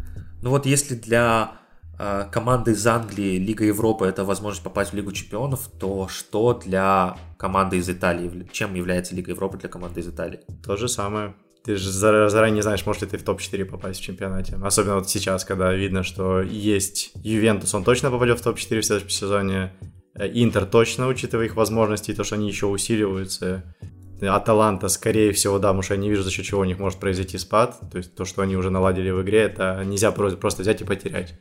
Ну 0.41 0.49
вот 0.49 0.65
если 0.65 0.95
для 0.95 1.59
э, 1.99 2.25
команды 2.31 2.71
из 2.71 2.87
Англии 2.87 3.37
Лига 3.37 3.65
Европы 3.65 4.05
это 4.05 4.23
возможность 4.23 4.63
попасть 4.63 4.91
в 4.91 4.95
Лигу 4.95 5.11
Чемпионов, 5.11 5.67
то 5.79 6.07
что 6.07 6.53
для 6.53 7.17
команды 7.37 7.77
из 7.77 7.89
Италии? 7.89 8.47
Чем 8.51 8.73
является 8.75 9.15
Лига 9.15 9.31
Европы 9.31 9.57
для 9.57 9.69
команды 9.69 9.99
из 9.99 10.07
Италии? 10.07 10.39
То 10.63 10.77
же 10.77 10.87
самое. 10.87 11.35
Ты 11.67 11.75
же 11.75 11.91
заранее 11.91 12.55
не 12.55 12.61
знаешь, 12.61 12.85
может 12.85 13.01
ли 13.01 13.09
ты 13.09 13.17
в 13.17 13.23
топ-4 13.23 13.65
попасть 13.65 13.99
в 13.99 14.03
чемпионате. 14.03 14.57
Особенно 14.63 14.95
вот 14.95 15.09
сейчас, 15.09 15.43
когда 15.43 15.73
видно, 15.73 16.01
что 16.01 16.41
есть 16.41 17.11
Ювентус, 17.15 17.73
он 17.73 17.83
точно 17.83 18.09
попадет 18.09 18.39
в 18.39 18.41
топ-4 18.41 18.79
в 18.79 18.85
следующем 18.85 19.09
сезоне. 19.09 19.73
Э, 20.15 20.29
Интер 20.33 20.65
точно, 20.65 21.09
учитывая 21.09 21.47
их 21.47 21.57
возможности, 21.57 22.11
и 22.11 22.13
то, 22.13 22.23
что 22.23 22.35
они 22.35 22.47
еще 22.47 22.67
усиливаются. 22.67 23.75
Аталанта, 24.21 24.87
скорее 24.87 25.33
всего, 25.33 25.59
да, 25.59 25.67
потому 25.67 25.81
что 25.81 25.95
я 25.95 25.99
не 25.99 26.09
вижу, 26.09 26.23
за 26.23 26.31
счет 26.31 26.45
чего 26.45 26.61
у 26.61 26.63
них 26.63 26.79
может 26.79 27.01
произойти 27.01 27.37
спад. 27.37 27.77
То 27.91 27.97
есть 27.97 28.15
то, 28.15 28.23
что 28.23 28.43
они 28.43 28.55
уже 28.55 28.69
наладили 28.69 29.09
в 29.09 29.21
игре, 29.21 29.39
это 29.39 29.83
нельзя 29.83 30.13
просто 30.13 30.61
взять 30.61 30.79
и 30.79 30.85
потерять. 30.85 31.33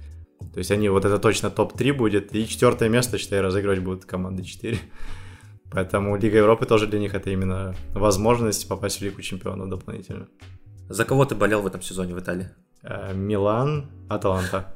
То 0.52 0.58
есть 0.58 0.72
они, 0.72 0.88
вот 0.88 1.04
это 1.04 1.20
точно 1.20 1.50
топ-3 1.50 1.92
будет, 1.92 2.34
и 2.34 2.48
четвертое 2.48 2.88
место, 2.88 3.16
считай, 3.18 3.40
разыгрывать 3.40 3.78
будут 3.78 4.06
команды 4.06 4.42
4. 4.42 4.76
Поэтому 5.70 6.16
Лига 6.16 6.38
Европы 6.38 6.64
тоже 6.66 6.86
для 6.86 6.98
них 6.98 7.14
это 7.14 7.30
именно 7.30 7.74
возможность 7.92 8.68
попасть 8.68 8.98
в 8.98 9.02
Лигу 9.02 9.20
Чемпионов 9.22 9.68
дополнительно. 9.68 10.28
За 10.88 11.04
кого 11.04 11.24
ты 11.24 11.34
болел 11.34 11.62
в 11.62 11.66
этом 11.66 11.82
сезоне 11.82 12.14
в 12.14 12.20
Италии? 12.20 12.48
Э, 12.82 13.12
Милан, 13.12 13.90
Аталанта. 14.08 14.74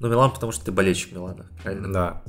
Ну, 0.00 0.08
Милан, 0.08 0.32
потому 0.32 0.52
что 0.52 0.64
ты 0.64 0.72
болельщик 0.72 1.12
Милана, 1.12 1.46
правильно? 1.62 1.92
Да. 1.92 2.22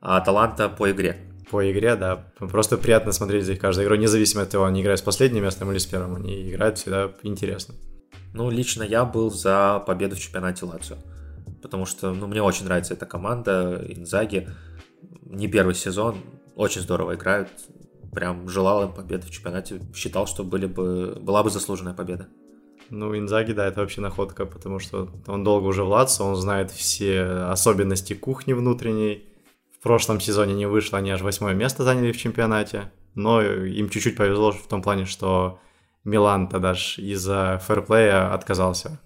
А 0.00 0.16
Аталанта 0.16 0.68
по 0.68 0.90
игре? 0.90 1.28
по 1.50 1.70
игре, 1.70 1.96
да. 1.96 2.24
Просто 2.38 2.76
приятно 2.76 3.12
смотреть 3.12 3.44
за 3.44 3.52
их 3.52 3.60
каждой 3.60 3.84
игрой, 3.84 3.98
независимо 3.98 4.42
от 4.42 4.50
того, 4.50 4.64
они 4.64 4.82
играют 4.82 5.00
с 5.00 5.02
последним 5.02 5.44
местом 5.44 5.70
или 5.70 5.78
с 5.78 5.86
первым, 5.86 6.16
они 6.16 6.50
играют 6.50 6.78
всегда 6.78 7.10
интересно. 7.22 7.74
Ну, 8.34 8.50
лично 8.50 8.82
я 8.82 9.04
был 9.04 9.30
за 9.30 9.82
победу 9.86 10.16
в 10.16 10.20
чемпионате 10.20 10.64
Лацио, 10.64 10.96
потому 11.62 11.86
что, 11.86 12.12
ну, 12.12 12.26
мне 12.26 12.42
очень 12.42 12.64
нравится 12.64 12.94
эта 12.94 13.06
команда, 13.06 13.82
Инзаги, 13.88 14.48
не 15.22 15.48
первый 15.48 15.74
сезон, 15.74 16.18
очень 16.58 16.80
здорово 16.80 17.14
играют, 17.14 17.48
прям 18.12 18.48
желал 18.48 18.82
им 18.82 18.92
победы 18.92 19.26
в 19.26 19.30
чемпионате, 19.30 19.80
считал, 19.94 20.26
что 20.26 20.42
были 20.42 20.66
бы, 20.66 21.16
была 21.20 21.42
бы 21.44 21.50
заслуженная 21.50 21.94
победа. 21.94 22.28
Ну, 22.90 23.16
Инзаги, 23.16 23.52
да, 23.52 23.66
это 23.66 23.80
вообще 23.80 24.00
находка, 24.00 24.44
потому 24.44 24.80
что 24.80 25.08
он 25.26 25.44
долго 25.44 25.66
уже 25.66 25.84
в 25.84 25.88
Лацио, 25.88 26.26
он 26.26 26.36
знает 26.36 26.72
все 26.72 27.22
особенности 27.22 28.14
кухни 28.14 28.54
внутренней, 28.54 29.24
в 29.78 29.82
прошлом 29.82 30.20
сезоне 30.20 30.54
не 30.54 30.66
вышло, 30.66 30.98
они 30.98 31.10
аж 31.12 31.22
восьмое 31.22 31.54
место 31.54 31.84
заняли 31.84 32.10
в 32.10 32.18
чемпионате. 32.18 32.90
Но 33.14 33.40
им 33.40 33.88
чуть-чуть 33.88 34.16
повезло 34.16 34.50
в 34.50 34.66
том 34.66 34.82
плане, 34.82 35.04
что 35.04 35.60
Милан 36.02 36.48
тогда 36.48 36.72
из-за 36.72 37.60
фэрплея 37.64 38.34
отказался 38.34 39.00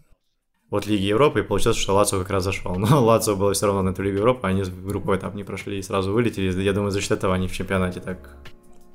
от 0.73 0.87
Лиги 0.87 1.05
Европы, 1.05 1.41
и 1.41 1.43
получилось, 1.43 1.77
что 1.77 1.95
Лацио 1.95 2.21
как 2.21 2.31
раз 2.31 2.45
зашел. 2.45 2.75
Но 2.77 3.05
Лацио 3.05 3.37
было 3.37 3.53
все 3.53 3.67
равно 3.67 3.83
на 3.83 3.91
эту 3.91 4.03
Лигу 4.03 4.19
Европы, 4.19 4.49
они 4.49 4.63
группой 4.63 5.19
там 5.19 5.37
не 5.37 5.45
прошли 5.45 5.79
и 5.79 5.83
сразу 5.83 6.13
вылетели. 6.13 6.63
Я 6.63 6.73
думаю, 6.73 6.91
за 6.91 7.01
счет 7.01 7.13
этого 7.13 7.35
они 7.35 7.47
в 7.47 7.53
чемпионате 7.53 8.01
так... 8.01 8.37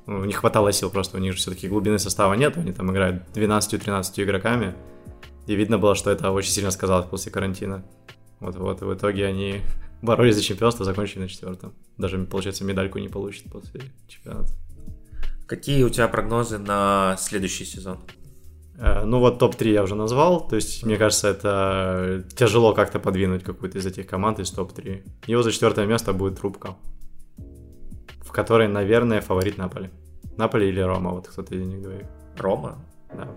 Ну, 0.06 0.24
не 0.24 0.32
хватало 0.32 0.72
сил 0.72 0.90
просто, 0.90 1.18
у 1.18 1.20
них 1.20 1.34
же 1.34 1.38
все-таки 1.38 1.68
глубины 1.68 1.98
состава 1.98 2.32
нет, 2.34 2.56
они 2.56 2.72
там 2.72 2.90
играют 2.90 3.22
12-13 3.34 4.24
игроками. 4.24 4.74
И 5.46 5.54
видно 5.54 5.78
было, 5.78 5.94
что 5.94 6.10
это 6.10 6.30
очень 6.32 6.50
сильно 6.50 6.70
сказалось 6.70 7.06
после 7.06 7.30
карантина. 7.30 7.84
Вот, 8.40 8.56
вот, 8.56 8.80
в 8.80 8.94
итоге 8.94 9.26
они 9.26 9.60
боролись 10.02 10.34
за 10.34 10.42
чемпионство, 10.42 10.84
закончили 10.84 11.20
на 11.20 11.28
четвертом. 11.28 11.74
Даже, 11.96 12.18
получается, 12.18 12.64
медальку 12.64 12.98
не 12.98 13.08
получит 13.08 13.52
после 13.52 13.82
чемпионата. 14.08 14.52
Какие 15.46 15.84
у 15.84 15.90
тебя 15.90 16.08
прогнозы 16.08 16.58
на 16.58 17.16
следующий 17.18 17.64
сезон? 17.64 17.98
Э, 18.78 19.04
ну 19.04 19.18
вот 19.18 19.38
топ-3 19.38 19.72
я 19.72 19.82
уже 19.82 19.94
назвал, 19.94 20.46
то 20.48 20.56
есть 20.56 20.84
мне 20.84 20.96
кажется, 20.96 21.28
это 21.28 22.24
тяжело 22.36 22.72
как-то 22.72 22.98
подвинуть 22.98 23.44
какую-то 23.44 23.78
из 23.78 23.86
этих 23.86 24.06
команд 24.06 24.38
из 24.38 24.50
топ-3. 24.50 25.02
Его 25.26 25.42
за 25.42 25.52
четвертое 25.52 25.86
место 25.86 26.12
будет 26.12 26.38
трубка, 26.40 26.76
в 28.20 28.32
которой, 28.32 28.68
наверное, 28.68 29.20
фаворит 29.20 29.58
Наполи. 29.58 29.90
Наполи 30.36 30.68
или 30.68 30.80
Рома, 30.80 31.10
вот 31.10 31.28
кто-то 31.28 31.54
из 31.54 31.66
них 31.66 31.82
двоих. 31.82 32.06
Рома? 32.36 32.78
Да. 33.14 33.28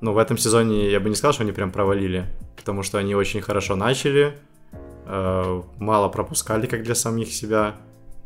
Ну, 0.00 0.12
в 0.12 0.18
этом 0.18 0.38
сезоне 0.38 0.90
я 0.90 1.00
бы 1.00 1.08
не 1.08 1.14
сказал, 1.14 1.32
что 1.32 1.42
они 1.42 1.52
прям 1.52 1.72
провалили, 1.72 2.26
потому 2.56 2.82
что 2.82 2.98
они 2.98 3.14
очень 3.14 3.42
хорошо 3.42 3.76
начали, 3.76 4.34
Э, 5.12 5.62
мало 5.78 6.08
пропускали, 6.08 6.66
как 6.66 6.84
для 6.84 6.94
самих 6.94 7.32
себя. 7.32 7.74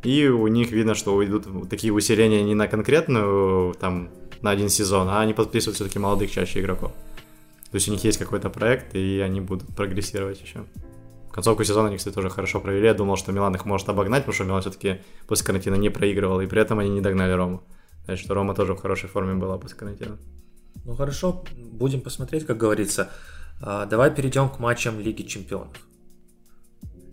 И 0.03 0.28
у 0.28 0.47
них 0.49 0.70
видно, 0.70 0.95
что 0.95 1.24
идут 1.24 1.47
такие 1.70 1.95
усиления 1.95 2.42
не 2.42 2.55
на 2.55 2.68
конкретную, 2.68 3.72
там, 3.74 4.11
на 4.45 4.51
один 4.51 4.68
сезон, 4.68 5.09
а 5.09 5.20
они 5.20 5.32
подписывают 5.32 5.76
все-таки 5.76 5.99
молодых 5.99 6.30
чаще 6.30 6.61
игроков. 6.61 6.92
То 7.70 7.76
есть 7.76 7.88
у 7.88 7.90
них 7.90 8.05
есть 8.05 8.18
какой-то 8.18 8.51
проект, 8.51 8.95
и 8.95 9.20
они 9.20 9.40
будут 9.40 9.74
прогрессировать 9.74 10.40
еще. 10.40 10.64
Концовку 11.32 11.64
сезона 11.64 11.88
они, 11.88 11.97
кстати, 11.97 12.14
тоже 12.14 12.28
хорошо 12.28 12.61
провели. 12.61 12.86
Я 12.86 12.95
думал, 12.95 13.16
что 13.16 13.32
Милан 13.32 13.55
их 13.55 13.64
может 13.64 13.88
обогнать, 13.88 14.20
потому 14.22 14.34
что 14.34 14.45
Милан 14.45 14.61
все-таки 14.61 15.01
после 15.26 15.47
карантина 15.47 15.76
не 15.76 15.88
проигрывал, 15.88 16.40
и 16.42 16.47
при 16.47 16.61
этом 16.61 16.78
они 16.78 16.90
не 16.90 17.01
догнали 17.01 17.32
Рому. 17.32 17.62
Значит, 18.05 18.26
что 18.26 18.34
Рома 18.34 18.55
тоже 18.55 18.74
в 18.74 18.80
хорошей 18.80 19.09
форме 19.09 19.34
была 19.34 19.57
после 19.57 19.78
карантина. 19.78 20.18
Ну 20.84 20.95
хорошо, 20.95 21.42
будем 21.57 22.03
посмотреть, 22.03 22.47
как 22.47 22.59
говорится. 22.59 23.11
А, 23.62 23.86
давай 23.86 24.14
перейдем 24.14 24.51
к 24.51 24.59
матчам 24.59 25.01
Лиги 25.01 25.22
Чемпионов. 25.22 25.76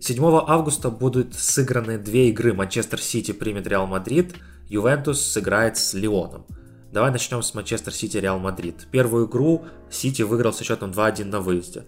7 0.00 0.22
августа 0.46 0.90
будут 0.90 1.34
сыграны 1.34 1.96
две 1.96 2.28
игры. 2.28 2.52
Манчестер 2.52 3.00
Сити 3.00 3.32
примет 3.32 3.66
Реал 3.66 3.86
Мадрид, 3.86 4.34
Ювентус 4.68 5.22
сыграет 5.22 5.78
с 5.78 5.94
Лионом. 5.94 6.44
Давай 6.92 7.10
начнем 7.10 7.40
с 7.40 7.54
Манчестер 7.54 7.94
Сити 7.94 8.18
Реал 8.18 8.38
Мадрид. 8.38 8.86
Первую 8.90 9.26
игру 9.26 9.64
Сити 9.90 10.20
выиграл 10.20 10.52
со 10.52 10.62
счетом 10.62 10.90
2-1 10.90 11.24
на 11.24 11.40
выезде. 11.40 11.86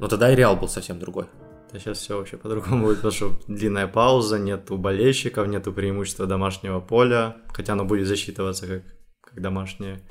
Но 0.00 0.06
тогда 0.06 0.30
и 0.30 0.36
Реал 0.36 0.54
был 0.54 0.68
совсем 0.68 0.98
другой. 0.98 1.24
Да 1.72 1.78
сейчас 1.78 1.98
все 1.98 2.18
вообще 2.18 2.36
по-другому 2.36 2.84
будет, 2.84 2.96
потому 2.96 3.12
что 3.12 3.40
длинная 3.48 3.88
пауза, 3.88 4.38
нету 4.38 4.76
болельщиков, 4.76 5.48
нету 5.48 5.72
преимущества 5.72 6.26
домашнего 6.26 6.80
поля, 6.80 7.38
хотя 7.54 7.72
оно 7.72 7.86
будет 7.86 8.06
засчитываться 8.06 8.66
как, 8.66 8.82
как 9.22 9.40
домашнее 9.40 10.02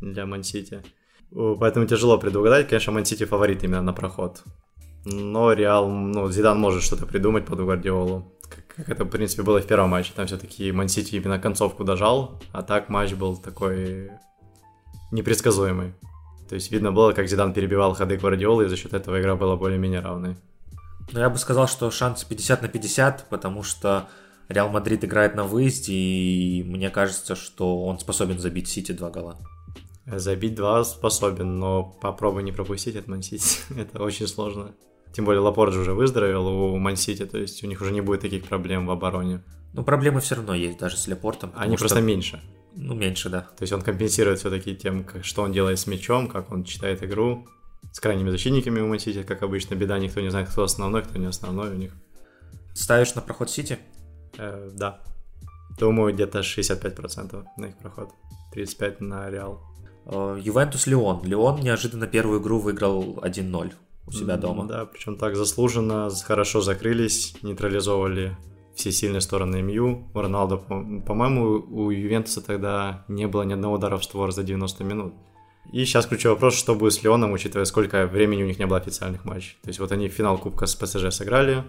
для 0.00 0.24
Мансити. 0.24 0.80
Поэтому 1.32 1.86
тяжело 1.86 2.16
предугадать. 2.16 2.68
Конечно, 2.68 2.92
Мансити 2.92 3.24
фаворит 3.24 3.64
именно 3.64 3.82
на 3.82 3.92
проход 3.92 4.44
но 5.04 5.52
Реал, 5.52 5.88
ну, 5.88 6.30
Зидан 6.30 6.58
может 6.58 6.82
что-то 6.82 7.06
придумать 7.06 7.44
под 7.44 7.58
Гвардиолу. 7.58 8.32
Как, 8.42 8.63
как 8.76 8.88
это, 8.88 9.04
в 9.04 9.08
принципе, 9.08 9.42
было 9.42 9.60
в 9.60 9.66
первом 9.66 9.90
матче. 9.90 10.12
Там 10.14 10.26
все-таки 10.26 10.72
Мансити 10.72 11.16
именно 11.16 11.38
концовку 11.38 11.84
дожал, 11.84 12.40
а 12.52 12.62
так 12.62 12.88
матч 12.88 13.12
был 13.12 13.36
такой 13.36 14.10
непредсказуемый. 15.10 15.94
То 16.48 16.56
есть 16.56 16.70
видно 16.70 16.92
было, 16.92 17.12
как 17.12 17.28
Зидан 17.28 17.52
перебивал 17.52 17.94
ходы 17.94 18.16
Гвардиолы, 18.16 18.64
и 18.64 18.68
за 18.68 18.76
счет 18.76 18.92
этого 18.92 19.20
игра 19.20 19.36
была 19.36 19.56
более-менее 19.56 20.00
равной. 20.00 20.36
Ну, 21.12 21.20
я 21.20 21.30
бы 21.30 21.38
сказал, 21.38 21.68
что 21.68 21.90
шанс 21.90 22.24
50 22.24 22.62
на 22.62 22.68
50, 22.68 23.26
потому 23.28 23.62
что 23.62 24.08
Реал 24.48 24.68
Мадрид 24.68 25.04
играет 25.04 25.34
на 25.34 25.44
выезде, 25.44 25.94
и 25.94 26.62
мне 26.64 26.90
кажется, 26.90 27.34
что 27.34 27.84
он 27.84 27.98
способен 27.98 28.38
забить 28.38 28.68
Сити 28.68 28.92
два 28.92 29.10
гола. 29.10 29.38
Забить 30.06 30.54
два 30.54 30.84
способен, 30.84 31.58
но 31.58 31.84
попробуй 32.00 32.42
не 32.42 32.52
пропустить 32.52 32.96
от 32.96 33.06
Ман 33.06 33.26
Сити. 33.26 33.60
Это 33.78 34.02
очень 34.02 34.26
сложно. 34.26 34.74
Тем 35.14 35.24
более 35.24 35.40
Лапорт 35.40 35.76
уже 35.76 35.94
выздоровел 35.94 36.48
у 36.48 36.76
Ман 36.76 36.94
Сити, 36.94 37.24
то 37.24 37.38
есть 37.38 37.62
у 37.62 37.68
них 37.68 37.80
уже 37.80 37.92
не 37.92 38.00
будет 38.00 38.22
таких 38.22 38.48
проблем 38.48 38.86
в 38.86 38.90
обороне. 38.90 39.44
Ну, 39.72 39.84
проблемы 39.84 40.20
все 40.20 40.34
равно 40.34 40.54
есть, 40.54 40.78
даже 40.78 40.96
с 40.96 41.06
Лапортом. 41.06 41.52
Они 41.54 41.76
что... 41.76 41.84
просто 41.84 42.00
меньше. 42.00 42.40
Ну, 42.74 42.94
меньше, 42.94 43.28
да. 43.28 43.42
То 43.42 43.62
есть 43.62 43.72
он 43.72 43.82
компенсирует 43.82 44.40
все-таки 44.40 44.74
тем, 44.74 45.06
что 45.22 45.42
он 45.42 45.52
делает 45.52 45.78
с 45.78 45.86
мячом, 45.86 46.26
как 46.26 46.50
он 46.50 46.64
читает 46.64 47.04
игру. 47.04 47.46
С 47.92 48.00
крайними 48.00 48.30
защитниками 48.30 48.80
у 48.80 48.88
Ман 48.88 49.01
Сити, 49.01 49.22
как 49.22 49.44
обычно, 49.44 49.76
беда, 49.76 50.00
никто 50.00 50.20
не 50.20 50.30
знает, 50.30 50.48
кто 50.48 50.64
основной, 50.64 51.02
кто 51.02 51.16
не 51.16 51.26
основной 51.26 51.70
у 51.70 51.74
них. 51.74 51.92
Ставишь 52.74 53.14
на 53.14 53.22
проход 53.22 53.48
Сити? 53.50 53.78
Э, 54.36 54.70
да. 54.74 55.00
Думаю, 55.78 56.12
где-то 56.12 56.40
65% 56.40 57.44
на 57.56 57.66
их 57.66 57.78
проход. 57.78 58.10
35% 58.56 58.96
на 58.98 59.30
Реал. 59.30 59.62
Э, 60.06 60.40
Ювентус 60.42 60.88
Леон. 60.88 61.22
Леон 61.22 61.60
неожиданно 61.60 62.08
первую 62.08 62.40
игру 62.40 62.58
выиграл 62.58 63.20
1-0 63.22 63.74
у 64.06 64.12
себя 64.12 64.36
дома. 64.36 64.66
Да, 64.66 64.86
причем 64.86 65.16
так 65.16 65.36
заслуженно, 65.36 66.10
хорошо 66.10 66.60
закрылись, 66.60 67.36
нейтрализовали 67.42 68.36
все 68.74 68.92
сильные 68.92 69.20
стороны 69.20 69.62
МЮ. 69.62 70.08
У 70.12 70.20
Роналду, 70.20 70.58
по-моему, 70.58 71.64
у 71.70 71.90
Ювентуса 71.90 72.40
тогда 72.40 73.04
не 73.08 73.26
было 73.26 73.42
ни 73.42 73.52
одного 73.52 73.74
удара 73.74 73.96
в 73.96 74.04
створ 74.04 74.32
за 74.32 74.42
90 74.42 74.84
минут. 74.84 75.14
И 75.72 75.84
сейчас 75.84 76.06
ключевой 76.06 76.34
вопрос, 76.34 76.54
что 76.54 76.74
будет 76.74 76.92
с 76.92 77.02
Леоном, 77.02 77.32
учитывая, 77.32 77.64
сколько 77.64 78.06
времени 78.06 78.42
у 78.42 78.46
них 78.46 78.58
не 78.58 78.66
было 78.66 78.78
официальных 78.78 79.24
матчей. 79.24 79.56
То 79.62 79.68
есть 79.68 79.80
вот 79.80 79.92
они 79.92 80.08
финал 80.08 80.38
Кубка 80.38 80.66
с 80.66 80.74
ПСЖ 80.74 81.10
сыграли, 81.10 81.64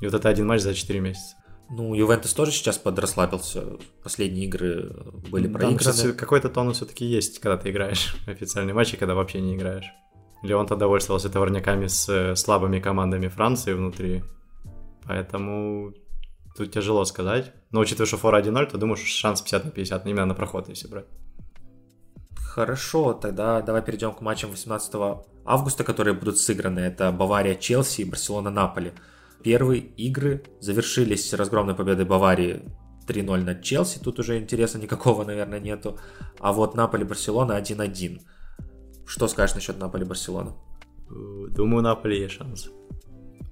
и 0.00 0.06
вот 0.06 0.14
это 0.14 0.28
один 0.28 0.46
матч 0.46 0.62
за 0.62 0.74
4 0.74 0.98
месяца. 1.00 1.36
Ну, 1.70 1.94
Ювентус 1.94 2.34
тоже 2.34 2.50
сейчас 2.50 2.78
подрасслабился. 2.78 3.78
Последние 4.02 4.46
игры 4.46 4.92
были 5.30 5.46
проиграны. 5.46 6.12
какой-то 6.14 6.48
тонус 6.48 6.78
все-таки 6.78 7.04
есть, 7.04 7.38
когда 7.38 7.56
ты 7.56 7.70
играешь 7.70 8.16
официальные 8.26 8.74
матчи, 8.74 8.96
когда 8.96 9.14
вообще 9.14 9.40
не 9.40 9.54
играешь. 9.54 9.86
Леон-то 10.42 10.76
довольствовался 10.76 11.28
товарняками 11.28 11.86
с 11.86 12.08
э, 12.08 12.34
слабыми 12.36 12.80
командами 12.80 13.28
Франции 13.28 13.74
внутри. 13.74 14.22
Поэтому 15.06 15.92
тут 16.56 16.72
тяжело 16.72 17.04
сказать. 17.04 17.52
Но 17.70 17.80
учитывая, 17.80 18.06
что 18.06 18.16
фора 18.16 18.40
1-0, 18.40 18.70
то 18.70 18.78
думаю, 18.78 18.96
что 18.96 19.06
шанс 19.06 19.42
50 19.42 19.64
на 19.64 19.70
50, 19.70 20.06
именно 20.06 20.26
на 20.26 20.34
проход, 20.34 20.68
если 20.68 20.88
брать. 20.88 21.06
Хорошо, 22.36 23.12
тогда 23.12 23.60
давай 23.60 23.82
перейдем 23.82 24.12
к 24.12 24.22
матчам 24.22 24.50
18 24.50 24.94
августа, 25.44 25.84
которые 25.84 26.14
будут 26.14 26.38
сыграны. 26.38 26.80
Это 26.80 27.12
Бавария, 27.12 27.54
Челси 27.54 28.02
и 28.02 28.04
Барселона, 28.04 28.50
Наполи. 28.50 28.92
Первые 29.42 29.80
игры 29.80 30.42
завершились 30.60 31.32
разгромной 31.32 31.74
победой 31.74 32.04
Баварии 32.06 32.62
3-0 33.06 33.44
над 33.44 33.62
Челси. 33.62 34.00
Тут 34.00 34.18
уже 34.18 34.38
интереса 34.38 34.78
никакого, 34.78 35.24
наверное, 35.24 35.60
нету. 35.60 35.98
А 36.38 36.52
вот 36.52 36.74
Наполи-Барселона 36.74 37.60
1-1. 37.60 38.20
Что 39.10 39.26
скажешь 39.26 39.56
насчет 39.56 39.76
Наполи-Барселона? 39.80 40.52
Думаю, 41.08 41.82
Наполи 41.82 42.20
есть 42.20 42.34
шанс. 42.34 42.70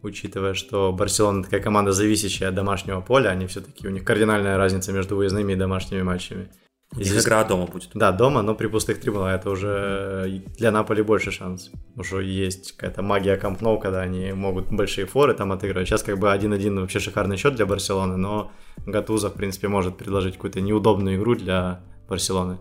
Учитывая, 0.04 0.54
что 0.54 0.92
Барселона 0.92 1.42
такая 1.42 1.60
команда, 1.60 1.90
зависящая 1.90 2.50
от 2.50 2.54
домашнего 2.54 3.00
поля, 3.00 3.30
они 3.30 3.46
все-таки, 3.48 3.88
у 3.88 3.90
них 3.90 4.04
кардинальная 4.04 4.56
разница 4.56 4.92
между 4.92 5.16
выездными 5.16 5.54
и 5.54 5.56
домашними 5.56 6.02
матчами. 6.02 6.48
И 6.96 7.02
здесь 7.02 7.24
игра 7.24 7.42
дома 7.42 7.66
будет. 7.66 7.90
Да, 7.94 8.12
дома, 8.12 8.42
но 8.42 8.54
при 8.54 8.68
пустых 8.68 9.00
трибунах 9.00 9.34
это 9.34 9.50
уже 9.50 10.44
для 10.56 10.70
Наполи 10.70 11.02
больше 11.02 11.32
шанс. 11.32 11.72
Уже 11.96 12.24
есть 12.24 12.76
какая-то 12.76 13.02
магия 13.02 13.36
Кампноу, 13.36 13.80
когда 13.80 14.02
они 14.02 14.32
могут 14.32 14.70
большие 14.70 15.06
форы 15.06 15.34
там 15.34 15.50
отыгрывать. 15.50 15.88
Сейчас 15.88 16.04
как 16.04 16.20
бы 16.20 16.28
1-1 16.28 16.80
вообще 16.80 17.00
шикарный 17.00 17.36
счет 17.36 17.56
для 17.56 17.66
Барселоны, 17.66 18.16
но 18.16 18.52
Гатуза, 18.86 19.28
в 19.28 19.34
принципе, 19.34 19.66
может 19.66 19.96
предложить 19.96 20.34
какую-то 20.34 20.60
неудобную 20.60 21.16
игру 21.16 21.34
для 21.34 21.80
Барселоны. 22.08 22.60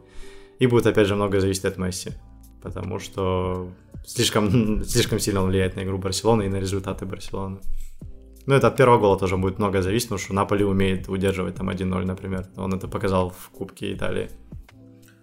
И 0.57 0.65
будет, 0.65 0.87
опять 0.87 1.05
же, 1.05 1.13
много 1.13 1.39
зависеть 1.39 1.65
от 1.65 1.77
Месси. 1.77 2.13
Потому 2.67 2.99
что 2.99 3.69
слишком, 4.05 4.83
слишком 4.83 5.19
сильно 5.19 5.41
он 5.41 5.49
влияет 5.49 5.77
на 5.77 5.83
игру 5.83 5.97
Барселоны 5.97 6.43
и 6.43 6.49
на 6.49 6.59
результаты 6.59 7.05
Барселоны. 7.05 7.59
Ну, 8.45 8.55
это 8.55 8.67
от 8.67 8.75
первого 8.75 8.99
гола 8.99 9.17
тоже 9.17 9.37
будет 9.37 9.57
много 9.57 9.81
зависеть, 9.81 10.09
потому 10.09 10.19
что 10.19 10.33
Наполи 10.33 10.65
умеет 10.65 11.07
удерживать 11.07 11.55
там 11.55 11.69
1-0, 11.69 12.05
например. 12.05 12.47
Он 12.57 12.73
это 12.73 12.87
показал 12.87 13.29
в 13.29 13.49
Кубке 13.51 13.93
Италии. 13.93 14.29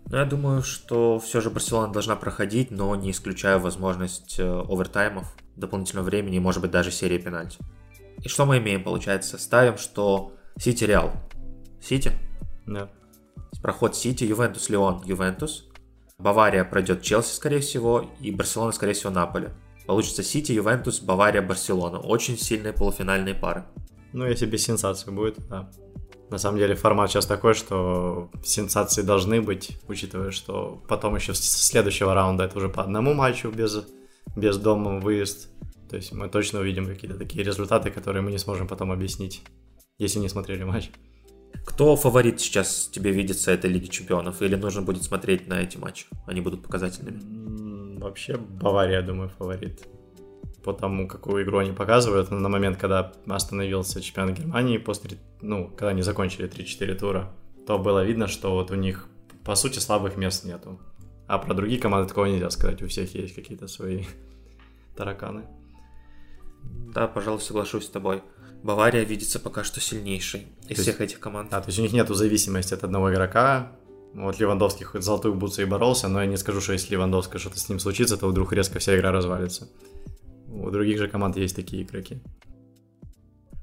Ну, 0.06 0.16
я 0.16 0.24
думаю, 0.24 0.62
что 0.62 1.18
все 1.18 1.42
же 1.42 1.50
Барселона 1.50 1.92
должна 1.92 2.16
проходить, 2.16 2.70
но 2.70 2.94
не 2.96 3.10
исключаю 3.10 3.60
возможность 3.60 4.36
э, 4.38 4.44
овертаймов, 4.44 5.34
дополнительного 5.56 6.06
времени 6.06 6.38
может 6.38 6.62
быть, 6.62 6.70
даже 6.70 6.90
серии 6.90 7.18
пенальти. 7.18 7.58
И 8.22 8.28
что 8.28 8.46
мы 8.46 8.56
имеем, 8.56 8.82
получается? 8.82 9.36
Ставим, 9.36 9.76
что 9.76 10.32
Сити 10.56 10.84
Реал. 10.84 11.12
Сити? 11.82 12.12
Да. 12.66 12.88
Проход 13.62 13.96
Сити, 13.96 14.24
Ювентус, 14.24 14.70
Лион, 14.70 15.02
Ювентус. 15.04 15.68
Бавария 16.24 16.64
пройдет 16.64 17.02
Челси, 17.02 17.34
скорее 17.34 17.60
всего, 17.60 18.10
и 18.18 18.30
Барселона, 18.30 18.72
скорее 18.72 18.94
всего, 18.94 19.10
Наполи. 19.10 19.52
Получится 19.86 20.22
Сити, 20.22 20.52
Ювентус, 20.52 21.00
Бавария, 21.00 21.42
Барселона. 21.42 21.98
Очень 21.98 22.38
сильные 22.38 22.72
полуфинальные 22.72 23.34
пары. 23.34 23.64
Ну, 24.14 24.26
если 24.26 24.46
без 24.46 24.64
сенсаций 24.64 25.12
будет, 25.12 25.36
да. 25.48 25.70
На 26.30 26.38
самом 26.38 26.56
деле 26.56 26.76
формат 26.76 27.10
сейчас 27.10 27.26
такой, 27.26 27.52
что 27.52 28.30
сенсации 28.42 29.02
должны 29.02 29.42
быть, 29.42 29.78
учитывая, 29.86 30.30
что 30.30 30.82
потом 30.88 31.14
еще 31.14 31.34
с 31.34 31.40
следующего 31.40 32.14
раунда 32.14 32.44
это 32.44 32.56
уже 32.56 32.70
по 32.70 32.82
одному 32.82 33.12
матчу 33.12 33.50
без, 33.50 33.84
без 34.34 34.56
дома 34.56 35.00
выезд. 35.00 35.50
То 35.90 35.96
есть 35.96 36.10
мы 36.12 36.30
точно 36.30 36.60
увидим 36.60 36.86
какие-то 36.86 37.18
такие 37.18 37.44
результаты, 37.44 37.90
которые 37.90 38.22
мы 38.22 38.30
не 38.30 38.38
сможем 38.38 38.66
потом 38.66 38.92
объяснить, 38.92 39.42
если 39.98 40.20
не 40.20 40.30
смотрели 40.30 40.64
матч. 40.64 40.90
Кто 41.64 41.96
фаворит 41.96 42.40
сейчас 42.40 42.88
тебе 42.92 43.10
видится 43.10 43.50
этой 43.50 43.70
Лиги 43.70 43.86
Чемпионов? 43.86 44.42
Или 44.42 44.56
нужно 44.56 44.82
будет 44.82 45.02
смотреть 45.02 45.46
на 45.48 45.60
эти 45.60 45.76
матчи? 45.76 46.06
Они 46.26 46.40
будут 46.40 46.62
показательными? 46.62 47.98
Вообще 47.98 48.36
Бавария, 48.36 49.02
думаю, 49.02 49.30
фаворит. 49.30 49.86
По 50.62 50.72
тому, 50.72 51.08
какую 51.08 51.44
игру 51.44 51.58
они 51.58 51.72
показывают 51.72 52.30
на 52.30 52.48
момент, 52.48 52.78
когда 52.78 53.12
остановился 53.26 54.00
чемпион 54.00 54.34
Германии, 54.34 54.78
после, 54.78 55.18
ну, 55.40 55.68
когда 55.68 55.88
они 55.88 56.02
закончили 56.02 56.48
3-4 56.48 56.94
тура, 56.94 57.30
то 57.66 57.78
было 57.78 58.04
видно, 58.04 58.26
что 58.28 58.52
вот 58.52 58.70
у 58.70 58.74
них, 58.74 59.08
по 59.44 59.54
сути, 59.54 59.78
слабых 59.78 60.16
мест 60.16 60.44
нету. 60.44 60.80
А 61.26 61.38
про 61.38 61.54
другие 61.54 61.80
команды 61.80 62.08
такого 62.08 62.26
нельзя 62.26 62.50
сказать, 62.50 62.82
у 62.82 62.88
всех 62.88 63.14
есть 63.14 63.34
какие-то 63.34 63.66
свои 63.68 64.04
тараканы. 64.96 65.44
Да, 66.94 67.08
пожалуй, 67.08 67.40
соглашусь 67.40 67.86
с 67.86 67.90
тобой. 67.90 68.22
Бавария 68.64 69.04
видится 69.04 69.38
пока 69.38 69.62
что 69.62 69.78
сильнейшей 69.78 70.46
из 70.68 70.76
то 70.76 70.82
всех 70.82 71.00
есть, 71.00 71.12
этих 71.12 71.20
команд. 71.20 71.50
Да, 71.50 71.60
то 71.60 71.68
есть 71.68 71.78
у 71.78 71.82
них 71.82 71.92
нету 71.92 72.14
зависимости 72.14 72.72
от 72.72 72.82
одного 72.82 73.12
игрока, 73.12 73.72
вот 74.14 74.40
Левандовский 74.40 74.86
хоть 74.86 75.02
золотую 75.02 75.34
бутсу 75.34 75.60
и 75.60 75.66
боролся, 75.66 76.08
но 76.08 76.22
я 76.22 76.26
не 76.26 76.38
скажу, 76.38 76.62
что 76.62 76.72
если 76.72 76.92
Левандовский 76.92 77.38
что-то 77.38 77.58
с 77.58 77.68
ним 77.68 77.78
случится, 77.78 78.16
то 78.16 78.26
вдруг 78.26 78.54
резко 78.54 78.78
вся 78.78 78.96
игра 78.96 79.12
развалится. 79.12 79.68
У 80.48 80.70
других 80.70 80.98
же 80.98 81.08
команд 81.08 81.36
есть 81.36 81.54
такие 81.54 81.82
игроки. 81.82 82.22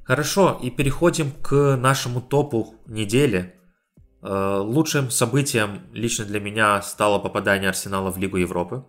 Хорошо, 0.04 0.60
и 0.62 0.70
переходим 0.70 1.32
к 1.32 1.78
нашему 1.78 2.22
топу 2.22 2.76
недели. 2.86 3.56
Э, 4.22 4.58
лучшим 4.60 5.10
событием 5.10 5.82
лично 5.94 6.26
для 6.26 6.40
меня 6.40 6.80
стало 6.84 7.18
попадание 7.18 7.70
Арсенала 7.70 8.12
в 8.12 8.20
Лигу 8.20 8.38
Европы. 8.38 8.86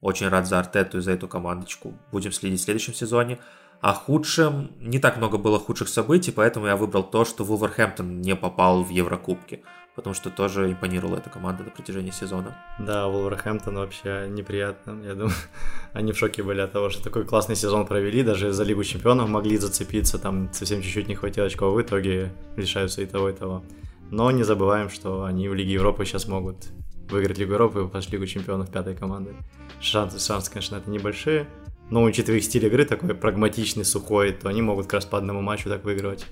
Очень 0.00 0.28
рад 0.28 0.46
за 0.46 0.60
Артету 0.60 0.98
и 0.98 1.00
за 1.00 1.10
эту 1.10 1.26
командочку. 1.26 1.98
Будем 2.12 2.30
следить 2.30 2.60
в 2.60 2.64
следующем 2.64 2.94
сезоне. 2.94 3.40
А 3.80 3.94
худшим 3.94 4.72
не 4.80 4.98
так 4.98 5.16
много 5.16 5.38
было 5.38 5.58
худших 5.58 5.88
событий, 5.88 6.32
поэтому 6.32 6.66
я 6.66 6.76
выбрал 6.76 7.04
то, 7.04 7.24
что 7.24 7.44
Вулверхэмптон 7.44 8.20
не 8.20 8.34
попал 8.34 8.82
в 8.82 8.90
Еврокубки 8.90 9.62
потому 9.98 10.14
что 10.14 10.30
тоже 10.30 10.70
импонировала 10.70 11.16
эта 11.16 11.28
команда 11.28 11.64
на 11.64 11.70
протяжении 11.70 12.12
сезона. 12.12 12.56
Да, 12.78 13.08
Вулверхэмптон 13.08 13.74
вообще 13.74 14.28
неприятно. 14.30 15.02
Я 15.04 15.14
думаю, 15.14 15.32
они 15.92 16.12
в 16.12 16.16
шоке 16.16 16.44
были 16.44 16.60
от 16.60 16.70
того, 16.70 16.88
что 16.88 17.02
такой 17.02 17.24
классный 17.24 17.56
сезон 17.56 17.84
провели, 17.84 18.22
даже 18.22 18.52
за 18.52 18.62
Лигу 18.62 18.84
Чемпионов 18.84 19.28
могли 19.28 19.58
зацепиться, 19.58 20.20
там 20.20 20.52
совсем 20.52 20.82
чуть-чуть 20.82 21.08
не 21.08 21.16
хватило 21.16 21.48
очков, 21.48 21.74
в 21.74 21.82
итоге 21.82 22.32
лишаются 22.54 23.02
и 23.02 23.06
того, 23.06 23.28
и 23.28 23.32
того. 23.32 23.64
Но 24.12 24.30
не 24.30 24.44
забываем, 24.44 24.88
что 24.88 25.24
они 25.24 25.48
в 25.48 25.54
Лиге 25.54 25.72
Европы 25.72 26.04
сейчас 26.04 26.28
могут 26.28 26.68
выиграть 27.10 27.38
Лигу 27.38 27.54
Европы 27.54 27.80
и 27.80 27.82
попасть 27.82 28.08
в 28.08 28.12
Лигу 28.12 28.26
Чемпионов 28.26 28.70
пятой 28.70 28.94
команды. 28.94 29.34
Шансы, 29.80 30.24
шансы, 30.24 30.48
конечно, 30.52 30.76
это 30.76 30.88
небольшие, 30.88 31.48
но 31.90 32.02
учитывая 32.02 32.38
их 32.38 32.44
стиль 32.44 32.66
игры 32.66 32.84
такой 32.84 33.14
прагматичный, 33.14 33.84
сухой, 33.84 34.32
то 34.32 34.48
они 34.48 34.62
могут 34.62 34.86
как 34.86 34.94
раз 34.94 35.04
по 35.06 35.18
одному 35.18 35.40
матчу 35.40 35.68
так 35.68 35.84
выигрывать. 35.84 36.26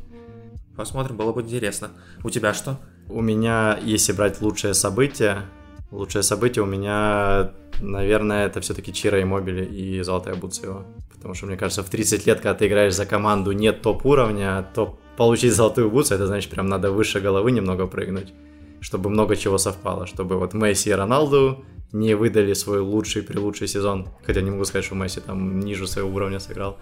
Посмотрим, 0.77 1.17
было 1.17 1.33
бы 1.33 1.41
интересно. 1.41 1.91
У 2.23 2.31
тебя 2.31 2.53
что? 2.53 2.79
У 3.09 3.23
меня, 3.23 3.79
если 3.83 4.13
брать 4.13 4.43
лучшее 4.43 4.75
событие, 4.75 5.43
лучшее 5.91 6.23
событие 6.23 6.63
у 6.63 6.67
меня, 6.67 7.53
наверное, 7.81 8.47
это 8.47 8.61
все-таки 8.61 8.93
Чира 8.93 9.21
и 9.21 9.25
Мобили 9.25 9.65
и 9.65 10.03
Золотая 10.03 10.35
Буцева. 10.35 10.85
Потому 11.15 11.35
что, 11.35 11.47
мне 11.47 11.57
кажется, 11.57 11.83
в 11.83 11.89
30 11.89 12.27
лет, 12.27 12.41
когда 12.41 12.55
ты 12.55 12.67
играешь 12.67 12.95
за 12.95 13.07
команду 13.07 13.53
нет 13.53 13.81
топ-уровня, 13.81 14.67
то 14.75 14.99
получить 15.17 15.55
Золотую 15.55 15.91
Буцу, 15.91 16.15
это 16.15 16.27
значит, 16.27 16.51
прям 16.51 16.67
надо 16.67 16.91
выше 16.91 17.21
головы 17.21 17.53
немного 17.53 17.87
прыгнуть, 17.87 18.35
чтобы 18.81 19.09
много 19.09 19.35
чего 19.35 19.57
совпало, 19.57 20.07
чтобы 20.07 20.39
вот 20.39 20.53
Месси 20.53 20.91
и 20.91 20.93
Роналду 20.93 21.65
не 21.93 22.15
выдали 22.15 22.53
свой 22.55 22.81
лучший 22.81 23.23
при 23.23 23.39
лучший 23.39 23.69
сезон. 23.69 24.09
Хотя 24.25 24.41
не 24.41 24.51
могу 24.51 24.65
сказать, 24.65 24.85
что 24.85 24.95
Месси 24.95 25.21
там 25.21 25.61
ниже 25.61 25.87
своего 25.87 26.11
уровня 26.11 26.39
сыграл. 26.39 26.79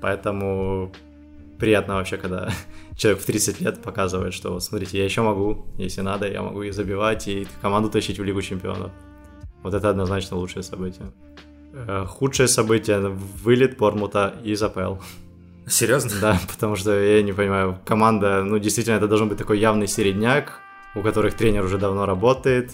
Поэтому 0.00 0.92
приятно 1.58 1.94
вообще, 1.94 2.16
когда 2.16 2.50
человек 2.96 3.22
в 3.22 3.26
30 3.26 3.60
лет 3.60 3.82
показывает, 3.82 4.34
что 4.34 4.52
вот 4.52 4.62
смотрите, 4.62 4.98
я 4.98 5.04
еще 5.04 5.22
могу, 5.22 5.66
если 5.78 6.00
надо, 6.00 6.28
я 6.30 6.42
могу 6.42 6.62
и 6.62 6.70
забивать, 6.70 7.28
и 7.28 7.46
команду 7.60 7.90
тащить 7.90 8.18
в 8.18 8.24
Лигу 8.24 8.42
Чемпионов. 8.42 8.90
Вот 9.62 9.74
это 9.74 9.90
однозначно 9.90 10.36
лучшее 10.36 10.62
событие. 10.62 11.12
Э, 11.72 12.04
худшее 12.06 12.48
событие– 12.48 12.98
вылет 13.44 13.76
Бормута 13.76 14.34
из 14.42 14.62
АПЛ. 14.62 14.96
Серьезно? 15.66 16.10
Да, 16.20 16.40
потому 16.48 16.76
что 16.76 16.98
я 16.98 17.22
не 17.22 17.32
понимаю, 17.32 17.78
команда, 17.84 18.42
ну 18.42 18.58
действительно, 18.58 18.96
это 18.96 19.06
должен 19.06 19.28
быть 19.28 19.38
такой 19.38 19.58
явный 19.58 19.86
середняк, 19.86 20.60
у 20.96 21.02
которых 21.02 21.34
тренер 21.34 21.64
уже 21.64 21.78
давно 21.78 22.06
работает, 22.06 22.72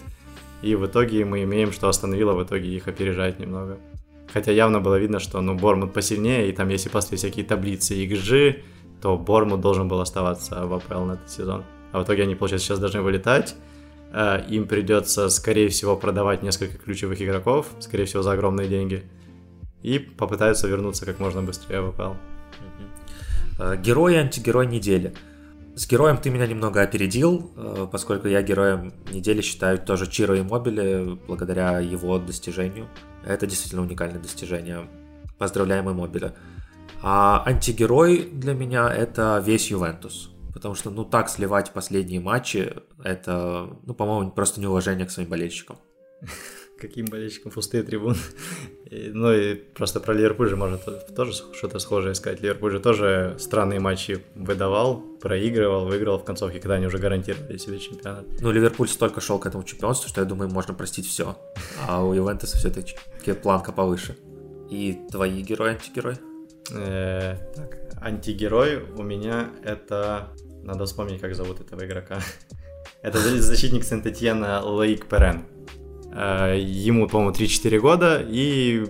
и 0.62 0.74
в 0.74 0.86
итоге 0.86 1.24
мы 1.24 1.42
имеем, 1.42 1.72
что 1.72 1.88
остановило 1.88 2.32
в 2.32 2.44
итоге 2.44 2.68
их 2.68 2.88
опережает 2.88 3.38
немного. 3.38 3.78
Хотя 4.32 4.52
явно 4.52 4.80
было 4.80 4.98
видно, 4.98 5.20
что 5.20 5.40
ну 5.40 5.54
Бормут 5.54 5.92
посильнее, 5.92 6.48
и 6.48 6.52
там 6.52 6.68
если 6.68 6.88
после 6.88 7.16
всякие 7.16 7.44
таблицы 7.44 7.94
XG, 7.94 8.62
то 9.00 9.16
Бормут 9.16 9.60
должен 9.60 9.88
был 9.88 10.00
оставаться 10.00 10.66
в 10.66 10.74
АПЛ 10.74 11.04
на 11.04 11.12
этот 11.12 11.30
сезон. 11.30 11.64
А 11.92 12.00
в 12.00 12.04
итоге 12.04 12.24
они, 12.24 12.34
получается, 12.34 12.66
сейчас 12.66 12.78
должны 12.78 13.02
вылетать. 13.02 13.54
Э, 14.12 14.42
им 14.48 14.66
придется, 14.66 15.28
скорее 15.28 15.68
всего, 15.68 15.96
продавать 15.96 16.42
несколько 16.42 16.78
ключевых 16.78 17.20
игроков, 17.22 17.68
скорее 17.80 18.04
всего, 18.06 18.22
за 18.22 18.32
огромные 18.32 18.68
деньги. 18.68 19.04
И 19.82 19.98
попытаются 19.98 20.66
вернуться 20.66 21.06
как 21.06 21.20
можно 21.20 21.42
быстрее 21.42 21.80
в 21.80 21.88
АПЛ. 21.88 22.14
Э, 23.58 23.76
герой 23.76 24.14
и 24.14 24.16
антигерой 24.16 24.66
недели. 24.66 25.14
С 25.76 25.86
героем 25.86 26.16
ты 26.16 26.30
меня 26.30 26.46
немного 26.46 26.80
опередил, 26.80 27.52
э, 27.54 27.86
поскольку 27.92 28.28
я 28.28 28.40
героем 28.40 28.94
недели 29.12 29.42
считаю 29.42 29.78
тоже 29.78 30.10
Чиро 30.10 30.34
и 30.38 30.42
Мобили, 30.42 31.18
благодаря 31.28 31.80
его 31.80 32.18
достижению. 32.18 32.88
Это 33.26 33.46
действительно 33.46 33.82
уникальное 33.82 34.18
достижение. 34.18 34.88
Поздравляем 35.36 35.90
и 35.90 35.92
Мобиля. 35.92 36.34
А 37.02 37.42
антигерой 37.44 38.22
для 38.32 38.54
меня 38.54 38.88
это 38.88 39.42
весь 39.44 39.70
Ювентус. 39.70 40.30
Потому 40.54 40.74
что, 40.74 40.88
ну, 40.88 41.04
так 41.04 41.28
сливать 41.28 41.74
последние 41.74 42.20
матчи, 42.20 42.72
это, 43.04 43.68
ну, 43.84 43.92
по-моему, 43.92 44.30
просто 44.30 44.62
неуважение 44.62 45.06
к 45.06 45.10
своим 45.10 45.28
болельщикам. 45.28 45.76
Каким 46.78 47.06
болельщикам 47.06 47.50
пустые 47.52 47.82
трибуны. 47.82 48.16
ну 48.90 49.32
и 49.32 49.54
просто 49.54 49.98
про 49.98 50.12
Ливерпуль 50.12 50.48
же 50.48 50.56
можно 50.56 50.78
тоже 50.78 51.32
что-то 51.32 51.78
схожее 51.78 52.14
сказать. 52.14 52.42
Ливерпуль 52.42 52.72
же 52.72 52.80
тоже 52.80 53.36
странные 53.38 53.80
матчи 53.80 54.22
выдавал, 54.34 55.00
проигрывал, 55.20 55.86
выиграл 55.86 56.18
в 56.18 56.24
концовке, 56.24 56.60
когда 56.60 56.74
они 56.74 56.86
уже 56.86 56.98
гарантировали 56.98 57.56
себе 57.56 57.78
чемпионат. 57.78 58.26
Ну, 58.40 58.50
Ливерпуль 58.50 58.88
столько 58.88 59.20
шел 59.20 59.38
к 59.38 59.46
этому 59.46 59.64
чемпионству, 59.64 60.08
что 60.08 60.20
я 60.20 60.26
думаю, 60.26 60.50
можно 60.50 60.74
простить 60.74 61.06
все. 61.06 61.36
А 61.88 62.04
у 62.04 62.12
Ювентуса 62.12 62.58
все-таки 62.58 62.96
планка 63.42 63.72
повыше. 63.72 64.16
И 64.70 64.98
твои 65.10 65.42
герои, 65.42 65.70
антигерой? 65.70 66.16
Э, 66.72 67.36
так, 67.54 67.78
антигерой 68.02 68.82
у 68.96 69.02
меня 69.02 69.50
это... 69.64 70.28
Надо 70.62 70.84
вспомнить, 70.84 71.20
как 71.20 71.34
зовут 71.34 71.60
этого 71.60 71.86
игрока. 71.86 72.18
Это 73.02 73.18
защитник 73.18 73.84
Сент-Этьена 73.84 74.62
Лаик 74.64 75.06
Перен. 75.06 75.44
Э, 76.16 76.58
ему, 76.58 77.08
по-моему, 77.08 77.32
3-4 77.32 77.78
года, 77.78 78.24
и 78.26 78.86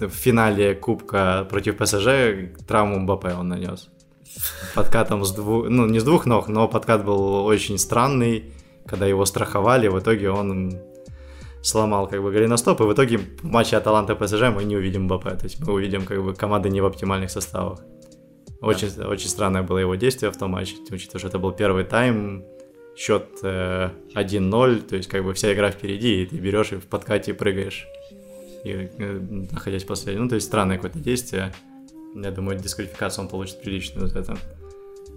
в 0.00 0.08
финале 0.08 0.74
Кубка 0.74 1.46
против 1.50 1.76
ПСЖ 1.76 2.48
травму 2.66 2.98
Мбаппе 3.00 3.34
он 3.34 3.48
нанес. 3.48 3.88
Подкатом 4.74 5.24
с 5.24 5.32
двух... 5.32 5.68
Ну, 5.68 5.86
не 5.86 6.00
с 6.00 6.04
двух 6.04 6.24
ног, 6.24 6.48
но 6.48 6.66
подкат 6.68 7.04
был 7.04 7.44
очень 7.44 7.78
странный. 7.78 8.54
Когда 8.86 9.06
его 9.06 9.26
страховали, 9.26 9.88
в 9.88 9.98
итоге 9.98 10.30
он 10.30 10.80
сломал 11.62 12.08
как 12.08 12.22
бы 12.22 12.32
голеностоп, 12.32 12.80
и 12.80 12.84
в 12.84 12.92
итоге 12.92 13.18
в 13.18 13.44
матче 13.44 13.76
Аталанта 13.76 14.16
ПСЖ 14.16 14.50
мы 14.54 14.64
не 14.64 14.76
увидим 14.76 15.04
Мбаппе, 15.04 15.30
то 15.30 15.44
есть 15.44 15.60
мы 15.60 15.74
увидим 15.74 16.06
как 16.06 16.24
бы 16.24 16.34
команды 16.34 16.70
не 16.70 16.80
в 16.80 16.86
оптимальных 16.86 17.30
составах. 17.30 17.80
Очень, 18.62 18.90
да. 18.96 19.08
очень 19.08 19.28
странное 19.28 19.62
было 19.62 19.78
его 19.78 19.94
действие 19.94 20.32
в 20.32 20.36
том 20.36 20.52
матче, 20.52 20.76
учитывая, 20.90 21.18
что 21.18 21.28
это 21.28 21.38
был 21.38 21.52
первый 21.52 21.84
тайм, 21.84 22.44
счет 22.96 23.26
э, 23.42 23.90
1-0, 24.14 24.80
то 24.82 24.96
есть 24.96 25.08
как 25.08 25.24
бы 25.24 25.34
вся 25.34 25.52
игра 25.52 25.70
впереди, 25.70 26.22
и 26.22 26.26
ты 26.26 26.36
берешь 26.36 26.72
и 26.72 26.76
в 26.76 26.86
подкате 26.86 27.34
прыгаешь, 27.34 27.86
и, 28.64 28.90
э, 28.98 29.20
находясь 29.50 29.84
последним. 29.84 30.24
Ну, 30.24 30.28
то 30.28 30.34
есть 30.34 30.46
странное 30.46 30.76
какое-то 30.76 30.98
действие. 30.98 31.52
Я 32.14 32.30
думаю, 32.30 32.58
дисквалификацию 32.58 33.24
он 33.24 33.30
получит 33.30 33.62
приличную 33.62 34.08
за 34.08 34.18
это. 34.18 34.36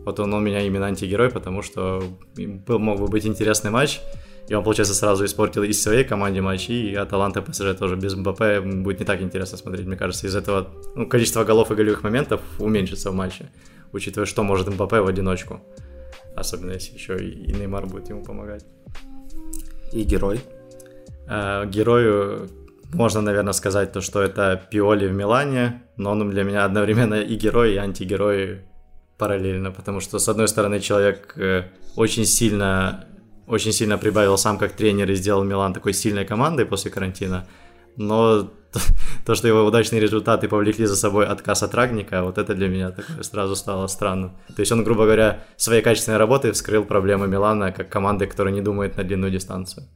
Вот 0.05 0.19
он 0.19 0.33
у 0.33 0.39
меня 0.39 0.61
именно 0.61 0.85
антигерой, 0.85 1.29
потому 1.29 1.61
что 1.61 2.03
был, 2.35 2.79
мог 2.79 2.99
бы 2.99 3.07
быть 3.07 3.25
интересный 3.25 3.71
матч, 3.71 3.99
и 4.47 4.53
он, 4.53 4.63
получается, 4.63 4.93
сразу 4.93 5.25
испортил 5.25 5.63
и 5.63 5.73
своей 5.73 6.03
команде 6.03 6.41
матч, 6.41 6.69
и 6.69 6.93
Аталанта 6.93 7.41
ПСЖ 7.41 7.75
тоже 7.77 7.95
без 7.95 8.15
МБП 8.15 8.63
будет 8.63 8.99
не 8.99 9.05
так 9.05 9.21
интересно 9.21 9.57
смотреть, 9.57 9.87
мне 9.87 9.97
кажется. 9.97 10.27
Из 10.27 10.35
этого 10.35 10.69
ну, 10.95 11.07
количество 11.07 11.43
голов 11.43 11.71
и 11.71 11.75
голевых 11.75 12.03
моментов 12.03 12.41
уменьшится 12.59 13.09
в 13.09 13.15
матче, 13.15 13.49
учитывая, 13.91 14.27
что 14.27 14.43
может 14.43 14.67
МБП 14.67 14.93
в 14.93 15.07
одиночку. 15.07 15.61
Особенно 16.35 16.71
если 16.71 16.93
еще 16.93 17.17
и 17.17 17.53
Неймар 17.53 17.85
будет 17.85 18.09
ему 18.09 18.23
помогать. 18.23 18.65
И 19.91 20.03
герой? 20.03 20.41
Э, 21.27 21.65
герою 21.65 22.49
можно, 22.93 23.21
наверное, 23.21 23.53
сказать 23.53 23.91
то, 23.91 24.01
что 24.01 24.21
это 24.21 24.61
Пиоли 24.69 25.07
в 25.07 25.13
Милане, 25.13 25.83
но 25.97 26.11
он 26.11 26.29
для 26.29 26.43
меня 26.43 26.65
одновременно 26.65 27.15
и 27.15 27.35
герой, 27.35 27.73
и 27.73 27.77
антигерой 27.77 28.61
параллельно, 29.17 29.71
потому 29.71 30.01
что, 30.01 30.19
с 30.19 30.29
одной 30.29 30.47
стороны, 30.47 30.79
человек 30.79 31.33
э, 31.37 31.63
очень 31.95 32.25
сильно, 32.25 33.05
очень 33.47 33.71
сильно 33.71 33.97
прибавил 33.97 34.37
сам 34.37 34.57
как 34.57 34.73
тренер 34.73 35.11
и 35.11 35.15
сделал 35.15 35.43
Милан 35.43 35.73
такой 35.73 35.93
сильной 35.93 36.25
командой 36.25 36.65
после 36.65 36.91
карантина, 36.91 37.47
но 37.97 38.51
то, 39.25 39.33
что 39.33 39.47
его 39.47 39.65
удачные 39.65 39.99
результаты 39.99 40.47
повлекли 40.47 40.85
за 40.85 40.95
собой 40.95 41.25
отказ 41.25 41.63
от 41.63 41.73
Рагника, 41.73 42.23
вот 42.23 42.37
это 42.37 42.53
для 42.53 42.67
меня 42.67 42.91
такое 42.91 43.23
сразу 43.23 43.55
стало 43.55 43.87
странным. 43.87 44.37
То 44.55 44.59
есть 44.59 44.71
он, 44.71 44.83
грубо 44.83 45.05
говоря, 45.05 45.43
своей 45.57 45.81
качественной 45.81 46.19
работой 46.19 46.51
вскрыл 46.51 46.85
проблемы 46.85 47.27
Милана 47.27 47.71
как 47.71 47.89
команды, 47.89 48.27
которая 48.27 48.53
не 48.53 48.61
думает 48.61 48.97
на 48.97 49.03
длинную 49.03 49.31
дистанцию. 49.31 49.87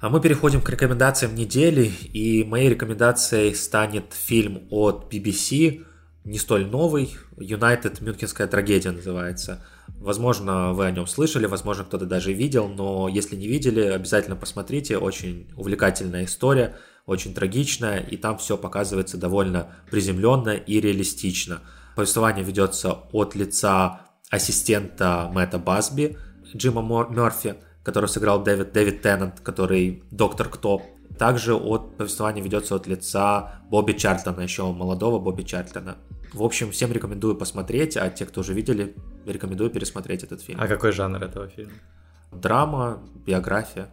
А 0.00 0.08
мы 0.08 0.20
переходим 0.20 0.62
к 0.62 0.70
рекомендациям 0.70 1.34
недели, 1.34 1.92
и 2.12 2.44
моей 2.44 2.70
рекомендацией 2.70 3.54
станет 3.54 4.04
фильм 4.12 4.62
от 4.70 5.12
BBC, 5.12 5.84
не 6.24 6.38
столь 6.38 6.66
новый, 6.66 7.14
United 7.36 8.02
Мюнхенская 8.02 8.46
трагедия 8.46 8.92
называется. 8.92 9.64
Возможно, 9.98 10.72
вы 10.72 10.86
о 10.86 10.90
нем 10.92 11.06
слышали, 11.06 11.46
возможно, 11.46 11.84
кто-то 11.84 12.06
даже 12.06 12.32
видел, 12.32 12.68
но 12.68 13.08
если 13.08 13.36
не 13.36 13.48
видели, 13.48 13.80
обязательно 13.80 14.36
посмотрите, 14.36 14.96
очень 14.96 15.50
увлекательная 15.56 16.24
история– 16.24 16.74
очень 17.08 17.34
трагичная, 17.34 18.00
и 18.00 18.16
там 18.16 18.36
все 18.36 18.58
показывается 18.58 19.16
довольно 19.16 19.68
приземленно 19.90 20.50
и 20.50 20.78
реалистично. 20.78 21.62
Повествование 21.96 22.44
ведется 22.44 22.92
от 23.12 23.34
лица 23.34 24.02
ассистента 24.30 25.30
Мэтта 25.32 25.58
Басби, 25.58 26.18
Джима 26.54 26.82
Мерфи, 27.08 27.54
который 27.82 28.10
сыграл 28.10 28.42
Дэвид, 28.42 28.72
Дэвид 28.72 29.00
Теннант, 29.00 29.40
который 29.40 30.04
доктор 30.10 30.50
Кто. 30.50 30.82
Также 31.18 31.54
от 31.54 31.96
повествования 31.96 32.42
ведется 32.42 32.76
от 32.76 32.86
лица 32.86 33.62
Бобби 33.70 33.92
Чартлтона, 33.92 34.42
еще 34.42 34.70
молодого 34.70 35.18
Бобби 35.18 35.42
Чартлтона. 35.42 35.96
В 36.34 36.42
общем, 36.42 36.70
всем 36.70 36.92
рекомендую 36.92 37.36
посмотреть, 37.36 37.96
а 37.96 38.10
те, 38.10 38.26
кто 38.26 38.42
уже 38.42 38.52
видели, 38.52 38.94
рекомендую 39.24 39.70
пересмотреть 39.70 40.24
этот 40.24 40.42
фильм. 40.42 40.60
А 40.60 40.68
какой 40.68 40.92
жанр 40.92 41.22
этого 41.24 41.48
фильма? 41.48 41.72
Драма, 42.30 43.02
биография. 43.24 43.88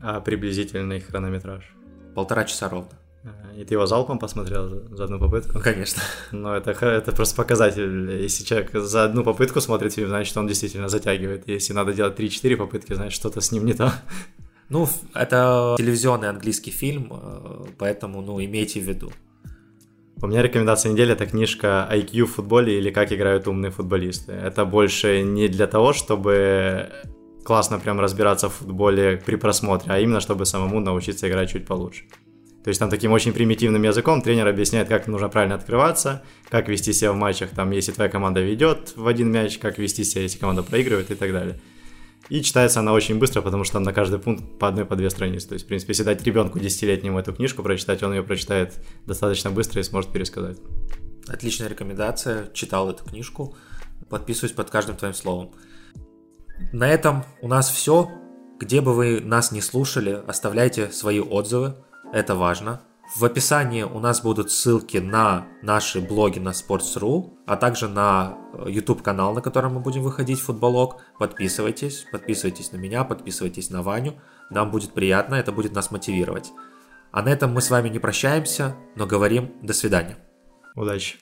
А 0.00 0.20
приблизительный 0.20 1.00
хронометраж? 1.00 1.64
Полтора 2.14 2.44
часа 2.44 2.68
ровно. 2.68 2.90
И 3.56 3.64
ты 3.64 3.74
его 3.74 3.86
залпом 3.86 4.18
посмотрел 4.18 4.68
за, 4.68 5.04
одну 5.04 5.18
попытку? 5.18 5.60
Конечно. 5.60 6.02
Ну, 6.32 6.52
это, 6.52 6.70
это 6.70 7.12
просто 7.12 7.36
показатель. 7.36 8.10
Если 8.10 8.44
человек 8.44 8.70
за 8.74 9.04
одну 9.04 9.22
попытку 9.22 9.60
смотрит 9.60 9.92
фильм, 9.92 10.08
значит, 10.08 10.36
он 10.36 10.46
действительно 10.48 10.88
затягивает. 10.88 11.46
Если 11.46 11.72
надо 11.72 11.92
делать 11.92 12.18
3-4 12.18 12.56
попытки, 12.56 12.94
значит, 12.94 13.12
что-то 13.12 13.40
с 13.40 13.52
ним 13.52 13.66
не 13.66 13.74
то. 13.74 13.92
Ну, 14.68 14.88
это 15.14 15.74
телевизионный 15.76 16.30
английский 16.30 16.70
фильм, 16.70 17.12
э, 17.12 17.64
поэтому, 17.78 18.22
ну, 18.22 18.42
имейте 18.42 18.80
в 18.80 18.84
виду. 18.84 19.12
У 20.22 20.26
меня 20.26 20.40
рекомендация 20.40 20.92
недели– 20.92 21.12
это 21.14 21.26
книжка 21.26 21.86
IQ 21.92 22.24
в 22.24 22.34
футболе 22.34 22.78
или 22.78 22.90
«Как 22.90 23.12
играют 23.12 23.48
умные 23.48 23.70
футболисты». 23.70 24.32
Это 24.32 24.64
больше 24.64 25.22
не 25.22 25.48
для 25.48 25.66
того, 25.66 25.92
чтобы 25.92 26.88
классно 27.44 27.78
прям 27.78 28.00
разбираться 28.00 28.48
в 28.48 28.54
футболе 28.54 29.22
при 29.24 29.36
просмотре, 29.36 29.92
а 29.92 29.98
именно 29.98 30.20
чтобы 30.20 30.46
самому 30.46 30.80
научиться 30.80 31.28
играть 31.28 31.50
чуть 31.50 31.66
получше. 31.66 32.04
То 32.64 32.68
есть 32.68 32.78
там 32.78 32.90
таким 32.90 33.10
очень 33.10 33.32
примитивным 33.32 33.82
языком 33.82 34.22
тренер 34.22 34.46
объясняет, 34.46 34.88
как 34.88 35.08
нужно 35.08 35.28
правильно 35.28 35.56
открываться, 35.56 36.22
как 36.48 36.68
вести 36.68 36.92
себя 36.92 37.12
в 37.12 37.16
матчах, 37.16 37.50
там, 37.50 37.72
если 37.72 37.90
твоя 37.90 38.08
команда 38.08 38.40
ведет 38.40 38.92
в 38.94 39.06
один 39.08 39.32
мяч, 39.32 39.58
как 39.58 39.78
вести 39.78 40.04
себя, 40.04 40.22
если 40.22 40.38
команда 40.38 40.62
проигрывает 40.62 41.10
и 41.10 41.16
так 41.16 41.32
далее. 41.32 41.60
И 42.28 42.40
читается 42.40 42.78
она 42.78 42.92
очень 42.92 43.18
быстро, 43.18 43.42
потому 43.42 43.64
что 43.64 43.74
там 43.74 43.82
на 43.82 43.92
каждый 43.92 44.20
пункт 44.20 44.58
по 44.58 44.68
одной, 44.68 44.84
по 44.84 44.94
две 44.94 45.10
страницы. 45.10 45.48
То 45.48 45.54
есть, 45.54 45.64
в 45.64 45.68
принципе, 45.68 45.90
если 45.90 46.04
дать 46.04 46.22
ребенку 46.22 46.60
десятилетнему 46.60 47.18
эту 47.18 47.32
книжку 47.32 47.64
прочитать, 47.64 48.02
он 48.04 48.12
ее 48.12 48.22
прочитает 48.22 48.74
достаточно 49.06 49.50
быстро 49.50 49.80
и 49.80 49.84
сможет 49.84 50.12
пересказать. 50.12 50.58
Отличная 51.26 51.68
рекомендация. 51.68 52.48
Читал 52.54 52.88
эту 52.90 53.04
книжку. 53.04 53.56
Подписываюсь 54.08 54.54
под 54.54 54.70
каждым 54.70 54.96
твоим 54.96 55.14
словом. 55.14 55.50
На 56.72 56.88
этом 56.88 57.24
у 57.40 57.48
нас 57.48 57.70
все. 57.70 58.10
Где 58.58 58.80
бы 58.80 58.94
вы 58.94 59.20
нас 59.20 59.50
не 59.50 59.60
слушали, 59.60 60.22
оставляйте 60.26 60.90
свои 60.90 61.18
отзывы, 61.18 61.74
это 62.12 62.34
важно. 62.34 62.82
В 63.16 63.24
описании 63.24 63.82
у 63.82 63.98
нас 63.98 64.22
будут 64.22 64.50
ссылки 64.50 64.96
на 64.96 65.46
наши 65.60 66.00
блоги 66.00 66.38
на 66.38 66.50
Sports.ru, 66.50 67.36
а 67.46 67.56
также 67.56 67.88
на 67.88 68.38
э, 68.54 68.70
YouTube 68.70 69.02
канал, 69.02 69.34
на 69.34 69.42
котором 69.42 69.74
мы 69.74 69.80
будем 69.80 70.02
выходить 70.02 70.40
футболог. 70.40 71.02
Подписывайтесь, 71.18 72.06
подписывайтесь 72.10 72.72
на 72.72 72.76
меня, 72.76 73.04
подписывайтесь 73.04 73.68
на 73.68 73.82
Ваню. 73.82 74.14
Нам 74.48 74.70
будет 74.70 74.92
приятно, 74.92 75.34
это 75.34 75.52
будет 75.52 75.74
нас 75.74 75.90
мотивировать. 75.90 76.52
А 77.10 77.22
на 77.22 77.28
этом 77.28 77.52
мы 77.52 77.60
с 77.60 77.70
вами 77.70 77.90
не 77.90 77.98
прощаемся, 77.98 78.76
но 78.96 79.06
говорим 79.06 79.52
до 79.62 79.74
свидания. 79.74 80.16
Удачи. 80.74 81.21